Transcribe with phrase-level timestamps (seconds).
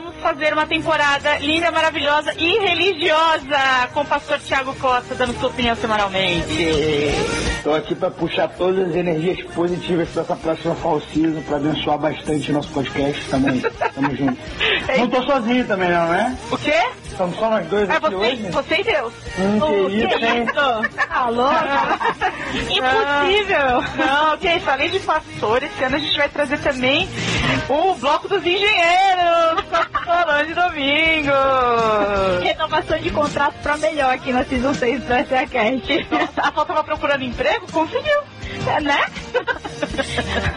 [0.00, 5.48] vamos fazer uma temporada linda, maravilhosa e religiosa com o pastor Tiago Costa dando sua
[5.48, 6.62] opinião semanalmente.
[7.56, 11.98] Estou aqui para puxar todas as energias positivas para essa próxima fall season, para abençoar
[11.98, 13.28] bastante o nosso podcast.
[13.28, 14.38] Tamo, tamo junto.
[14.96, 16.38] Não tô sozinho também, não, né?
[16.50, 16.80] O quê?
[17.04, 18.50] Estamos só nós dois É aqui você, hoje.
[18.50, 19.12] você e Deus.
[19.38, 20.46] Hum, que isso, hein?
[21.10, 21.48] Alô?
[22.54, 23.82] Impossível.
[23.96, 27.08] Não, que isso, além de pastor, esse ano a gente vai trazer também
[27.68, 29.57] o Bloco dos Engenheiros,
[30.46, 31.32] de domingo.
[32.42, 36.06] Renovação de contrato pra melhor aqui na Season 6 do SACast.
[36.36, 37.70] A Fal tava procurando emprego?
[37.70, 38.20] Conseguiu.
[38.66, 38.98] É, né?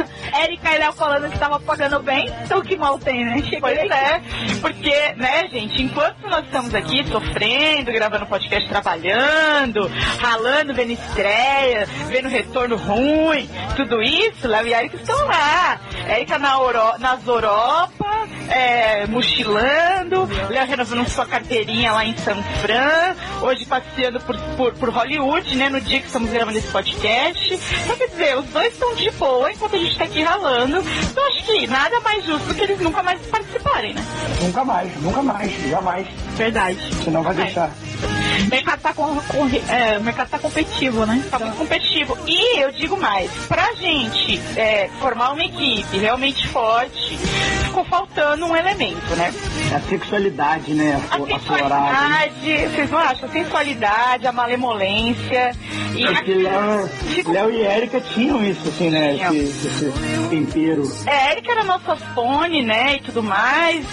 [0.34, 3.42] Érica e Léo falando que tava pagando bem, então que mal tem, né?
[3.62, 4.22] Pois é,
[4.62, 12.28] porque, né, gente, enquanto nós estamos aqui sofrendo, gravando podcast, trabalhando, ralando, vendo estreia, vendo
[12.30, 15.80] retorno ruim, tudo isso, Léo e Erika estão lá.
[16.08, 23.16] Érica na Euro- nas Europa, é, mochilando, Léo renovando sua carteirinha lá em San Fran,
[23.42, 27.54] hoje passeando por, por, por Hollywood, né, no dia que estamos gravando esse podcast.
[27.84, 30.84] Então, quer dizer, os dois estão de boa enquanto a gente tá aqui ralando.
[31.12, 34.04] Então, acho que nada mais justo do que eles nunca mais participarem, né?
[34.42, 36.08] Nunca mais, nunca mais, jamais.
[36.36, 36.78] Verdade.
[36.96, 37.72] Você não vai deixar.
[38.46, 41.24] O mercado tá, com, com- é, o mercado tá competitivo, né?
[41.30, 42.18] Tá muito competitivo.
[42.28, 47.18] E eu digo mais, pra gente é, formar uma equipe realmente forte,
[47.66, 49.34] ficou faltando um elemento, né?
[49.76, 51.02] A sexualidade, né?
[51.10, 52.10] A aflo- Aflorada.
[52.10, 52.32] né?
[52.74, 53.30] vocês não acham?
[53.30, 55.52] A sensualidade, a malemolência.
[55.96, 56.90] E Léo,
[57.28, 59.16] Léo e Érica tinham isso, assim, né?
[59.16, 59.94] Esse, esse
[60.30, 60.84] tempero.
[61.06, 63.86] É, a Erika era nossa fone, né, e tudo mais,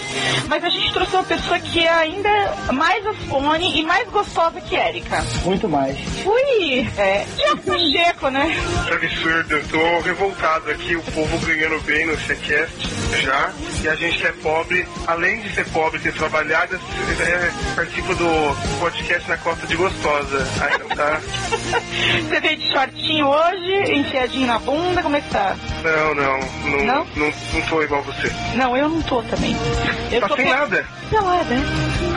[0.47, 2.29] mas a gente trouxe uma pessoa que é ainda
[2.73, 4.28] mais asfone e mais gostosa
[4.67, 5.23] que Erika.
[5.43, 5.97] Muito mais.
[6.25, 6.87] Ui!
[6.97, 8.55] É, Tiago Pacheco, né?
[8.87, 12.73] Que absurdo, eu tô revoltado aqui, o povo ganhando bem no Secast
[13.21, 13.51] já,
[13.83, 18.79] e a gente que é pobre, além de ser pobre, ter trabalhado, é, participa do
[18.79, 20.47] podcast na Costa de Gostosa.
[20.61, 21.19] Aí não dá.
[22.29, 25.55] Você veio de shortinho hoje, enfiadinho na bunda, como é que tá?
[25.83, 27.07] Não, não, não, Não?
[27.15, 28.31] não, não tô igual você.
[28.55, 29.55] Não, eu não tô também.
[30.11, 30.85] Eu Tá tô sem pe- nada.
[31.09, 31.55] pelada.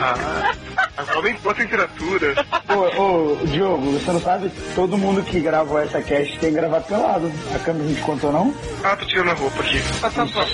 [0.05, 0.53] Ah,
[0.97, 2.45] agora a temperatura.
[2.67, 4.51] Ô, ô, Diogo, você não sabe?
[4.75, 7.31] Todo mundo que gravou essa cast tem gravado pelado.
[7.55, 8.53] A câmera não te contou, não?
[8.83, 9.79] Ah, tô tirando a roupa aqui.
[9.79, 10.45] Favor.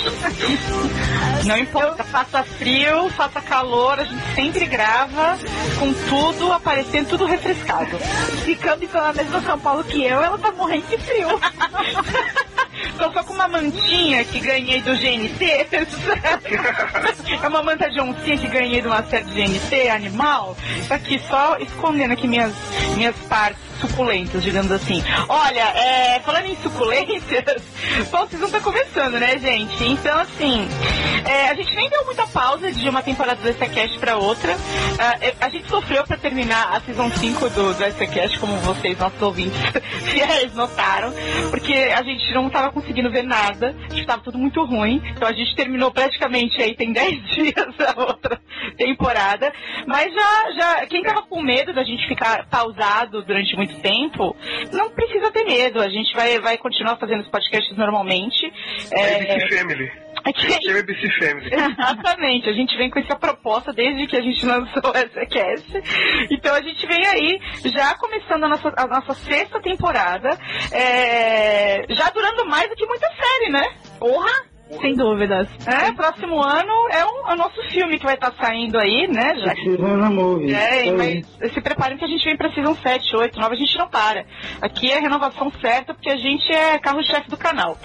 [1.45, 5.39] Não importa, faça frio, faça calor, a gente sempre grava
[5.79, 7.97] com tudo aparecendo, tudo refrescado.
[8.43, 11.27] Se Cami tá na mesma São Paulo que eu, ela tá morrendo de frio.
[12.97, 15.67] Tô só com uma mantinha que ganhei do GNT.
[17.43, 20.55] é uma manta de oncinha que ganhei de uma série de GNT, animal.
[20.87, 22.53] Tá aqui só escondendo aqui minhas,
[22.95, 25.03] minhas partes suculentas, digamos assim.
[25.27, 27.63] Olha, é, falando em suculências,
[28.11, 29.83] bom, vocês não tá começando, né, gente?
[29.83, 30.67] Então, assim,
[31.25, 34.55] é, a gente nem deu muita pausa de uma temporada do SCCast pra outra.
[35.21, 39.21] É, a gente sofreu pra terminar a Season 5 do, do SCCast, como vocês, nossos
[39.21, 39.59] ouvintes
[40.11, 41.13] fiéis, notaram,
[41.49, 45.27] porque a gente não tava conseguindo ver nada, a gente tava tudo muito ruim, então
[45.27, 48.39] a gente terminou praticamente aí, tem 10 dias a outra
[48.77, 49.51] temporada,
[49.87, 54.35] mas já, já, quem tava com medo da gente ficar pausado durante muito tempo,
[54.71, 58.51] não precisa ter medo, a gente vai, vai continuar fazendo os podcasts normalmente.
[58.91, 59.91] É É, ABC Family.
[60.63, 61.49] Chama ABC Family.
[61.53, 65.71] Exatamente, a gente vem com essa proposta desde que a gente lançou essa cast.
[66.31, 70.29] Então a gente vem aí, já começando a nossa, a nossa sexta temporada,
[70.71, 73.63] é, já durando mais do que muita série, né?
[73.99, 74.48] Porra!
[74.81, 75.47] Sem dúvidas.
[75.65, 79.35] É, próximo ano é, um- é o nosso filme que vai estar saindo aí, né?
[79.39, 80.53] Já que Movie.
[80.53, 83.77] é, mas se preparem que a gente vem pra Season 7, 8, 9, a gente
[83.77, 84.25] não para.
[84.61, 87.77] Aqui é a renovação certa, porque a gente é carro-chefe do canal.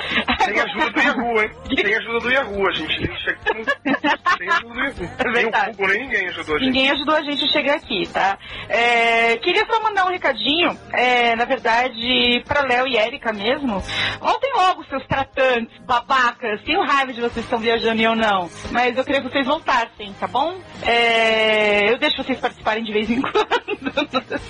[0.44, 1.50] Tem ajuda do Yahoo, hein?
[1.75, 4.75] Tem ajuda do Yahoo, a gente tem, ajuda do Yahoo.
[5.19, 5.50] É Nem o.
[5.72, 6.66] Google, nem ninguém ajudou a gente.
[6.66, 8.38] Ninguém ajudou a gente a chegar aqui, tá?
[8.69, 13.82] É, queria só mandar um recadinho, é, na verdade, pra Léo e Érica mesmo.
[14.20, 16.60] Voltem logo, seus tratantes, babacas.
[16.75, 18.50] Tenho raiva de vocês que estão viajando e eu não.
[18.73, 20.59] Mas eu queria que vocês voltassem, tá bom?
[20.82, 24.41] É, eu deixo vocês participarem de vez em quando.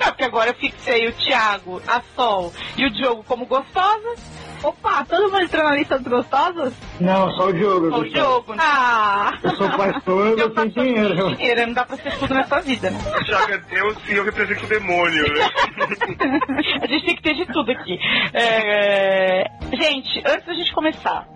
[0.00, 4.20] É, porque agora eu fixei o Thiago, a Sol e o Diogo como gostosas.
[4.62, 6.72] Opa, todo mundo entrou na lista dos gostosos?
[7.00, 7.90] Não, só o Diogo.
[7.90, 8.04] Só o.
[8.08, 8.54] Diogo.
[8.54, 8.62] né?
[8.62, 9.38] Ah!
[9.42, 11.36] Eu sou pastor, eu Eu tenho dinheiro.
[11.36, 12.98] dinheiro, não dá pra ser tudo nessa vida, né?
[13.50, 15.48] É Deus e eu represento o demônio, né?
[16.82, 17.98] a gente tem que ter de tudo aqui.
[18.34, 21.26] É, Gente, antes da gente começar,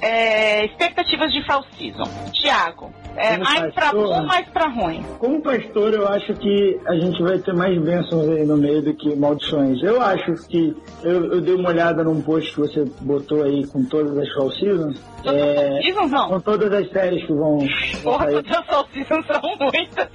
[0.00, 2.04] é, expectativas de fall season.
[2.32, 5.04] Tiago, é, mais pra pastor, bom, mais pra ruim.
[5.18, 8.94] Como pastor, eu acho que a gente vai ter mais bênçãos aí no meio do
[8.94, 9.82] que maldições.
[9.82, 13.84] Eu acho que eu, eu dei uma olhada num post que você botou aí com
[13.84, 14.98] todas as fall seasons.
[15.26, 15.80] É,
[16.10, 16.28] não.
[16.28, 17.58] com todas as séries que vão,
[18.02, 20.08] Porra, as seasons são muitas.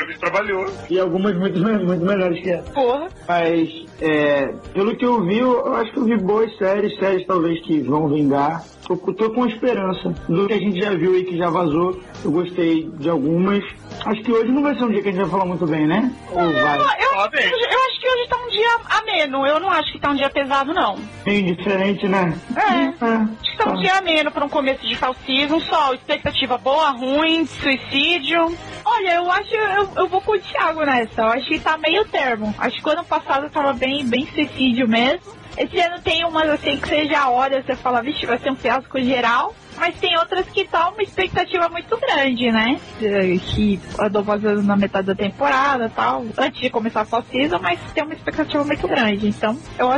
[0.00, 0.66] Ele trabalhou.
[0.88, 2.70] E algumas muito, muito melhores que essa.
[2.70, 3.08] Porra.
[3.26, 3.68] Mas,
[4.00, 7.60] é, pelo que eu vi, eu eu acho que eu vi boas séries, séries talvez
[7.66, 8.64] que vão vingar.
[8.90, 10.12] Tô, tô com esperança.
[10.28, 13.62] Do que a gente já viu aí, que já vazou, eu gostei de algumas.
[14.04, 15.86] Acho que hoje não vai ser um dia que a gente vai falar muito bem,
[15.86, 16.12] né?
[16.32, 16.76] Ou vai?
[16.76, 19.46] Eu, eu, eu acho que hoje tá um dia ameno.
[19.46, 20.98] Eu não acho que tá um dia pesado, não.
[21.24, 22.36] Bem diferente, né?
[22.56, 23.04] É.
[23.04, 23.14] É.
[23.40, 25.60] Acho que tá um dia ameno pra um começo de fall season.
[25.60, 28.56] Só expectativa boa, ruim, suicídio.
[28.84, 31.22] Olha, eu acho, eu, eu vou com o Thiago nessa.
[31.22, 32.52] Eu acho que tá meio termo.
[32.58, 35.39] Acho que ano passado tava bem, bem suicídio mesmo.
[35.60, 38.56] Esse ano tem umas assim que você já olha, você fala, vixe, vai ser um
[38.56, 39.54] fiasco geral.
[39.80, 42.78] Mas tem outras que tá uma expectativa muito grande, né?
[43.02, 47.24] Eh, Que andou fazendo na metade da temporada e tal, antes de começar a fall
[47.58, 49.28] mas tem uma expectativa muito grande.
[49.28, 49.90] Então, eu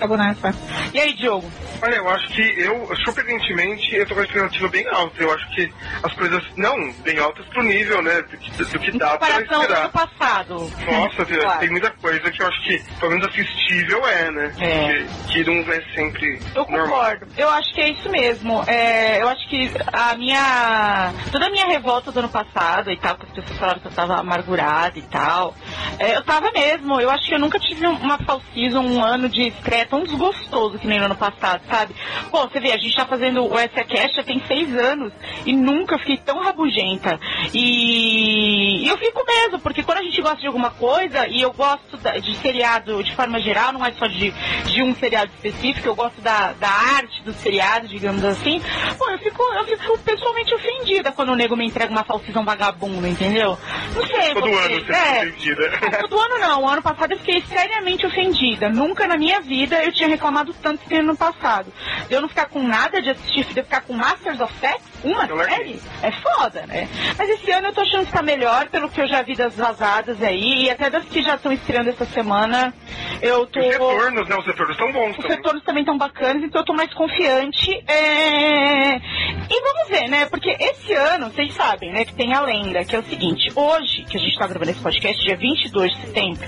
[0.00, 0.54] eu nessa.
[0.94, 1.48] E aí, Diogo?
[1.82, 5.22] Olha, eu acho que eu, surpreendentemente, eu tô com a expectativa bem alta.
[5.22, 5.70] Eu acho que
[6.02, 6.74] as coisas, não,
[7.04, 9.80] bem altas pro nível, né, do que, do que dá pra comparação do esperar.
[9.82, 10.72] ano passado.
[10.86, 11.60] Nossa, tem- Claro.
[11.60, 14.52] tem muita coisa que eu acho que, pelo menos assistível é, né?
[14.58, 15.06] É.
[15.32, 16.88] Que, que não é sempre Eu normal.
[16.88, 17.26] concordo.
[17.36, 18.64] Eu acho que é isso mesmo.
[18.66, 21.12] É, eu acho que a minha.
[21.32, 23.92] Toda a minha revolta do ano passado e tal, que as pessoas falaram que eu
[23.92, 25.54] tava amargurada e tal.
[25.98, 27.00] é, eu tava mesmo.
[27.00, 28.18] Eu acho que eu nunca tive um- uma
[28.54, 31.94] season, um ano de estreia tão desgostoso que nem no ano passado, sabe?
[32.30, 35.12] Pô, você vê, a gente tá fazendo o SA Cash já tem seis anos
[35.44, 37.18] e nunca fiquei tão rabugenta.
[37.54, 41.96] E, eu fico mesmo, porque quando a gente gosta de alguma coisa, e eu gosto
[42.22, 44.30] de seriado de forma geral, não é só de,
[44.72, 48.60] de um seriado específico, eu gosto da, da arte do seriado, digamos assim,
[48.98, 53.08] pô, eu fico, eu fico pessoalmente ofendida quando o nego me entrega uma falsizão vagabunda,
[53.08, 53.58] entendeu?
[53.94, 55.98] Não sei, Todo ano você é, fica ofendida.
[56.00, 58.68] Todo ano não, o ano passado eu fiquei seriamente ofendida.
[58.68, 61.72] Nunca na minha vida eu tinha reclamado tanto que no ano passado.
[62.08, 64.80] De eu não ficar com nada de assistir, de eu ficar com Masters of Sex,
[65.04, 65.56] uma Eu larguei.
[65.56, 66.88] série, é foda, né?
[67.16, 69.54] Mas esse ano eu tô achando que tá melhor, pelo que eu já vi das
[69.56, 72.74] vazadas aí, e até das que já estão estreando essa semana.
[73.22, 73.60] Eu tô.
[73.60, 74.36] Os retornos, né?
[74.36, 77.70] Os retornos estão bons Os retornos também estão bacanas, então eu tô mais confiante.
[77.86, 80.26] é, E vamos ver, né?
[80.26, 83.75] Porque esse ano, vocês sabem, né, que tem a lenda, que é o seguinte: hoje,
[83.84, 86.46] que a gente tá gravando esse podcast, dia 22 de setembro,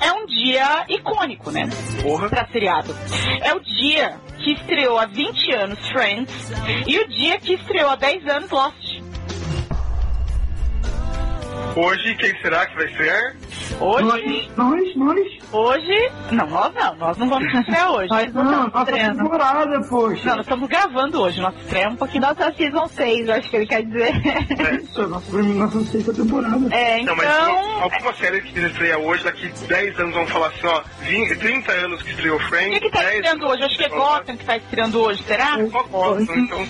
[0.00, 1.68] é um dia icônico, né?
[2.02, 2.28] Porra.
[2.28, 2.94] Pra seriado.
[3.42, 6.52] É o dia que estreou há 20 anos Friends
[6.86, 8.95] e o dia que estreou há 10 anos Lost.
[11.76, 13.36] Hoje, quem será que vai ser?
[13.78, 15.38] Hoje, Nós, nós, nós.
[15.52, 16.10] hoje.
[16.30, 18.08] Não, nós não, nós não vamos estrear hoje.
[18.08, 19.22] Nós não Não, nossa estreando.
[19.22, 20.24] temporada, poxa.
[20.24, 21.40] Não, nós estamos gravando hoje.
[21.40, 24.12] Nossa estreia é um pouquinho Nossa Season 6, eu acho que ele quer dizer.
[24.82, 26.74] Isso, é nossa, nossa sexta temporada.
[26.74, 27.16] É, Não, então.
[27.16, 31.72] mas alguma série que estreia hoje, daqui 10 anos vão falar assim, ó, 20, 30
[31.72, 32.78] anos que estreou O Friends.
[32.78, 33.62] que, que tá 10 estreando hoje?
[33.64, 35.58] Acho que é Gotham que tá estreando hoje, será?
[35.70, 36.66] Só Gotham, então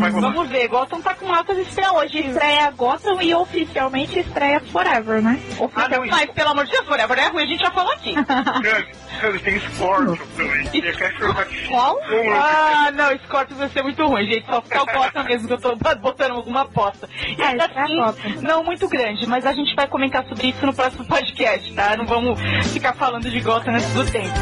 [0.00, 0.32] vai rolar.
[0.32, 5.38] Vamos ver, Gotham tá com altas estreias Hoje estreia Gotham e oficialmente estreia Forever, né?
[5.74, 8.14] Ah, não, Mas pelo amor de Deus, Forever é ruim, a gente já falou aqui.
[9.44, 10.68] Tem Scorpion também.
[10.72, 11.98] E quero perguntar que Qual?
[12.34, 14.46] Ah, não, Scorpion vai ser muito ruim, gente.
[14.46, 17.08] Só ficar o Gotham mesmo, que eu tô botando alguma aposta.
[17.26, 20.64] E É, ainda é assim, não muito grande, mas a gente vai comentar sobre isso
[20.66, 21.96] no próximo podcast, tá?
[21.96, 22.40] Não vamos
[22.72, 24.32] ficar falando de Gotham antes do tempo.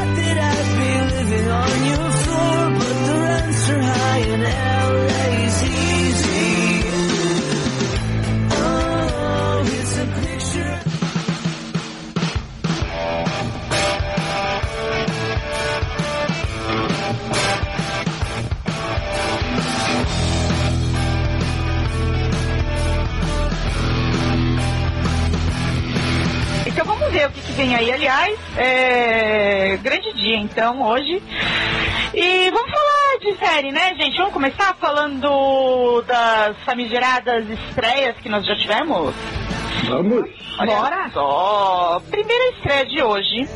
[26.81, 27.91] Então vamos ver o que, que vem aí.
[27.91, 29.77] Aliás, é...
[29.83, 31.21] grande dia então hoje.
[32.11, 34.17] E vamos falar de série, né, gente?
[34.17, 39.13] Vamos começar falando das famigeradas estreias que nós já tivemos?
[39.87, 40.27] Vamos.
[40.57, 41.09] Olha Bora.
[41.13, 42.01] só.
[42.09, 43.47] Primeira estreia de hoje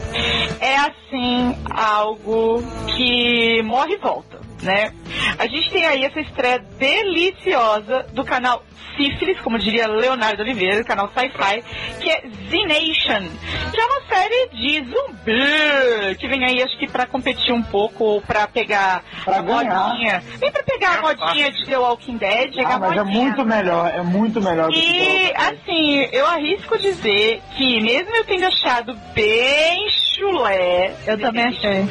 [0.59, 2.61] é assim algo
[2.95, 4.91] que morre e volta, né?
[5.37, 8.63] A gente tem aí essa estreia deliciosa do canal
[8.97, 11.63] Sífilis, como diria Leonardo Oliveira, do canal Sci-Fi,
[11.99, 13.27] que é Z-Nation,
[13.73, 18.05] que é uma série de zumbi, que vem aí acho que pra competir um pouco,
[18.05, 19.89] ou pra pegar Pra a ganhar.
[19.89, 20.23] modinha.
[20.39, 23.03] Vem pra pegar a É modinha de The Walking Dead, pegar Ah, a mas é
[23.03, 25.35] muito melhor, é muito melhor do que E Walking Dead.
[25.35, 31.85] assim, eu arrisco dizer que mesmo eu tendo achado bem chulé, Eu também achei.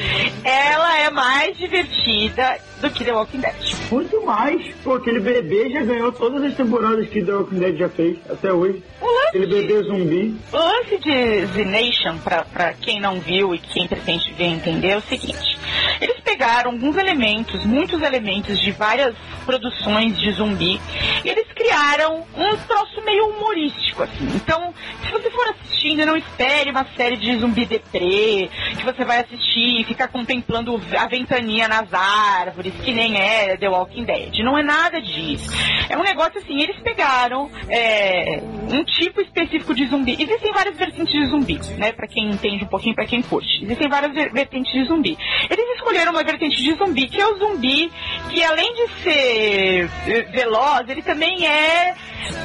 [0.45, 3.55] ela é mais divertida do que The Walking Dead.
[3.91, 4.75] Muito mais.
[4.85, 8.53] Pô, aquele bebê já ganhou todas as temporadas que The Walking Dead já fez, até
[8.53, 8.83] hoje.
[9.01, 10.37] O lance, Aquele bebê zumbi.
[10.53, 14.89] o lance de Z Nation, pra, pra quem não viu e quem pretende ver entender,
[14.91, 15.59] é o seguinte.
[16.01, 19.15] Eles pegaram alguns elementos, muitos elementos de várias
[19.45, 20.81] produções de zumbi,
[21.25, 24.27] e eles criaram um troço meio humorístico, assim.
[24.35, 24.73] Então,
[25.05, 29.81] se você for assistindo, não espere uma série de zumbi deprê, que você vai assistir
[29.81, 34.39] e ficar contemplando a ventania nas árvores, que nem é The Walking Dead.
[34.41, 35.51] Não é nada disso.
[35.89, 38.41] É um negócio assim, eles pegaram é,
[38.71, 40.17] um tipo específico de zumbi.
[40.19, 41.93] Existem várias vertentes de zumbi, né?
[41.93, 43.63] Pra quem entende um pouquinho, pra quem curte.
[43.65, 45.17] Existem várias ver- vertentes de zumbi.
[45.51, 47.91] Eles escolheram uma vertente de zumbi, que é o zumbi
[48.31, 51.95] que além de ser eh, veloz, ele também é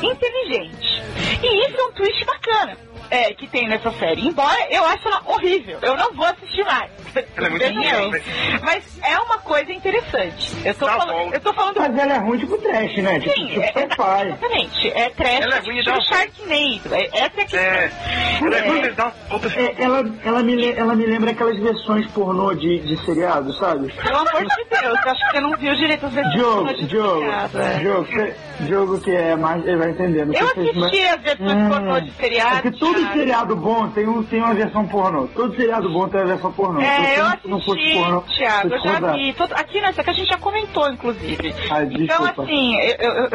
[0.02, 1.02] inteligente.
[1.42, 2.78] E isso é um twist bacana.
[3.12, 4.28] É, que tem nessa série.
[4.28, 5.80] Embora eu ache ela horrível.
[5.82, 6.92] Eu não vou assistir mais.
[7.36, 8.22] Ela é muito ruim, né?
[8.62, 10.56] Mas é uma coisa interessante.
[10.64, 13.20] Eu tô, Tá falando, eu tô falando Mas ela é ruim tipo trash, né?
[13.20, 13.84] Tipo, Sim, tipo é,
[14.26, 14.90] exatamente.
[14.92, 16.96] É trash Ela é tipo ruim uma- Sharknado.
[16.96, 17.60] É, essa é a questão.
[17.60, 17.92] É.
[18.44, 18.68] Ela é É.
[18.70, 22.80] ruim, mas dá outras É, ela, ela, me, ela me lembra aquelas versões pornô de,
[22.80, 23.92] de seriado, sabe?
[23.94, 26.86] Pelo amor de Deus, eu acho que você não viu direito as versões Diogo, de
[26.88, 27.74] Diogo, seriado, é.
[27.80, 28.08] Diogo,
[28.62, 30.28] Diogo que é mais, ele vai entender.
[30.32, 32.68] Eu assisti as versões Hum, pornô de seriado.
[32.68, 35.28] É que todo seriado bom tem, um, tem uma versão pornô.
[35.28, 36.80] Todo seriado bom tem uma versão pornô.
[36.82, 39.34] É, eu Se não fosse assisti, pornô, Thiago, eu já vi.
[39.34, 41.54] Todo- aqui nessa que a gente já comentou, inclusive.
[41.92, 43.30] Então, assim, eu, eu-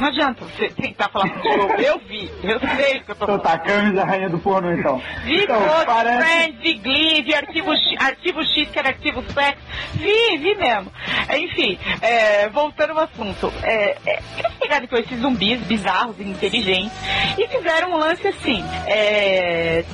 [0.00, 1.72] não adianta você tentar falar Diogo.
[1.78, 3.42] Eu vi, eu sei o que eu tô Então falando.
[3.42, 5.00] tá, Camis, a rainha do pornô, então.
[5.24, 6.18] Vi então, todos, parece...
[6.28, 9.58] Friends, vi Glee, vi arquivo, X- arquivo X, que era arquivo Sex.
[9.94, 10.90] Vi, vi mesmo.
[11.36, 13.52] Enfim, é, voltando ao assunto.
[13.62, 16.92] É, é, eles pegaram então, esses zumbis bizarros e inteligentes
[17.38, 18.62] e fizeram um lance assim.
[18.86, 18.97] é,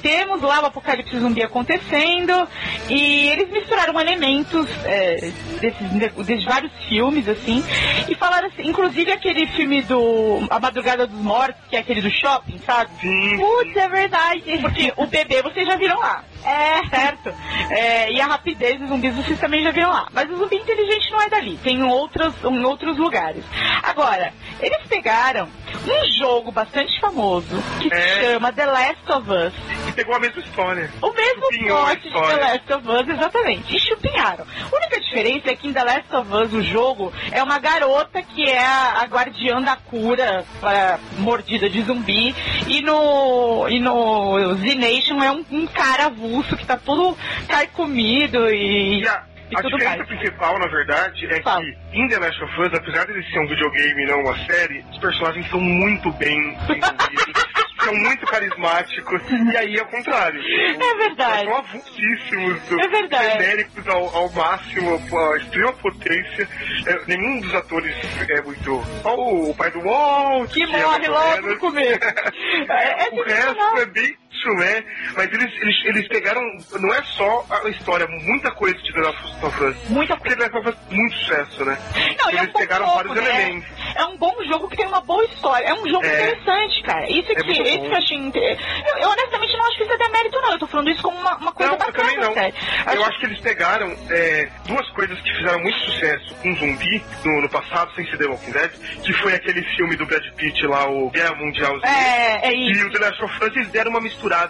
[0.03, 2.49] temos lá o apocalipse zumbi acontecendo
[2.89, 7.65] e eles misturaram elementos é, desses, desses vários filmes, assim,
[8.09, 12.11] e falaram assim, inclusive aquele filme do A Madrugada dos Mortos, que é aquele do
[12.11, 12.91] shopping, sabe?
[13.01, 13.37] Sim.
[13.37, 14.59] Putz, é verdade.
[14.61, 16.25] Porque o bebê vocês já viram lá.
[16.45, 17.33] É, certo.
[17.71, 20.09] É, e a rapidez dos zumbis vocês também já viram lá.
[20.13, 21.57] Mas o zumbi inteligente não é dali.
[21.63, 23.45] Tem em outros, em outros lugares.
[23.83, 25.49] Agora, eles pegaram
[25.87, 27.47] um jogo bastante famoso
[27.81, 28.33] que se É.
[28.33, 29.53] chama The Last of Us.
[29.89, 30.91] E pegou a mesma história.
[31.03, 32.37] O mesmo plot de The.
[32.37, 33.77] Last of Us, exatamente.
[33.77, 34.45] E chupinharam.
[34.71, 38.21] A única diferença é que em The Last of Us, o jogo, é uma garota
[38.23, 42.35] que é a, a guardiã da cura para mordida de zumbi.
[42.69, 47.17] E no, e no Z Nation é um, um cara avulso que tá todo
[47.49, 50.07] carcomido e, E a, e a diferença mais.
[50.09, 51.61] principal, na verdade, é Fala.
[51.63, 54.37] que em The Last of Us, apesar de ele ser um videogame e não uma
[54.47, 57.45] série, os personagens são muito bem desenvolvidos.
[57.85, 59.21] São muito carismáticos,
[59.53, 60.41] e aí é o contrário.
[60.41, 61.45] É verdade.
[61.45, 63.33] São avulsíssimos, É verdade.
[63.33, 66.49] genéricos ao, ao máximo, a extrema potência.
[66.87, 67.95] É, nenhum dos atores
[68.31, 68.83] é muito.
[69.03, 72.01] Só o, o pai do Walt, Que é morre ou logo no começo.
[72.71, 74.85] É- é o resto é bem chulé,
[75.17, 76.41] mas eles, eles, eles pegaram.
[76.79, 79.77] Não é só a história, muita coisa de The Last of Us.
[79.89, 81.79] Muita Porque The Last of Us é muito sucesso, né?
[82.19, 83.25] Não, e é um eles bom pegaram jogo, vários né?
[83.41, 83.69] elementos.
[83.97, 85.67] É um bom jogo que tem uma boa história.
[85.67, 86.15] É um jogo É.
[86.15, 87.11] interessante, cara.
[87.11, 87.89] Isso É que, isso bom.
[87.89, 88.19] que eu achei.
[88.19, 90.53] Eu, eu honestamente não acho que isso é demérito, não.
[90.53, 92.35] Eu tô falando isso como uma, uma coisa Não, eu bacana, também não.
[92.35, 92.55] sério.
[92.95, 97.41] Eu acho que eles pegaram é, duas coisas que fizeram muito sucesso com zumbi no,
[97.43, 98.71] no passado, sem ser The Walking Dead,
[99.05, 101.87] que foi aquele filme do Brad Pitt lá, o Guerra Mundial Z.
[101.87, 102.87] É, é E isso.
[102.87, 104.01] o The Last of Us, eles deram uma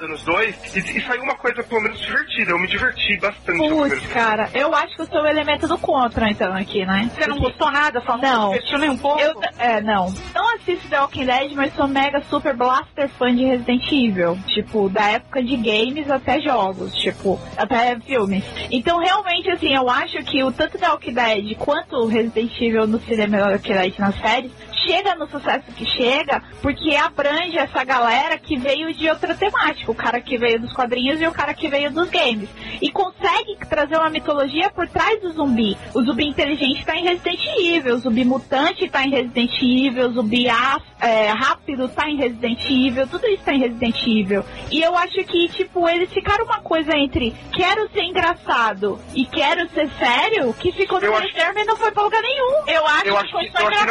[0.08, 2.50] nos dois e, e saiu uma coisa pelo menos divertida.
[2.52, 3.58] Eu me diverti bastante.
[3.68, 4.00] filme.
[4.12, 7.10] cara, eu acho que eu sou o elemento do contra, então, aqui, né?
[7.14, 8.00] Você não gostou nada?
[8.00, 8.78] Só não, Não.
[8.78, 9.20] nem um pouco?
[9.20, 10.12] Eu, é, não.
[10.34, 14.38] Não assisto The Walking Dead, mas sou mega super blaster fã de Resident Evil.
[14.48, 18.44] Tipo, da época de games até jogos, tipo, até filmes.
[18.70, 22.86] Então, realmente, assim, eu acho que o tanto The Walking Dead quanto o Resident Evil
[22.86, 24.52] no cinema e The Walking Dead nas séries
[24.86, 29.90] chega no sucesso que chega porque abrange essa galera que veio de outra temática.
[29.90, 32.48] O cara que veio dos quadrinhos e o cara que veio dos games.
[32.80, 35.76] E consegue trazer uma mitologia por trás do zumbi.
[35.94, 40.12] O zumbi inteligente tá em Resident Evil, o zumbi mutante tá em Resident Evil, o
[40.12, 44.44] zumbi é, rápido tá em Resident Evil, tudo isso tá em Resident Evil.
[44.70, 49.68] E eu acho que, tipo, eles ficaram uma coisa entre quero ser engraçado e quero
[49.70, 52.66] ser sério, que ficou no meio acho- termo e não foi pra lugar nenhum.
[52.68, 53.88] Eu acho Eu que acho foi que, só engraçado.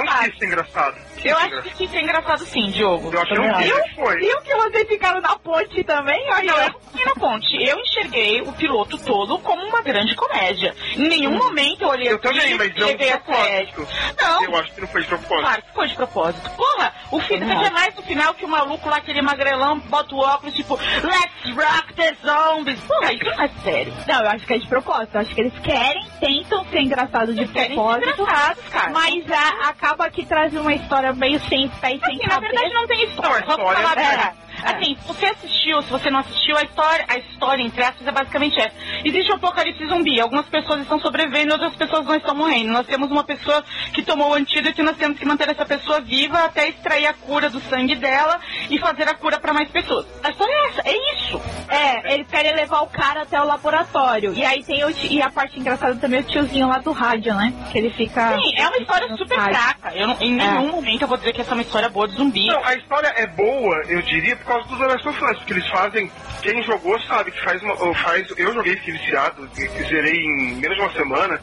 [0.74, 0.98] Engraçado.
[1.24, 1.64] Eu acho engraçado.
[1.72, 3.12] que quis ser engraçado sim, Diogo.
[3.14, 3.74] Eu acho que acho.
[3.76, 4.18] mas foi.
[4.20, 6.22] Viu que vocês ficaram na ponte também?
[6.34, 7.64] Olha, Não, eu fiquei na ponte.
[7.64, 10.76] Eu enxerguei o piloto todo como uma grande comédia.
[10.96, 13.88] Em nenhum momento eu olhei Eu aqui também, mas e não de propósito.
[14.22, 15.42] Não, Eu acho que não foi de propósito.
[15.42, 16.50] Claro que foi de propósito.
[16.52, 20.16] Porra, o final, você quer mais no final que o maluco lá, aquele magrelão, bota
[20.16, 22.80] o óculos, tipo, let's rock the zombies.
[22.82, 23.94] Porra, isso não é sério.
[24.08, 25.16] Não, eu acho que é de propósito.
[25.16, 28.10] Eu acho que eles querem, tentam ser engraçados de Eles querem ser propósito.
[28.22, 28.90] engraçados, cara.
[28.92, 32.52] Mas a- acaba que traz uma história meio sem pé e sem Assim, na cabeça.
[32.54, 33.46] verdade não tem história.
[33.46, 34.34] Vamos falar é-.
[34.66, 38.12] Assim, se você assistiu, se você não assistiu, a história, a história, entre aspas, é
[38.12, 38.74] basicamente essa.
[39.04, 40.20] Existe um apocalipse zumbi.
[40.20, 42.72] Algumas pessoas estão sobrevivendo, outras pessoas não estão morrendo.
[42.72, 46.00] Nós temos uma pessoa que tomou o antídoto e nós temos que manter essa pessoa
[46.02, 48.40] viva até extrair a cura do sangue dela
[48.70, 50.06] e fazer a cura para mais pessoas.
[50.24, 51.42] A história é essa, é isso.
[51.70, 54.34] É, eles querem levar o cara até o laboratório.
[54.34, 57.34] E aí tem o e a parte engraçada também é o tiozinho lá do rádio,
[57.36, 57.54] né?
[57.72, 58.38] Que ele fica.
[58.40, 59.94] Sim, é uma história super fraca.
[59.96, 62.16] Eu não- em nenhum momento eu vou dizer que essa é uma história boa de
[62.16, 62.48] zumbi.
[62.48, 66.12] Não, a história é boa, eu diria, por causa dos of Us, porque eles fazem.
[66.42, 67.76] Quem jogou sabe que faz uma.
[67.96, 69.50] faz, eu joguei fiquei viciado,
[69.88, 71.42] zerei em menos de uma semana,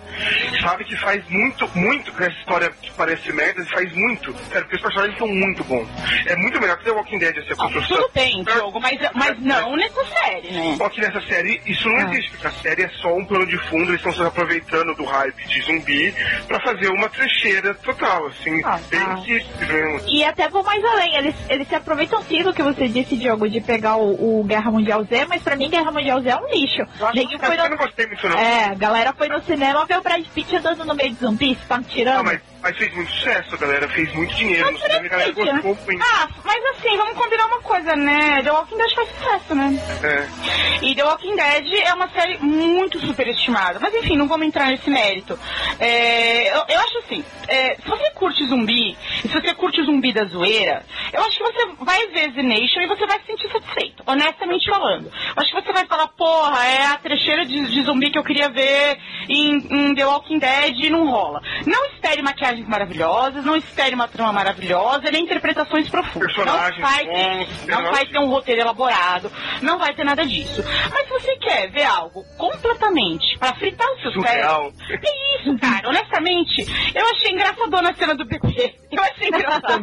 [0.60, 4.32] sabe que faz muito, muito com essa história que parece merda, faz muito.
[4.50, 5.88] Sério, porque os personagens são muito bons.
[6.26, 7.96] É muito melhor que The Walking Dead essa Ah, construção.
[7.96, 10.74] tudo bem, Diogo, mas, mas não nessa série, né?
[10.76, 12.02] Só que nessa série isso não Ah.
[12.10, 15.04] existe, porque a série é só um plano de fundo, eles estão se aproveitando do
[15.04, 16.14] hype de zumbi
[16.46, 19.16] pra fazer uma trecheira total, assim, Ah, bem ah.
[19.18, 20.04] simples.
[20.08, 23.48] E até vou mais além, eles, eles se aproveitam sim do que você disse, Diogo,
[23.48, 26.48] de pegar o, o Guerra Mundial Z, mas pra mim Guerra Mundial Z é um
[26.48, 26.82] lixo.
[27.00, 27.70] Eu Ninguém foi eu no...
[27.70, 28.38] não gostei muito não.
[28.38, 31.58] É, a galera foi no cinema ver o Brad Pitt andando no meio de zumbis,
[31.68, 32.20] tá me tirando?
[32.20, 33.88] Ah, mas, mas fez muito sucesso, galera.
[33.88, 34.70] Fez muito dinheiro.
[34.70, 36.02] No cinema, a galera gostou muito.
[36.02, 38.42] Ah, mas assim, vamos combinar uma coisa, né?
[38.42, 39.78] The Walking Dead faz sucesso, né?
[40.02, 40.84] É.
[40.84, 43.78] E The Walking Dead é uma série muito superestimada.
[43.80, 45.38] Mas enfim, não vamos entrar nesse mérito.
[45.78, 49.84] É, eu, eu acho assim, é, se você curte zumbi, e se você curte o
[49.84, 53.26] zumbi da zoeira, eu acho que você vai ver The Nation e você vai se
[53.26, 55.06] sentir satisfeito, honestamente falando.
[55.06, 58.24] Eu acho que você vai falar, porra, é a trecheira de, de zumbi que eu
[58.24, 61.40] queria ver em, em The Walking Dead e não rola.
[61.66, 66.32] Não espere maquiagens maravilhosas, não espere uma trama maravilhosa, nem interpretações profundas.
[66.34, 69.32] Personagens não vai ter, bons, não vai ter um roteiro elaborado,
[69.62, 70.62] não vai ter nada disso.
[70.90, 74.72] Mas se você quer ver algo completamente pra fritar o seu Surreal.
[74.86, 75.88] cérebro, que isso, cara?
[75.88, 78.74] Honestamente, eu achei engraçadona a cena do bebê.
[78.90, 79.78] Eu achei engraçada.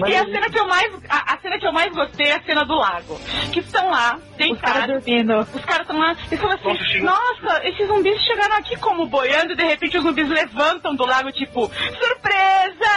[0.00, 2.36] Mas- E a cena que eu mais, a, a cena que eu mais gostei é
[2.36, 3.20] a cena do lago.
[3.52, 4.86] Que estão lá, Os caras deitados.
[5.04, 5.40] dormindo.
[5.40, 9.52] Os caras estão lá e falam Nossa, assim, nossa, esses zumbis chegaram aqui como boiando
[9.52, 11.70] e de repente os zumbis levantam do lago, tipo,
[12.04, 12.94] surpresa!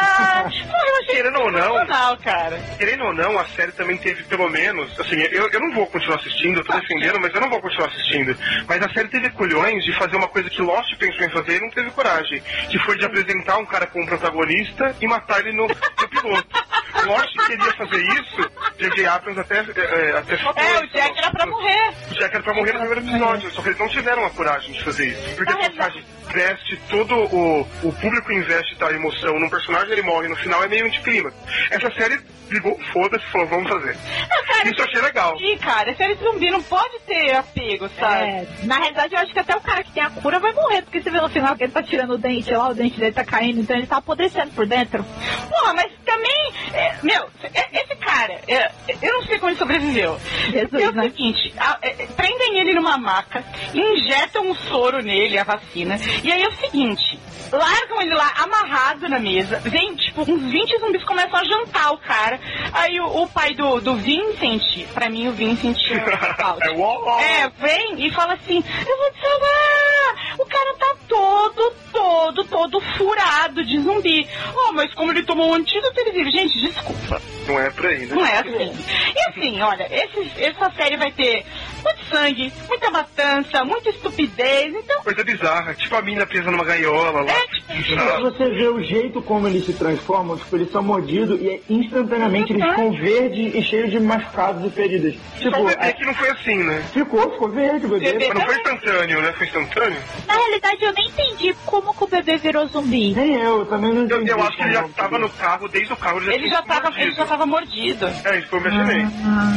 [1.07, 1.85] Querendo ou não,
[2.17, 2.59] cara.
[2.77, 6.17] Querendo ou não, a série também teve pelo menos, assim, eu, eu não vou continuar
[6.17, 8.37] assistindo, eu tô defendendo, mas eu não vou continuar assistindo.
[8.67, 11.61] Mas a série teve culhões de fazer uma coisa que Lost pensou em fazer e
[11.61, 12.41] não teve coragem.
[12.69, 16.67] Que foi de apresentar um cara como protagonista e matar ele no, no piloto.
[17.05, 19.05] Lost queria fazer isso, J.J.
[19.05, 20.53] Abrams até, é, é, até falou.
[20.57, 21.93] É, o Jack era pra morrer.
[22.11, 24.73] O Jack era pra morrer no primeiro episódio, só que eles não tiveram a coragem
[24.73, 25.35] de fazer isso.
[25.35, 30.01] Porque a Na personagem investe todo o, o público investe tá, emoção num personagem, ele
[30.03, 31.31] morre no final, é meio anticlima.
[31.71, 33.97] Essa série ligou, foda-se, falou, vamos fazer.
[34.29, 35.35] Não, cara, Isso eu achei legal.
[35.39, 38.23] Ih, cara, série zumbi não pode ter apego, sabe?
[38.25, 40.81] É, na realidade, eu acho que até o cara que tem a cura vai morrer,
[40.83, 43.11] porque você vê no final que ele tá tirando o dente lá, o dente dele
[43.13, 45.03] tá caindo, então ele tá apodrecendo por dentro.
[45.49, 50.17] Porra, mas também, é, meu, é- esse cara, é, eu não sei como ele sobreviveu.
[50.49, 51.03] Jesus, é o né?
[51.03, 56.31] seguinte, a- é, é, prendem ele numa maca, injetam um soro nele, a vacina, e
[56.31, 57.19] aí é o seguinte,
[57.51, 61.97] largam ele lá amarrado na mesa, vem, tipo, uns 20 zumbis começam a jantar o
[61.97, 62.39] cara,
[62.73, 65.97] aí o, o pai do, do Vincent, pra mim o Vincent é
[66.67, 67.19] É uau, uau.
[67.19, 70.37] é, vem e fala assim, eu vou te salvar!
[70.39, 74.27] O cara tá todo, todo, todo furado de zumbi.
[74.55, 76.31] Oh, mas como ele tomou um antídoto, ele vive.
[76.31, 77.19] Gente, desculpa.
[77.47, 78.15] Não é por aí, né?
[78.15, 78.77] Não é assim.
[79.15, 81.43] E assim, olha, esse- essa série vai ter
[81.83, 85.01] muito sangue, muita matança, muita estupidez, então.
[85.01, 87.31] Coisa bizarra, tipo a mina presa numa gaiola lá.
[87.31, 91.49] É, tipo, você vê o jeito como eles se transformam, tipo, eles são mordidos e
[91.49, 95.15] é instantaneamente eles ficam verdes e cheios de machucados e feridas.
[95.37, 96.83] Só Tipo, o bebê é, que não foi assim, né?
[96.93, 98.11] ficou, ficou verde o bebê.
[98.13, 99.33] Bebê- Mas não foi instantâneo, né?
[99.33, 99.97] Foi instantâneo?
[100.27, 103.13] Na realidade, eu nem entendi como que o bebê virou zumbi.
[103.15, 104.31] Nem eu, também não Eu, entendi.
[104.31, 106.49] eu acho que ele já como- tava no carro, desde o carro ele já ele
[106.49, 107.15] já tava, ele mordido.
[107.15, 108.05] já tava mordido.
[108.25, 109.05] É, isso que eu imaginei.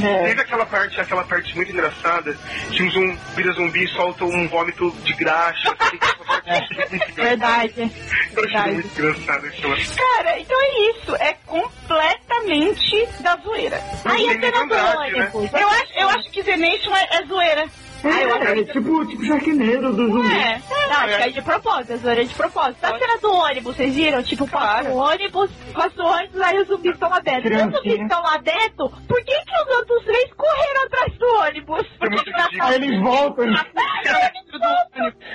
[0.05, 0.23] É.
[0.29, 2.37] Teve aquela parte, aquela parte muito engraçada,
[2.71, 5.75] que um zumbi, vira zumbi e solta um vômito de graxa.
[5.79, 5.99] Assim,
[6.47, 7.13] é.
[7.23, 7.73] Verdade.
[7.79, 8.73] Eu achei Verdade.
[8.75, 9.77] muito engraçado aquilo.
[9.97, 11.17] Cara, então é isso.
[11.17, 13.81] É completamente da zoeira.
[14.05, 15.31] Aí a tem cena do verdade, né?
[15.35, 15.61] ônibus.
[15.61, 17.69] Eu acho, eu acho que The Nation é, é zoeira.
[18.03, 20.35] É, é tipo, tipo Sharknado do zumbi.
[20.35, 20.59] É.
[20.89, 22.85] Não, que é de propósito, a zoeira é de propósito.
[22.85, 24.23] A cena do ônibus, vocês viram?
[24.23, 27.55] Tipo, passa o ônibus, passa o ônibus, aí os zumbis estão lá dentro.
[27.55, 31.87] Os zumbis estão lá dentro, por que que os outros três correram atrás do ônibus?
[32.01, 32.31] É muito
[32.63, 33.53] Aí eles voltam.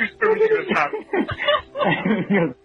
[0.02, 0.92] Isso foi muito engraçado.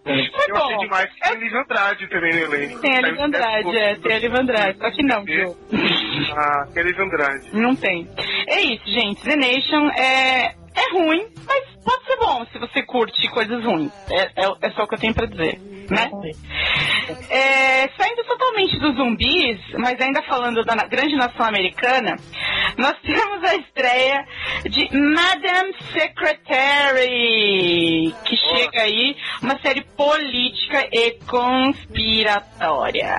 [0.04, 2.80] Foi Eu achei demais que tem Liv Andrade também no elenco.
[2.80, 4.78] Tem a Aí Liv eu Andrade, é, tem a Liv Andrade.
[4.78, 5.56] Só que não, viu?
[6.36, 7.48] Ah, tem Andrade.
[7.52, 8.08] Não tem.
[8.48, 9.22] É isso, gente.
[9.22, 13.90] The Nation é, é ruim, mas pode ser bom se você curte coisas ruins.
[14.08, 15.58] É, é, é só o que eu tenho pra dizer,
[15.90, 16.08] né?
[17.28, 22.16] É, saindo totalmente dos zumbis, mas ainda falando da grande nação americana,
[22.76, 24.24] nós temos a estreia
[24.68, 27.04] de Madam Secretary,
[28.24, 33.16] que chega aí, uma série política e conspiratória.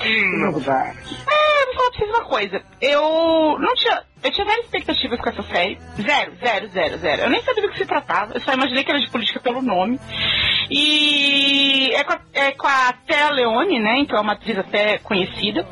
[0.00, 0.44] Hum.
[0.46, 2.62] É, vou falar pra vocês uma coisa.
[2.80, 4.02] Eu não tinha.
[4.22, 5.78] Eu tinha zero expectativas com essa série.
[6.00, 7.22] Zero, zero, zero, zero.
[7.22, 8.34] Eu nem sabia do que se tratava.
[8.34, 9.98] Eu só imaginei que era de política pelo nome.
[10.70, 13.98] E é com a, é com a Terra Leone, né?
[14.00, 15.66] Então é uma atriz até conhecida.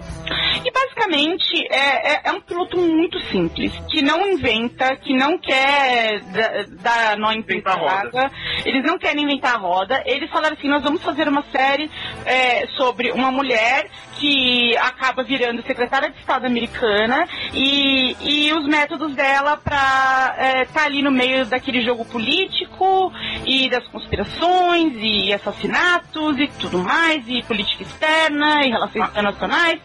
[0.65, 6.21] E basicamente é, é, é um piloto muito simples, que não inventa, que não quer
[6.21, 8.31] da- dar nó em roda.
[8.65, 10.03] Eles não querem inventar a roda.
[10.07, 11.91] Eles falaram assim: nós vamos fazer uma série
[12.25, 19.15] é, sobre uma mulher que acaba virando secretária de Estado americana e, e os métodos
[19.15, 23.13] dela pra estar ali no meio daquele jogo político
[23.45, 29.81] e das conspirações e assassinatos e tudo mais, e política externa e relações internacionais.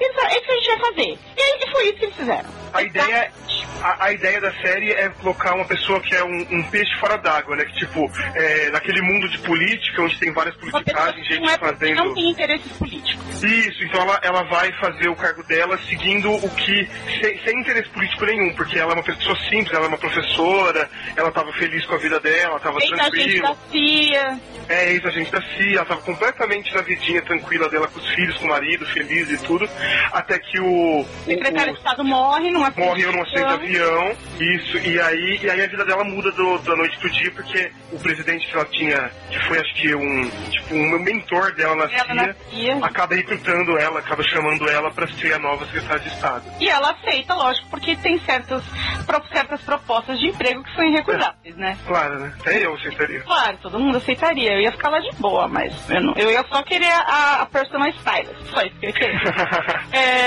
[0.00, 1.18] Isso é isso que a gente vai fazer.
[1.36, 2.66] E aí foi isso que eles fizeram.
[2.72, 3.32] A ideia,
[3.82, 7.16] a, a ideia da série é colocar uma pessoa que é um, um peixe fora
[7.16, 7.64] d'água, né?
[7.64, 11.64] Que tipo, é, naquele mundo de política, onde tem várias politicagens, gente não, é, que
[11.64, 12.14] não fazendo.
[12.14, 13.42] tem interesses políticos.
[13.42, 16.88] Isso, então ela, ela vai fazer o cargo dela seguindo o que.
[17.20, 20.90] Sem, sem interesse político nenhum, porque ela é uma pessoa simples, ela é uma professora,
[21.16, 23.48] ela tava feliz com a vida dela, tava gente tranquila.
[23.48, 24.40] da CIA.
[24.68, 28.46] É ex-agente da CIA, ela tava completamente na vidinha tranquila dela com os filhos, com
[28.46, 29.68] o marido, feliz e tudo.
[30.12, 31.00] Até que o.
[31.02, 32.88] O secretário o- de Estado morre num acidente.
[32.88, 34.16] morreu num acidente de avião.
[34.40, 37.70] isso, e aí, e aí a vida dela muda do, da noite pro dia, porque
[37.92, 41.84] o presidente que ela tinha, que foi acho que um, tipo, um mentor dela na
[41.84, 42.78] Ela CIA, na CIA.
[42.82, 46.44] acaba recrutando ela, acaba chamando ela pra ser a nova secretária de Estado.
[46.60, 48.64] E ela aceita, lógico, porque tem certas,
[49.32, 51.15] certas propostas de emprego que são irrecusáveis,
[51.56, 51.78] né?
[51.86, 52.32] Claro, né?
[52.40, 53.20] Até eu aceitaria.
[53.22, 54.52] Claro, todo mundo aceitaria.
[54.52, 57.46] Eu ia ficar lá de boa, mas eu, não, eu ia só querer a, a
[57.46, 58.50] personal stylist.
[58.50, 59.16] Só isso que eu ia querer.
[59.92, 60.25] É,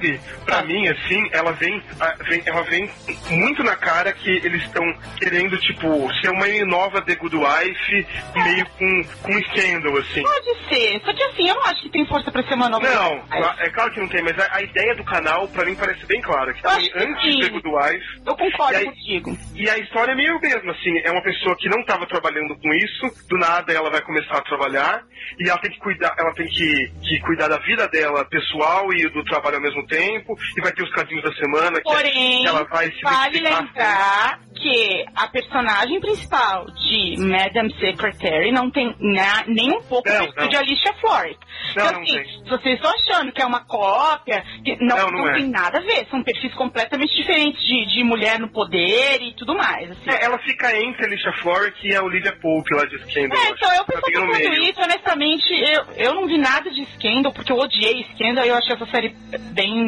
[0.00, 0.64] série, pra Ah.
[0.64, 2.90] mim, assim, ela vem, a- vem- ela vem
[3.30, 4.82] muito na cara que eles estão
[5.18, 10.22] querendo, tipo, ser uma nova The Good Wife, meio com, com scandal, assim.
[10.22, 11.00] Pode ser.
[11.04, 12.88] Só que assim, eu não acho que tem força pra ser uma nova.
[12.88, 13.24] Não,
[13.58, 16.20] é claro que não tem, mas a, a ideia do canal, pra mim, parece bem
[16.20, 16.52] clara.
[16.54, 17.40] Que que antes sim.
[17.40, 19.38] The Good Wife, Eu concordo E aí- contigo.
[19.54, 22.72] E a história é meio mesmo, assim, é uma pessoa que não estava trabalhando com
[22.74, 25.02] isso, do nada ela vai começar a trabalhar,
[25.38, 29.08] e ela tem que cuidar, ela tem que, que cuidar da vida dela pessoal e
[29.10, 32.64] do trabalho ao mesmo tempo, e vai ter os cadinhos da semana, que Porém, ela
[32.64, 39.70] vai se vale lembrar que a personagem principal de Madam Secretary não tem na- nem
[39.72, 40.48] um pouco Não, não.
[40.48, 41.38] de Alicia Florrick.
[41.76, 45.18] Não, então, assim, se vocês estão achando que é uma cópia, que não, Não, não
[45.20, 45.34] não é.
[45.34, 46.06] tem nada a ver.
[46.10, 49.90] São perfis completamente diferentes de, de mulher no poder e tudo mais.
[49.90, 50.10] Assim.
[50.10, 53.38] É, ela fica entre Alicia Florrick e a Olivia Pope lá de Scandal.
[53.38, 57.50] É, então eu no falando isso, honestamente, eu, eu não vi nada de Scandal, porque
[57.52, 59.14] eu odiei Scandal e eu achei essa série
[59.52, 59.79] bem.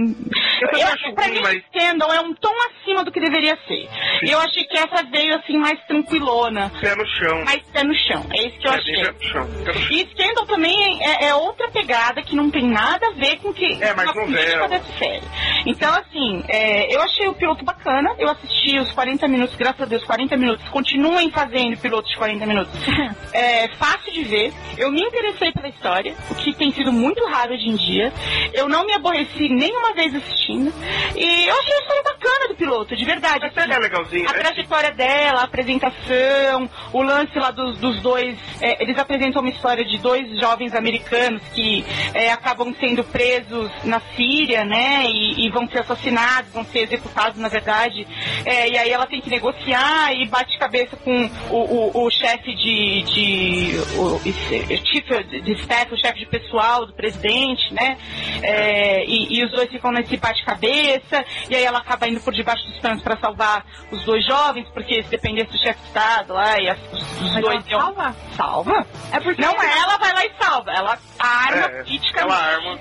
[0.60, 3.56] Eu também Eu, acho pra mim, mas- Scandal é um tom acima do que deveria
[3.66, 3.88] ser.
[4.22, 7.44] E eu achei que essa veio assim mais tranquilona, Pé no chão.
[7.44, 8.24] mais pé no chão.
[8.32, 8.94] É isso que eu É, achei.
[9.02, 9.48] pé no chão.
[9.90, 13.54] E Scandal também é, é outra pegada que não tem nada a ver com o
[13.54, 15.22] que É, com a política dessa série.
[15.66, 19.84] Então, assim, é, eu achei o piloto bacana, eu assisti os 40 minutos, graças a
[19.86, 20.68] Deus, 40 minutos.
[20.68, 22.72] Continuem fazendo pilotos de 40 minutos.
[23.34, 24.52] É fácil de ver.
[24.76, 28.12] Eu me interessei pela história, o que tem sido muito raro hoje em dia.
[28.52, 29.48] Eu não me aborreci
[29.82, 30.72] nenhuma vez assistindo.
[31.16, 33.46] E eu achei a história bacana do piloto, de verdade.
[33.46, 34.38] A série é legalzinha, A né?
[34.38, 38.38] trajetória dela, a apresentação, o lance lá dos, dos dois.
[38.60, 44.00] é, eles apresentam uma história de dois jovens americanos que é, acabam sendo presos na
[44.14, 45.04] Síria, né?
[45.06, 48.06] E, e vão ser assassinados, vão ser executados, na verdade.
[48.44, 52.54] É, e aí ela tem que negociar e bate cabeça com o, o, o chefe
[52.54, 53.02] de.
[53.02, 57.96] de o, chief de staff, o chefe de pessoal do presidente, né?
[58.42, 62.64] É, e, e os dois ficam nesse bate-cabeça, e aí ela acaba indo por debaixo
[62.66, 66.58] dos panos para salvar os dois jovens, porque se dependesse do chefe de Estado lá,
[66.60, 68.16] e as- os, Mas dois ela salva?
[68.36, 68.86] Salva?
[69.12, 70.70] É porque Não, ela vai lá e salva.
[70.72, 72.78] Ela arma É, politicamente ela arma.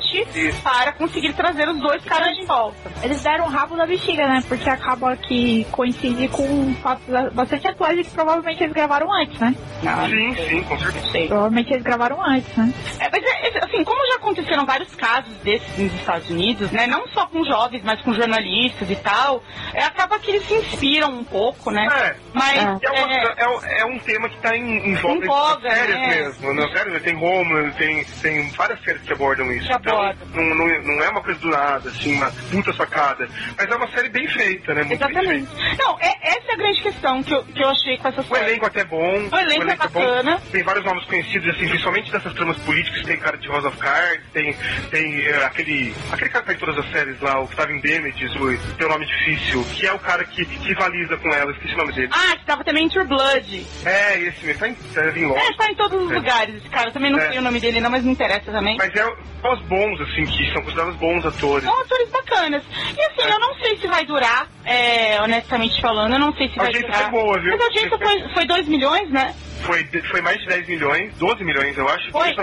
[0.64, 2.78] Para conseguir trazer os dois caras de volta.
[3.04, 4.44] Eles deram o rabo da bexiga, né?
[4.48, 9.56] Porque acaba que coincide com fatos bastante atuais e que provavelmente eles gravaram antes, né?
[9.84, 11.28] Não, Sim, sim, com certeza.
[11.28, 12.74] Provavelmente eles gravaram antes, né?
[13.00, 16.81] É, mas é, Mas, assim, como já aconteceram vários casos desses nos Estados Unidos, né?
[16.88, 21.10] Não só com jovens, mas com jornalistas e tal, é, acaba que eles se inspiram
[21.10, 21.88] um pouco, né?
[21.92, 22.16] É.
[22.34, 25.28] Mas É, uma- é, é um- é um tema que tá em, em voga Em
[25.28, 26.08] voga, nas séries né?
[26.08, 26.54] mesmo.
[26.54, 29.68] Nas séries, tem Homeland, tem, tem várias séries que abordam isso.
[29.68, 30.28] Que então, abordam.
[30.34, 33.28] não, não, não é uma coisa do nada, assim, uma puta sacada.
[33.58, 34.84] Mas é uma série bem feita, né?
[34.84, 35.78] Muito bem Exatamente.
[35.78, 38.24] Não, é, essa é a grande questão que eu, que eu achei com essa O
[38.24, 38.50] série.
[38.52, 39.28] elenco até é bom.
[39.32, 40.42] O elenco é bacana.
[40.52, 43.04] Tem vários nomes conhecidos, assim, principalmente dessas tramas políticas.
[43.04, 44.54] Tem cara de House of Cards, tem,
[44.90, 48.76] tem é, aquele, aquele cara todas as séries lá, o que tava em Damages, o
[48.78, 51.92] tem um nome difícil, que é o cara que rivaliza com ela, esqueci o nome
[51.94, 52.10] dele.
[52.12, 53.66] Ah, que tava também em True Blood.
[53.86, 55.42] É, esse mesmo, tá em, tá em Lost.
[55.50, 56.16] É, tá em todos os É.
[56.16, 56.92] lugares esse cara.
[56.92, 57.30] Também não É.
[57.30, 58.78] sei o nome dele não, mas me interessa também.
[58.78, 59.04] Mas é
[59.42, 61.64] são os bons, assim, que são considerados bons atores.
[61.66, 62.64] São atores bacanas.
[62.96, 63.34] E assim, É.
[63.34, 66.66] eu não sei se vai durar, é, honestamente falando, eu não sei se A vai
[66.68, 67.10] audiência durar.
[67.10, 67.52] foi boa, viu?
[67.52, 69.34] Mas a audiência foi, foi 2 milhões, né?
[69.64, 72.12] Foi, foi mais de 10 milhões, 12 milhões, eu acho.
[72.12, 72.34] Foi?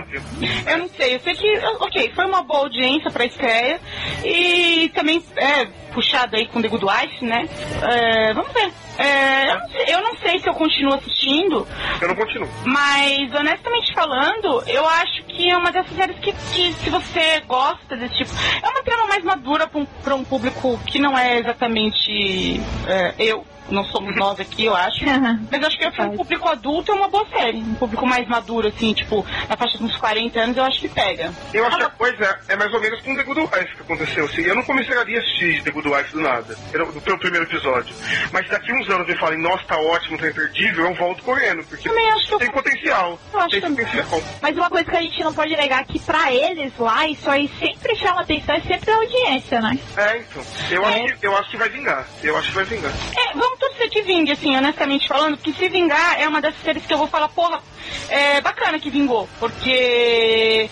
[0.66, 3.80] Eu não sei, eu sei que, ok, foi uma boa audiência pra estreia
[4.24, 7.48] e também é puxado aí com The Good Wife, né?
[7.82, 8.70] É, vamos ver.
[8.98, 11.66] É, eu, não sei, eu não sei se eu continuo assistindo,
[12.00, 12.48] Eu não continuo.
[12.64, 17.96] mas honestamente falando, eu acho que é uma dessas séries que, que se você gosta
[17.96, 18.30] desse tipo,
[18.62, 23.14] é uma trama mais madura pra um, pra um público que não é exatamente é,
[23.18, 23.46] eu.
[23.70, 25.04] Não somos nós aqui, eu acho.
[25.50, 27.58] Mas acho que para um público adulto é uma boa série.
[27.58, 31.32] Um público mais maduro, assim, tipo, na faixa dos 40 anos, eu acho que pega.
[31.52, 34.24] Eu acho que a coisa é mais ou menos com The Good Wife que aconteceu.
[34.24, 37.94] Assim, eu não começaria a assistir The Good Wife do nada, pelo, pelo primeiro episódio.
[38.32, 41.88] Mas daqui uns anos eu falem, nossa, tá ótimo, tá imperdível, eu volto correndo, porque
[41.88, 43.18] Também acho que eu tem potencial.
[43.32, 43.84] Eu acho Tem também.
[43.84, 44.22] potencial.
[44.40, 47.30] Mas uma coisa que a gente não pode negar é que pra eles lá, isso
[47.30, 49.78] aí sempre chama atenção, é sempre a audiência, né?
[49.96, 50.42] É, então.
[50.70, 52.06] Eu, Acho que, eu acho que vai vingar.
[52.22, 52.92] Eu acho que vai vingar.
[53.16, 56.86] É, vamos torcer que vingue, assim, honestamente falando, porque se vingar é uma dessas séries
[56.86, 57.60] que eu vou falar, porra,
[58.08, 60.68] é bacana que vingou, porque.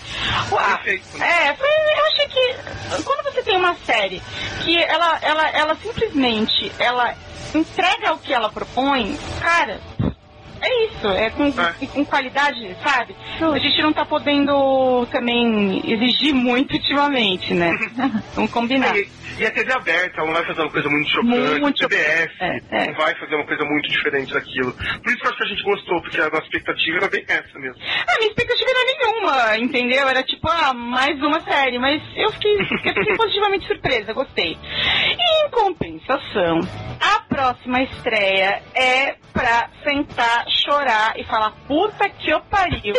[0.51, 4.21] Uau, Perfeito, é, foi, eu achei que quando você tem uma série
[4.63, 7.15] que ela, ela, ela simplesmente ela
[7.53, 9.79] entrega o que ela propõe, cara.
[10.61, 11.87] É isso, é com, É.
[11.87, 13.15] com qualidade, sabe?
[13.41, 17.71] A gente não tá podendo também exigir muito ultimamente, né?
[18.35, 18.95] Vamos combinar.
[18.97, 19.07] E,
[19.39, 21.61] e a TV aberta, ela não vai fazer uma coisa muito chocante.
[21.61, 22.87] Muito a TBS É, é.
[22.87, 24.71] não vai fazer uma coisa muito diferente daquilo.
[24.73, 27.23] Por isso que eu acho que a gente gostou, porque a nossa expectativa era bem
[27.27, 27.81] essa mesmo.
[28.07, 30.07] A minha expectativa era nenhuma, entendeu?
[30.09, 34.57] Era tipo, ah, mais uma série, mas eu fiquei, eu fiquei positivamente surpresa, gostei.
[34.57, 36.59] E em compensação,
[36.99, 42.95] a próxima estreia é pra sentar, chorar e falar, puta que eu pariu.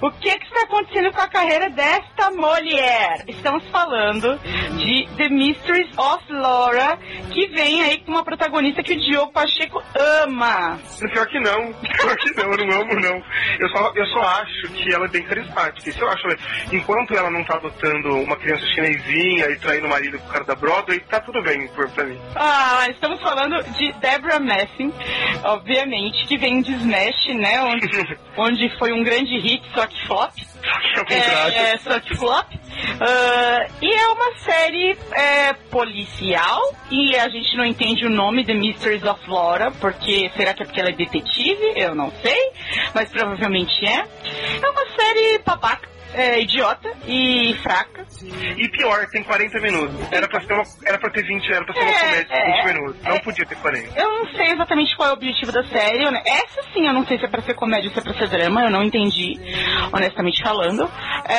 [0.00, 3.24] O que que está acontecendo com a carreira desta mulher?
[3.28, 4.38] Estamos falando
[4.78, 6.98] de The Mysteries of Laura,
[7.30, 10.78] que vem aí com uma protagonista que o Diogo Pacheco ama.
[11.12, 13.22] Pior que não, pior que não, eu não amo não.
[13.58, 15.90] Eu só, eu só acho que ela é bem carismática.
[15.90, 16.26] Isso eu acho,
[16.72, 20.44] enquanto ela não tá adotando uma criança chinesinha e traindo o marido com o cara
[20.44, 22.18] da Broadway, tá tudo bem pra mim.
[22.34, 24.92] Ah, estamos falando de Deborah Messing,
[25.44, 27.62] obviamente, que vem de Smash, né?
[27.62, 30.32] Onde, onde foi um grande hit, só que flop.
[30.94, 31.54] Contrário.
[31.62, 32.46] É, é, só que flop.
[33.00, 38.54] Ah, e é uma série é, policial e a gente não entende o nome The
[38.54, 41.72] Mysteries of Laura, porque será que é porque ela é detetive?
[41.76, 42.50] Eu não sei,
[42.94, 44.04] mas provavelmente é.
[44.62, 45.91] É uma série babaca.
[46.14, 48.04] É, idiota e fraca.
[48.56, 49.96] E pior, tem 40 minutos.
[50.12, 52.32] Era pra, ser uma, era pra ter 20, era pra ser uma É, comédia de
[52.34, 53.02] é, 20 minutos.
[53.02, 53.20] Não é.
[53.20, 53.98] podia ter 40.
[54.00, 56.10] Eu não sei exatamente qual é o objetivo da série.
[56.10, 56.22] né?
[56.26, 58.28] Essa sim, eu não sei se é pra ser comédia ou se é pra ser
[58.28, 58.62] drama.
[58.64, 59.38] Eu não entendi,
[59.92, 60.90] honestamente falando.
[61.26, 61.34] É,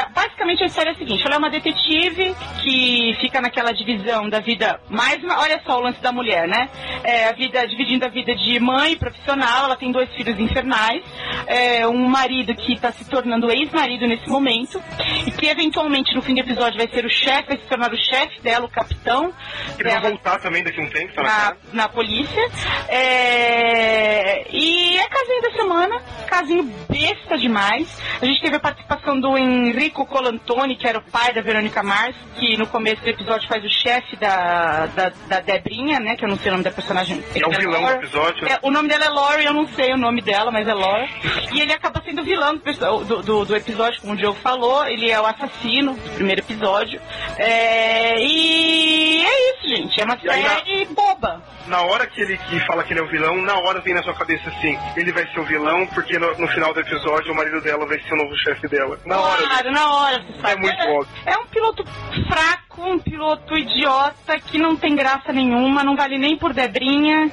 [0.00, 4.28] é, basicamente a história é a seguinte: ela é uma detetive que fica naquela divisão
[4.28, 5.22] da vida mais.
[5.22, 6.68] uma- Olha só o lance da mulher, né?
[7.02, 9.66] É, a vida dividindo a vida de mãe profissional.
[9.66, 11.02] Ela tem dois filhos infernais,
[11.46, 14.80] é, um marido que está se tornando ex-marido nesse momento
[15.26, 17.96] e que eventualmente no fim do episódio vai ser o chefe, vai se tornar o
[17.96, 19.32] chefe dela, o capitão.
[19.76, 22.42] Que vai dela voltar também daqui a um tempo, tá na na, polícia.
[22.88, 28.00] É, e é casinho da semana, casinho besta demais.
[28.22, 32.14] A gente teve a participação do Enrico Colantoni, que era o pai da Verônica Mars,
[32.38, 36.16] que no começo do episódio faz o chefe da, da, da Debrinha, né?
[36.16, 37.22] Que eu não sei o nome da personagem.
[37.34, 37.96] É o vilão do Laura.
[37.96, 38.46] episódio.
[38.48, 41.08] É, o nome dela é Lori, eu não sei o nome dela, mas é Laura.
[41.52, 44.86] E ele acaba sendo vilão do, do, do- do episódio, como o Diogo falou.
[44.86, 47.00] Ele é o assassino do primeiro episódio.
[47.38, 50.00] É, e é isso, gente.
[50.00, 51.42] É uma E aí, na- série boba.
[51.66, 54.02] Na hora que ele que fala que ele é o vilão, na hora vem na
[54.02, 57.36] sua cabeça assim, ele vai ser o vilão, porque no, no final do episódio o
[57.36, 58.98] marido dela vai ser o novo chefe dela.
[59.06, 59.42] Na hora.
[59.42, 60.52] Claro, na hora, você sabe.
[60.52, 61.14] É muito é, óbvio.
[61.24, 61.84] é um piloto
[62.28, 67.30] fraco um piloto idiota que não tem graça nenhuma, não vale nem por debrinha.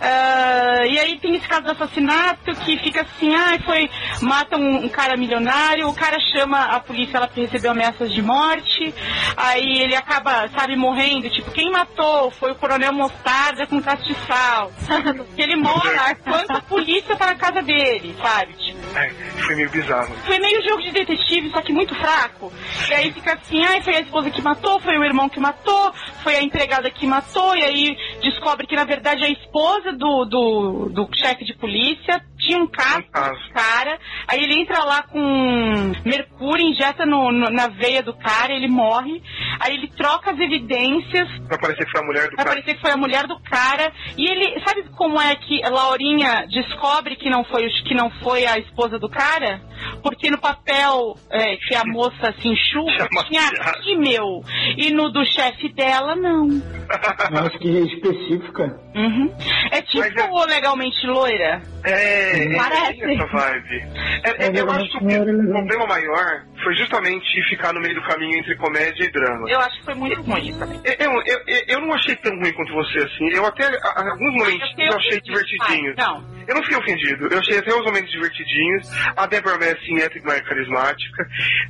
[0.00, 3.88] Ah, e aí tem esse caso do assassinato que fica assim, ah, foi,
[4.20, 8.20] mata um, um cara milionário, o cara chama a polícia lá pra receber ameaças de
[8.22, 8.94] morte,
[9.36, 14.70] aí ele acaba, sabe, morrendo, tipo, quem matou foi o coronel Mostarda com castiçal.
[15.34, 16.16] que ele mora
[16.48, 18.52] a polícia tá na casa dele, sabe?
[18.54, 19.08] Tipo, É,
[19.46, 20.12] foi meio bizarro.
[20.26, 22.52] foi meio jogo de detetive, só que muito fraco.
[22.88, 25.92] E aí fica assim, ai, foi a esposa que matou, foi o irmão que matou,
[26.22, 30.88] foi a empregada que matou, e aí descobre que na verdade a esposa do, do,
[30.90, 33.40] do chefe de polícia tinha um caso Um caso.
[33.40, 38.14] com o cara, aí ele entra lá com mercúrio, injeta no, no- na veia do
[38.14, 39.22] cara, ele morre,
[39.60, 42.48] aí ele troca as evidências Pra parecer que foi a mulher do Vai cara.
[42.50, 43.92] parecer que foi a mulher do cara.
[44.16, 44.60] E ele.
[44.64, 48.98] Sabe como é que a Laurinha descobre que não foi, que não foi a esposa
[48.98, 49.60] do cara?
[50.02, 54.42] Porque no papel é, que a moça se enxuga, Chama tinha aqui, meu.
[54.76, 56.48] E no do chefe dela, não.
[57.46, 58.80] Acho que é específica.
[58.94, 59.34] Uhum.
[59.70, 61.62] É tipo Mas é- legalmente loira.
[61.84, 62.98] É, é, Parece.
[63.00, 63.76] tem essa vibe.
[64.24, 68.02] É, é, É, eu acho que o problema maior foi justamente ficar no meio do
[68.02, 69.50] caminho entre comédia e drama.
[69.50, 70.80] Eu acho que foi muito ruim também.
[70.84, 73.28] Eu, eu, eu, eu não achei tão ruim quanto você, assim.
[73.32, 75.96] Eu até, a- alguns momentos, eu achei divertidinhos.
[75.96, 76.32] Não.
[76.46, 77.28] Eu não fiquei ofendido.
[77.28, 78.88] Eu achei até os momentos divertidinhos.
[79.16, 81.26] A Deborah Messing é mais carismática.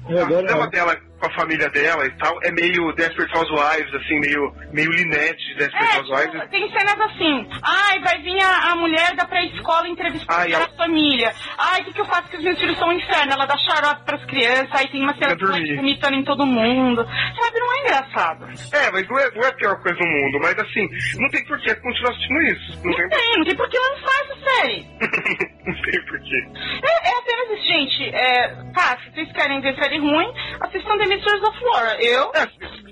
[0.09, 0.67] Eu a drama ela.
[0.69, 5.39] dela com a família dela e tal é meio Desperate Housewives, assim, meio, meio Linette
[5.47, 6.33] de Desperate É, Housewives.
[6.41, 7.49] tipo, tem cenas assim.
[7.63, 11.33] Ai, vai vir a, a mulher da pré-escola entrevistar Ai, a família.
[11.57, 13.33] Ai, o que, que eu faço que os meus filhos são um inferno?
[13.33, 17.05] Ela dá xarope pras crianças, aí tem uma cena vomitando em todo mundo.
[17.05, 18.45] Sabe, não é engraçado.
[18.73, 20.39] É, mas não é, não é a pior coisa do mundo.
[20.43, 20.89] Mas assim,
[21.21, 22.79] não tem por que continuar assistindo isso.
[22.85, 24.87] Não Não tem, tem, não tem por que lançar essa série.
[25.67, 26.47] não tem por quê.
[26.83, 28.15] É, é apenas isso, gente.
[28.15, 31.97] É, tá, se vocês querem ver série ruim, assistam The Mistress of War.
[32.01, 32.47] Eu, É,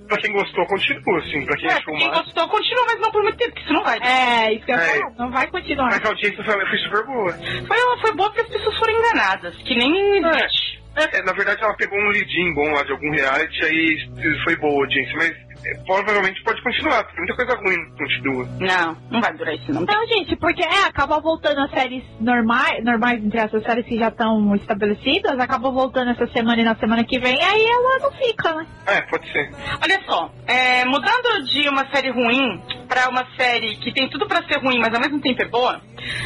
[0.09, 1.45] pra quem gostou, continua, assim.
[1.47, 2.23] Pra quem é, achou quem massa.
[2.23, 3.99] gostou, continua, mas não por muito tempo, porque isso não vai.
[3.99, 4.87] É, isso que eu É.
[4.99, 5.11] falar.
[5.19, 5.87] Não vai continuar.
[5.91, 7.33] Mas a audiência foi, foi super boa.
[7.67, 10.81] Foi, foi boa porque as pessoas foram enganadas, que nem existe.
[10.97, 14.73] É, na verdade, ela pegou um leadinho bom lá de algum reality, aí foi boa
[14.73, 15.15] a audiência.
[15.17, 15.50] Mas é,
[15.87, 18.49] provavelmente pode continuar, porque muita coisa ruim continua.
[18.59, 19.83] Não, não vai durar isso não.
[19.83, 24.09] Não, gente, porque é, acaba voltando as séries normais, normais entre essas séries que já
[24.09, 28.55] estão estabelecidas, acaba voltando essa semana e na semana que vem, aí ela não fica,
[28.55, 28.67] né?
[28.87, 29.51] É, pode ser.
[29.83, 34.43] Olha só, é, mudando de uma série ruim pra uma série que tem tudo pra
[34.45, 35.81] ser ruim, mas ao mesmo tempo é boa,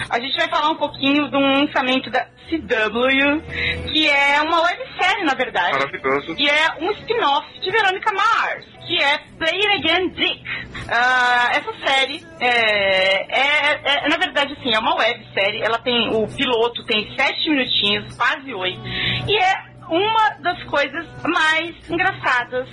[0.08, 3.42] a gente vai falar um pouquinho de um lançamento da CW,
[3.90, 5.72] que é uma websérie, na verdade.
[5.72, 6.34] Maravilhoso.
[6.38, 10.44] E é um spin-off de Verônica Mars, que é Play It Again Dick.
[10.88, 15.62] Ah, essa série é, é- é- na verdade, assim, é uma websérie.
[15.62, 18.80] Ela tem, o piloto tem sete minutinhos, quase oito.
[19.28, 22.68] E é uma das coisas mais engraçadas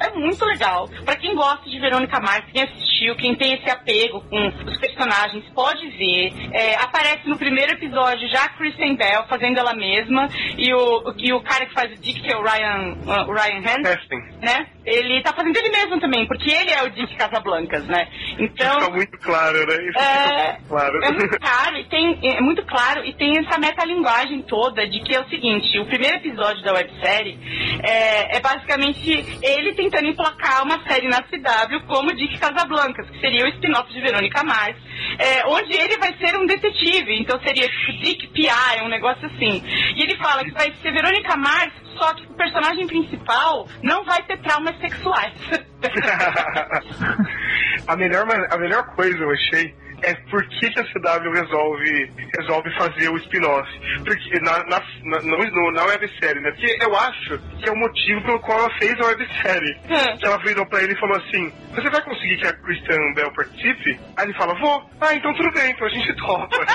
[0.00, 0.88] É muito legal.
[1.04, 5.44] Pra quem gosta de Verônica Mars, quem assistiu, quem tem esse apego com os personagens,
[5.54, 6.32] pode ver.
[6.52, 11.32] É, aparece no primeiro episódio já a Kristen Bell fazendo ela mesma e o, e
[11.32, 14.66] o cara que faz o Dick, que é o Ryan, uh, Ryan Hansen, né?
[14.84, 18.08] Ele tá fazendo ele mesmo também, porque ele é o Dick Casablancas, né?
[18.38, 18.80] Então.
[18.80, 19.76] Fica muito claro, né?
[19.88, 21.04] Isso É, fica claro.
[21.04, 25.14] é muito claro e tem é muito claro e tem essa metalinguagem toda de que
[25.14, 27.38] é o seguinte, o primeiro episódio da websérie
[27.82, 33.44] é, é basicamente ele tentando emplacar uma série na CW como Dick Casablancas, que seria
[33.44, 34.76] o spin-off de Verônica Mars,
[35.18, 39.62] é, onde ele vai ser um detetive, então seria tipo Dick P.I., um negócio assim.
[39.96, 44.22] E ele fala que vai ser Verônica Mars, só que o personagem principal não vai
[44.22, 45.34] ter traumas sexuais.
[47.86, 52.70] a, melhor, a melhor coisa eu achei é por que, que a CW resolve, resolve
[52.76, 53.68] fazer o spin-off.
[54.04, 56.50] Porque na, na, na, no- na websérie, né?
[56.50, 59.76] Porque eu acho que é o motivo pelo qual ela fez a websérie.
[59.88, 60.16] Hum.
[60.18, 63.32] Que ela virou pra ele e falou assim: Você vai conseguir que a Christian Bell
[63.32, 64.00] participe?
[64.16, 64.90] Aí ele fala: Vou.
[65.00, 66.66] Ah, então tudo bem, então a gente topa.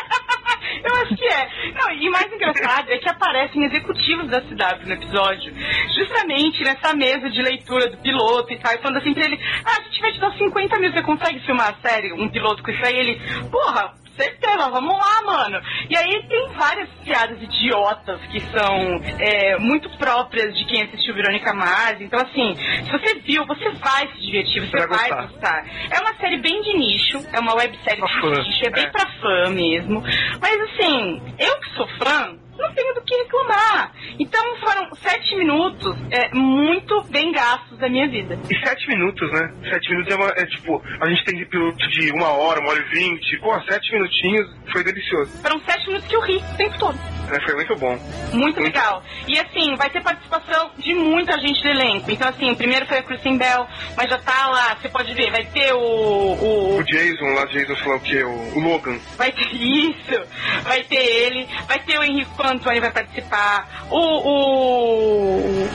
[0.83, 1.49] Eu acho que é.
[1.73, 5.53] Não, e mais engraçado é que aparecem executivos da CW no episódio,
[5.97, 9.83] justamente nessa mesa de leitura do piloto e tal, e falando assim pra ele, ah,
[9.83, 12.85] se tiver te dar 50 mil, você consegue filmar a série, um piloto com isso
[12.85, 12.97] aí?
[12.97, 15.61] Ele, porra, certeza, vamos lá, mano.
[15.89, 21.53] E aí tem várias piadas idiotas que são é, muito próprias de quem assistiu Verônica
[21.53, 22.01] Mars.
[22.01, 25.27] Então, assim, se você viu, você vai se divertir, você Vai vai, gostar.
[25.27, 25.65] gostar.
[25.91, 28.83] É uma série bem de nicho, é uma websérie Pra de fã, nicho, é bem
[28.85, 28.89] é.
[28.89, 30.01] pra fã mesmo.
[30.41, 33.91] Mas assim, eu que sou fã, não tenho do que reclamar.
[34.19, 38.37] Então foram sete minutos é, muito bem gastos da minha vida.
[38.49, 39.53] E sete minutos, né?
[39.71, 42.79] Sete minutos é, uma, é tipo, a gente tem piloto de uma hora, uma hora
[42.79, 43.37] e vinte.
[43.39, 45.31] Pô, sete minutinhos foi delicioso.
[45.41, 46.95] Foram sete minutos que eu ri o tempo todo.
[46.95, 47.39] né?
[47.45, 47.99] Foi muito bom.
[48.33, 49.03] Muito legal.
[49.27, 52.09] E assim, vai ter participação de muita gente do elenco.
[52.11, 55.45] Então, assim, primeiro foi a Kristen Bell, mas já tá lá, você pode ver, vai
[55.45, 55.79] ter o.
[55.79, 58.97] o, O Jason, lá Jason, lá o que, o, o Logan.
[59.17, 60.21] vai ter isso,
[60.63, 65.69] vai ter ele, vai ter o Henrique Antônio vai participar, o, o.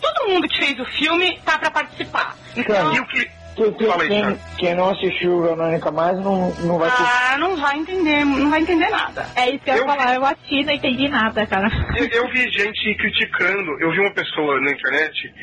[0.00, 2.36] Todo mundo que fez o filme tá pra participar.
[2.56, 3.41] Então, E o que.
[3.54, 7.02] Que- que- Fala aí, quem, quem não assistiu o Verônica Mais não, não vai ter.
[7.02, 9.30] ah, não vai entender, não vai entender nada.
[9.36, 11.68] É isso que eu ia Eu- falar, eu assisti e não entendi nada, cara.
[11.98, 15.34] Eu, eu vi gente criticando, eu vi uma pessoa na internet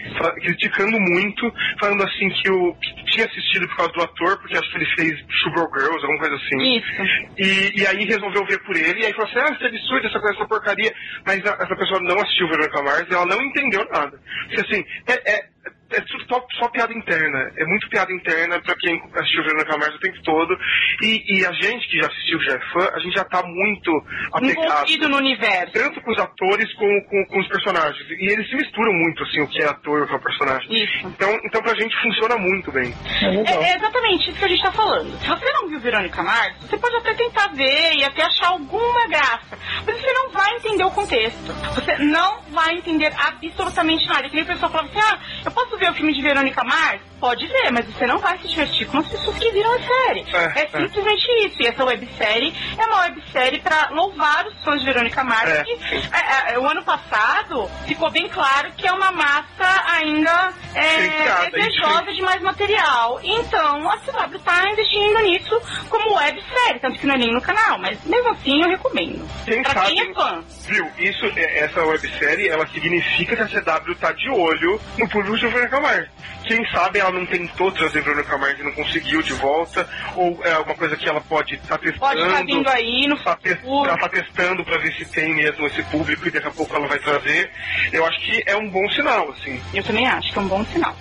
[0.41, 4.71] criticando muito, falando assim que, o, que tinha assistido por causa do ator, porque acho
[4.71, 6.77] que ele fez Sugar Girls, alguma coisa assim.
[6.77, 7.31] Isso.
[7.37, 10.07] E, e aí resolveu ver por ele, e aí falou assim, ah, isso é absurdo,
[10.07, 10.93] essa coisa, essa porcaria.
[11.25, 14.19] Mas a- essa pessoa não assistiu Verônica Mars e ela não entendeu nada.
[14.47, 15.45] Porque assim, é, é,
[15.91, 17.51] é tudo só, só piada interna.
[17.57, 20.57] É muito piada interna pra quem assistiu Verônica Mars o tempo todo.
[21.01, 23.91] E, e a gente que já assistiu, já é fã, a gente já tá muito
[24.33, 25.73] apegado Envolvido no universo.
[25.73, 28.09] tanto com os atores como com, com os personagens.
[28.09, 30.83] E eles se misturam muito, assim, o que é ator e o que é personagem.
[30.83, 31.07] Isso.
[31.07, 32.93] Então, então pra gente funciona muito bem.
[33.21, 33.51] É.
[33.51, 35.17] É, é exatamente isso que a gente tá falando.
[35.19, 39.07] Se você não viu Verônica Mars, você pode até tentar ver e até achar alguma
[39.07, 39.57] graça.
[39.85, 41.53] Mas você não vai entender o contexto.
[41.75, 44.29] Você não vai entender absolutamente nada.
[44.29, 47.01] Que nem o pessoal fala assim, ah, eu posso ver o filme de Verônica Mars?
[47.19, 50.25] Pode ver, mas você não vai se divertir com as pessoas que viram a série.
[50.31, 50.67] É, É, é.
[50.87, 51.61] simplesmente isso.
[51.61, 55.49] E essa websérie é uma websérie pra louvar os fãs de Verônica Mars.
[55.49, 55.63] É.
[55.63, 55.71] Que,
[56.13, 62.13] é, é, o ano passado ficou bem claro que é uma massa ainda é, desejosa
[62.13, 63.19] de mais material.
[63.21, 67.77] Então a CW tá investindo nisso como websérie, tanto que não é nem no canal,
[67.79, 69.27] mas mesmo assim eu recomendo.
[69.45, 70.43] Quem pra sabe, quem é fã.
[70.67, 75.37] viu, isso, é- essa websérie, ela significa que a CW tá de olho no público
[75.37, 75.47] de
[75.79, 76.07] Mars.
[76.45, 80.57] Quem sabe ela não tentou trazer Verônica Mars e não conseguiu de volta, ou é
[80.59, 81.99] uma coisa que ela pode estar testando.
[81.99, 85.67] Pode estar vindo aí no tá te- ela tá testando pra ver se tem mesmo
[85.67, 87.51] esse público e daqui a pouco ela vai trazer.
[87.91, 89.61] Eu acho que é um bom sinal, assim.
[89.73, 90.95] Eu também acho que é um bom sinal.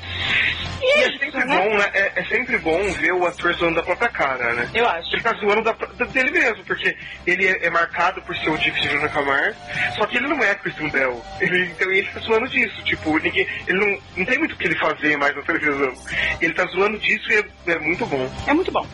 [0.80, 1.56] E E é é sempre né?
[1.58, 1.90] bom, né?
[1.94, 4.68] É, é sempre bom ver o ator zoando da própria cara, né?
[4.74, 5.12] Eu acho.
[5.14, 6.96] Ele tá zoando da, da- dele mesmo, porque
[7.26, 9.56] ele é, é marcado por ser o Dick de Verônica Mars,
[9.96, 11.22] só que ele não é Christian Bell.
[11.40, 14.78] Ele, então ele tá zoando disso, tipo, ninguém, ele não, não tem muito que ele
[14.78, 15.92] fazer mais na televisão.
[16.40, 18.30] Ele tá zoando disso e é, é muito bom.
[18.46, 18.86] É muito bom.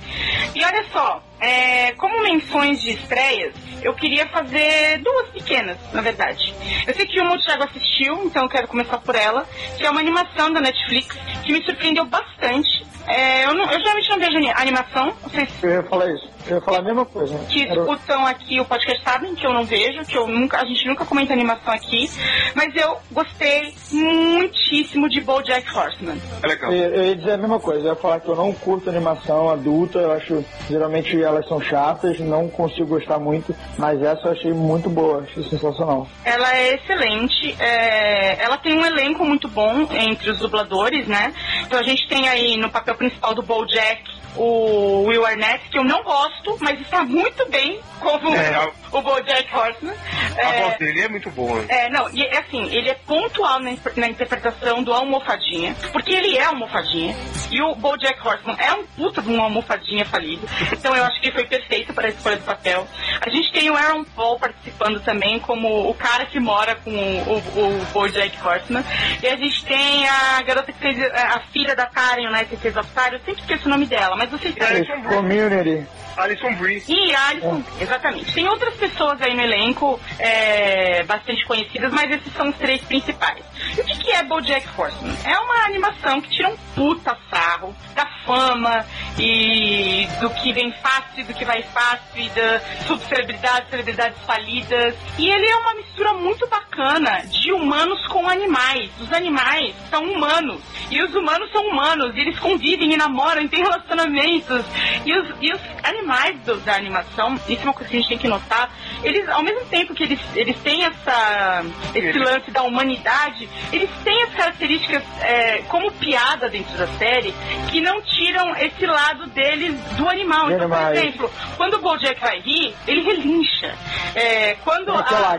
[0.55, 6.55] E olha só, é, como menções de estreias, eu queria fazer duas pequenas, na verdade.
[6.86, 9.90] Eu sei que uma o Thiago assistiu, então eu quero começar por ela, que é
[9.90, 12.84] uma animação da Netflix que me surpreendeu bastante.
[13.07, 16.26] É, eu, não- eu geralmente não vejo ani- animação, vocês Eu ia falar isso.
[16.47, 17.38] Eu ia falar a mesma coisa.
[17.51, 20.64] que Era- escutam aqui o podcast sabem que eu não vejo, que eu nunca, a
[20.64, 22.11] gente nunca comenta animação aqui,
[22.55, 26.18] mas eu gostei muitíssimo de BoJack Horseman.
[26.42, 26.72] É legal.
[26.72, 29.51] Eu, eu ia dizer a mesma coisa, eu ia falar que eu não curto animação
[29.51, 34.53] adulta, eu acho geralmente elas são chatas, não consigo gostar muito, mas essa eu achei
[34.53, 36.07] muito boa, achei sensacional.
[36.24, 41.32] Ela é excelente, é, ela tem um elenco muito bom entre os dubladores, né?
[41.62, 44.03] Então a gente tem aí no papel principal do BoJack
[44.37, 49.55] o Will Arnett, que eu não gosto, mas está muito bem como É, o BoJack
[49.55, 49.95] Horseman.
[50.36, 51.64] A É, voz dele é muito boa.
[51.68, 56.36] É, não, e é assim, ele é pontual na, na interpretação do almofadinha, porque ele
[56.36, 57.14] é almofadinha,
[57.51, 61.32] e o BoJack Horseman é um puta de um almofadinha falido, então eu acho que
[61.32, 62.86] foi perfeito para a escolha do papel.
[63.20, 67.38] A gente tem o Aaron Paul participando também como o cara que mora com o,
[67.38, 68.84] o, o BoJack Horseman,
[69.22, 72.57] e a gente tem a garota que fez a, a filha da Karen, né, que
[72.57, 74.84] fez Star, eu sempre esqueço o nome dela, mas vocês sabem.
[75.05, 75.86] Community.
[76.17, 76.83] Alison Brie.
[76.89, 78.33] E Alison, exatamente.
[78.33, 83.45] Tem outras pessoas aí no elenco é, bastante conhecidas, mas esses são os três principais.
[83.77, 85.17] E o que, que é BoJack Horseman?
[85.25, 88.85] É uma animação que tira um puta sarro da fama
[89.19, 94.95] e do que vem fácil, do que vai fácil, da subcelebridades, celebridades falidas.
[95.19, 98.91] E ele é uma mistura muito bacana de humanos com animais.
[99.01, 100.61] Os animais são humanos
[100.91, 102.15] e os humanos são humanos.
[102.15, 104.65] E eles convivem e namoram e têm relacionamentos.
[105.05, 106.04] E os, e os animais
[106.45, 108.71] do- da animação, isso é uma coisa que a gente tem que notar,
[109.03, 114.23] eles, ao mesmo tempo que eles, eles têm essa, esse lance da humanidade, eles têm
[114.23, 117.35] as características é, como piada dentro da série
[117.71, 120.51] que não tiram esse lado deles do animal.
[120.51, 123.75] Então, por exemplo, quando o Bojack vai rir, ele relincha.
[124.15, 125.35] É, quando aquela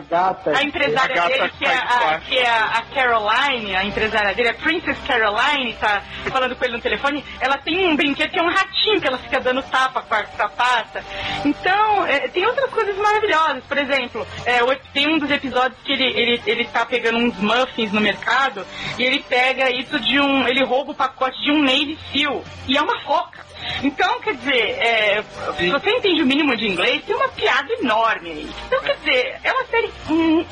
[0.54, 4.34] a, a empresária A dele, que é a, que é a, a Caroline, a empresária
[4.34, 8.38] dele, a Princess Caroline, tá falando com ele no telefone, ela tem um brinquedo que
[8.38, 11.04] é um ratinho que ela fica dando tapa com a sapata.
[11.44, 13.62] Então, é, tem outras coisas maravilhosas.
[13.64, 14.58] Por exemplo, é,
[14.92, 18.66] tem um dos episódios que ele, ele, ele tá pegando uns muffins no mercado
[18.98, 20.48] e ele pega isso de um.
[20.48, 22.42] ele rouba o pacote de um Navy Seal.
[22.66, 23.44] E é uma foca.
[23.82, 25.22] Então, quer dizer, é,
[25.58, 28.50] se você entende o mínimo de inglês, tem uma piada enorme aí.
[28.66, 29.90] Então, quer dizer, é uma série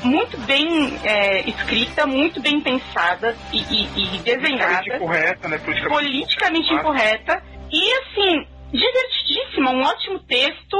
[0.03, 5.59] muito bem é, escrita, muito bem pensada e, e- e desenhada Politicamente correta, né?
[5.59, 7.33] Politicamente politicamente correta.
[7.35, 10.77] incorreta e assim divertidíssima, um ótimo texto,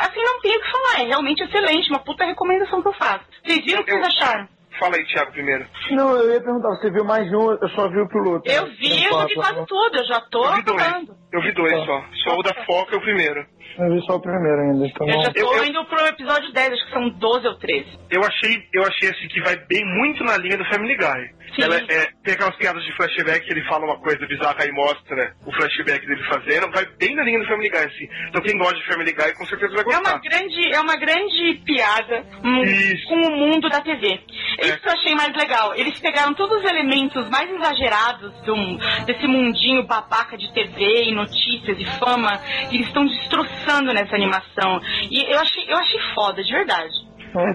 [0.00, 3.24] assim não tenho o que falar, é realmente excelente, uma puta recomendação que eu faço.
[3.44, 4.48] Vocês viram o que vocês acharam?
[4.78, 5.66] Fala aí, Thiago, primeiro.
[5.90, 8.50] Não, eu ia perguntar, você viu mais um, eu só vi o piloto.
[8.50, 11.08] Eu vi, eu vi quase tudo, eu já tô Eu vi dois.
[11.32, 12.04] Eu vi dois só.
[12.24, 13.46] Só o da Foca é o primeiro.
[13.78, 15.24] Eu vi só o primeiro ainda, então Eu não...
[15.24, 17.86] já tô Eu- eu- indo pro episódio 10, acho que são 12 ou 13.
[18.10, 21.36] Eu achei, eu achei assim que vai bem muito na linha do Family Guy.
[21.54, 21.62] Sim.
[21.62, 25.32] Ela é, tem aquelas piadas de flashback que ele fala uma coisa bizarra e mostra
[25.46, 26.70] o flashback dele fazendo.
[26.72, 28.08] Vai bem na linha do Family Guy, assim.
[28.28, 30.00] Então quem gosta de Family Guy com certeza vai É gostar.
[30.14, 32.24] uma grande, é uma grande piada
[32.64, 33.08] Isso.
[33.08, 34.20] com o mundo da TV.
[34.60, 34.76] Isso É.
[34.78, 35.74] que eu achei mais legal.
[35.76, 41.78] Eles pegaram todos os elementos mais exagerados um- desse mundinho babaca de TV e notícias
[41.78, 44.80] e fama e eles estão destroçando nessa animação.
[45.10, 46.94] E eu achei, eu achei foda, de verdade.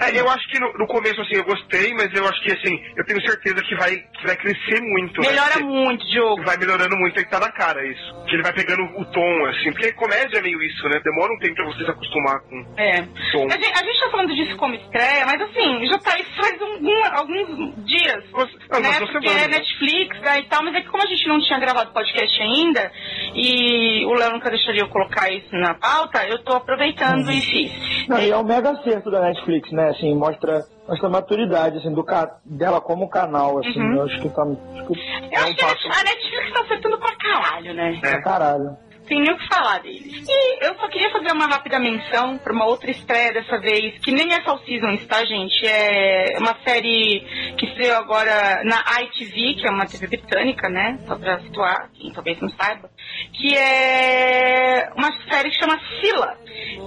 [0.01, 2.80] É, eu acho que no, no começo, assim, eu gostei, mas eu acho que, assim,
[2.95, 5.22] eu tenho certeza que vai, que vai crescer muito.
[5.22, 5.30] né?
[5.30, 6.43] Melhora Porque muito, Diogo.
[6.43, 8.26] Vai melhorando muito, aí tá na cara isso.
[8.28, 9.72] Que ele vai pegando o tom, assim.
[9.72, 10.99] Porque comédia é meio isso, né?
[11.03, 13.01] Demora um tempo pra você se acostumar com É.
[13.01, 13.47] o tom.
[13.47, 16.61] A gente, a gente tá falando disso como estreia, mas assim, já tá isso faz
[16.61, 18.24] algum- alguns dias.
[18.69, 18.97] Ah, né?
[18.99, 19.57] duas Porque semanas, é né?
[19.57, 22.91] Netflix né, e tal, mas é que como a gente não tinha gravado podcast ainda,
[23.36, 27.32] e o Léo nunca deixaria eu colocar isso na pauta, eu tô aproveitando Uhum.
[27.32, 28.07] e fiz.
[28.07, 29.89] Não, e é um mega acerto da Netflix, né?
[29.89, 32.03] Assim, mostra, mostra a maturidade, assim, do
[32.45, 33.80] dela como canal, assim.
[33.80, 33.95] Uhum.
[33.97, 34.43] Eu acho que tá...
[34.43, 34.93] Acho que...
[35.36, 37.95] Eu acho que a Net- a Netflix tá acertando pra caralho, né?
[37.95, 37.99] É.
[37.99, 38.78] Pra caralho.
[39.12, 40.26] Tem nem o que falar deles.
[40.26, 44.09] E eu só queria fazer uma rápida menção pra uma outra estreia dessa vez, que
[44.09, 45.68] nem é Fall Seasons, tá, gente?
[45.68, 47.20] É uma série
[47.57, 50.97] que estreou agora na ITV, que é uma TV britânica, né?
[51.05, 52.89] Só pra situar, quem talvez não saiba.
[53.34, 56.38] Que é uma série que chama Sila,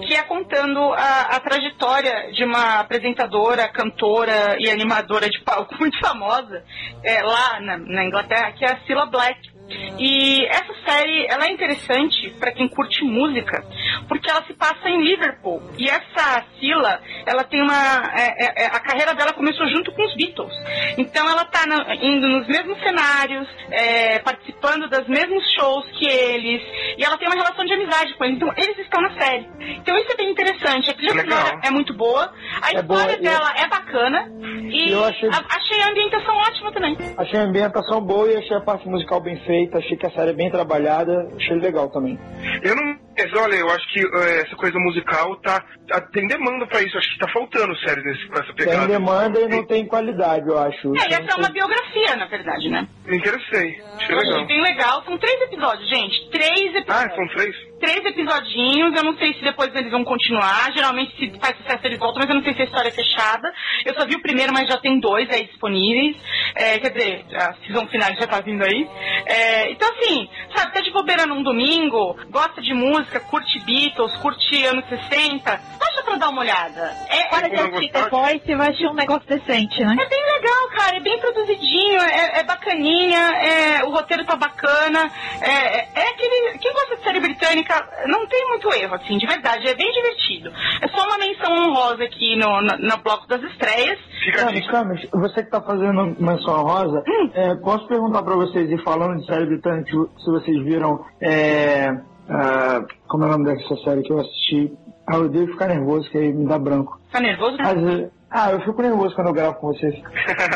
[0.06, 6.00] que é contando a, a trajetória de uma apresentadora, cantora e animadora de palco muito
[6.00, 6.64] famosa
[7.02, 9.53] é, lá na, na Inglaterra, que é a Cilla Black.
[9.98, 13.64] E essa série, ela é interessante para quem curte música,
[14.08, 15.62] porque ela se passa em Liverpool.
[15.78, 20.14] E essa Sila, ela tem uma, é, é, a carreira dela começou junto com os
[20.16, 20.52] Beatles.
[20.98, 26.60] Então ela tá na- indo nos mesmos cenários, é, participando dos mesmos shows que eles,
[26.98, 28.36] e ela tem uma relação de amizade com eles.
[28.36, 29.46] Então eles estão na série.
[29.78, 30.90] Então isso é bem interessante.
[30.90, 34.30] A trilha sonora é muito boa, a É boa, história e- dela é bacana,
[34.70, 36.96] e Eu achei- a- achei a ambientação ótima também.
[37.16, 39.53] Achei a ambientação boa e achei a parte musical bem feita.
[39.72, 41.28] Achei que a série é bem trabalhada.
[41.36, 42.18] Achei legal também.
[42.62, 43.03] Eu não.
[43.16, 46.96] Mas olha, eu acho que eh, essa coisa musical tá, tá- Tem demanda pra isso.
[46.98, 48.78] Acho que tá faltando séries nesse, com essa pegada.
[48.78, 50.94] Tem demanda e não tem qualidade, eu acho.
[50.96, 52.86] É, essa é uma biografia, na verdade, né?
[53.06, 53.80] Me interessei.
[53.96, 54.46] Achei Eu achei legal.
[54.46, 55.02] bem legal.
[55.04, 56.30] São três episódios, gente.
[56.30, 57.14] Três Ah, episódios.
[57.16, 57.56] são três?
[57.80, 58.96] Três episodinhos.
[58.96, 60.72] Eu não sei se depois eles vão continuar.
[60.72, 63.52] Geralmente, se faz sucesso, eles voltam, mas eu não sei se a história é fechada.
[63.84, 66.16] Eu só vi o primeiro, mas já tem dois aí disponíveis.
[66.56, 68.88] É, quer dizer, a season final já tá vindo aí.
[69.26, 74.64] É, então, assim, sabe, tá de bobeira num domingo, gosta de música, curte Beatles, curte
[74.66, 76.80] anos 60, baixa pra dar uma olhada.
[77.08, 79.96] É, Para é, de não assistir Voice e vai achar um negócio decente, né?
[79.98, 80.96] é bem legal, cara.
[80.96, 85.10] É bem produzidinho, é, é bacaninha, é, o roteiro tá bacana.
[85.40, 85.50] É,
[85.80, 86.58] é- é aquele.
[86.58, 87.74] Quem gosta de série britânica
[88.06, 89.68] não tem muito erro, assim, de verdade.
[89.68, 90.52] É bem divertido.
[90.82, 93.98] É só uma menção honrosa aqui no, no, no bloco das estreias.
[94.24, 94.66] Fica a Camis.
[94.70, 97.30] Camis, você que tá fazendo menção rosa, Hum.
[97.34, 101.88] é, posso perguntar pra vocês, e falando de série britânica, se vocês viram, é,
[102.28, 104.72] ah, como é o nome dessa série que eu assisti?
[105.06, 106.98] Ah, eu odeio ficar nervoso, que aí me dá branco.
[107.10, 107.56] Tá nervoso?
[107.58, 109.94] Mas, eh, ah, eu fico nervoso quando eu gravo com vocês.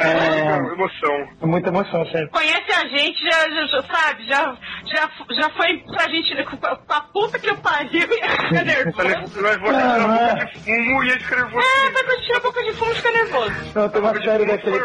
[0.09, 1.29] É, Emoção.
[1.43, 2.29] é muita emoção, sério.
[2.31, 4.57] Conhece a gente, já, já- já sabe, já,
[4.87, 9.09] já, já foi pra gente pra, pra puta que eu pariu e fica Tá nervoso.
[9.09, 10.29] nervoso, vai vou tirar um é.
[10.29, 11.67] pouco de fumo e ele fica nervoso.
[11.67, 13.51] É, vai curtir um pouco de fumo e fica nervoso.
[13.75, 14.79] Não, tem uma Pouco de série daquele,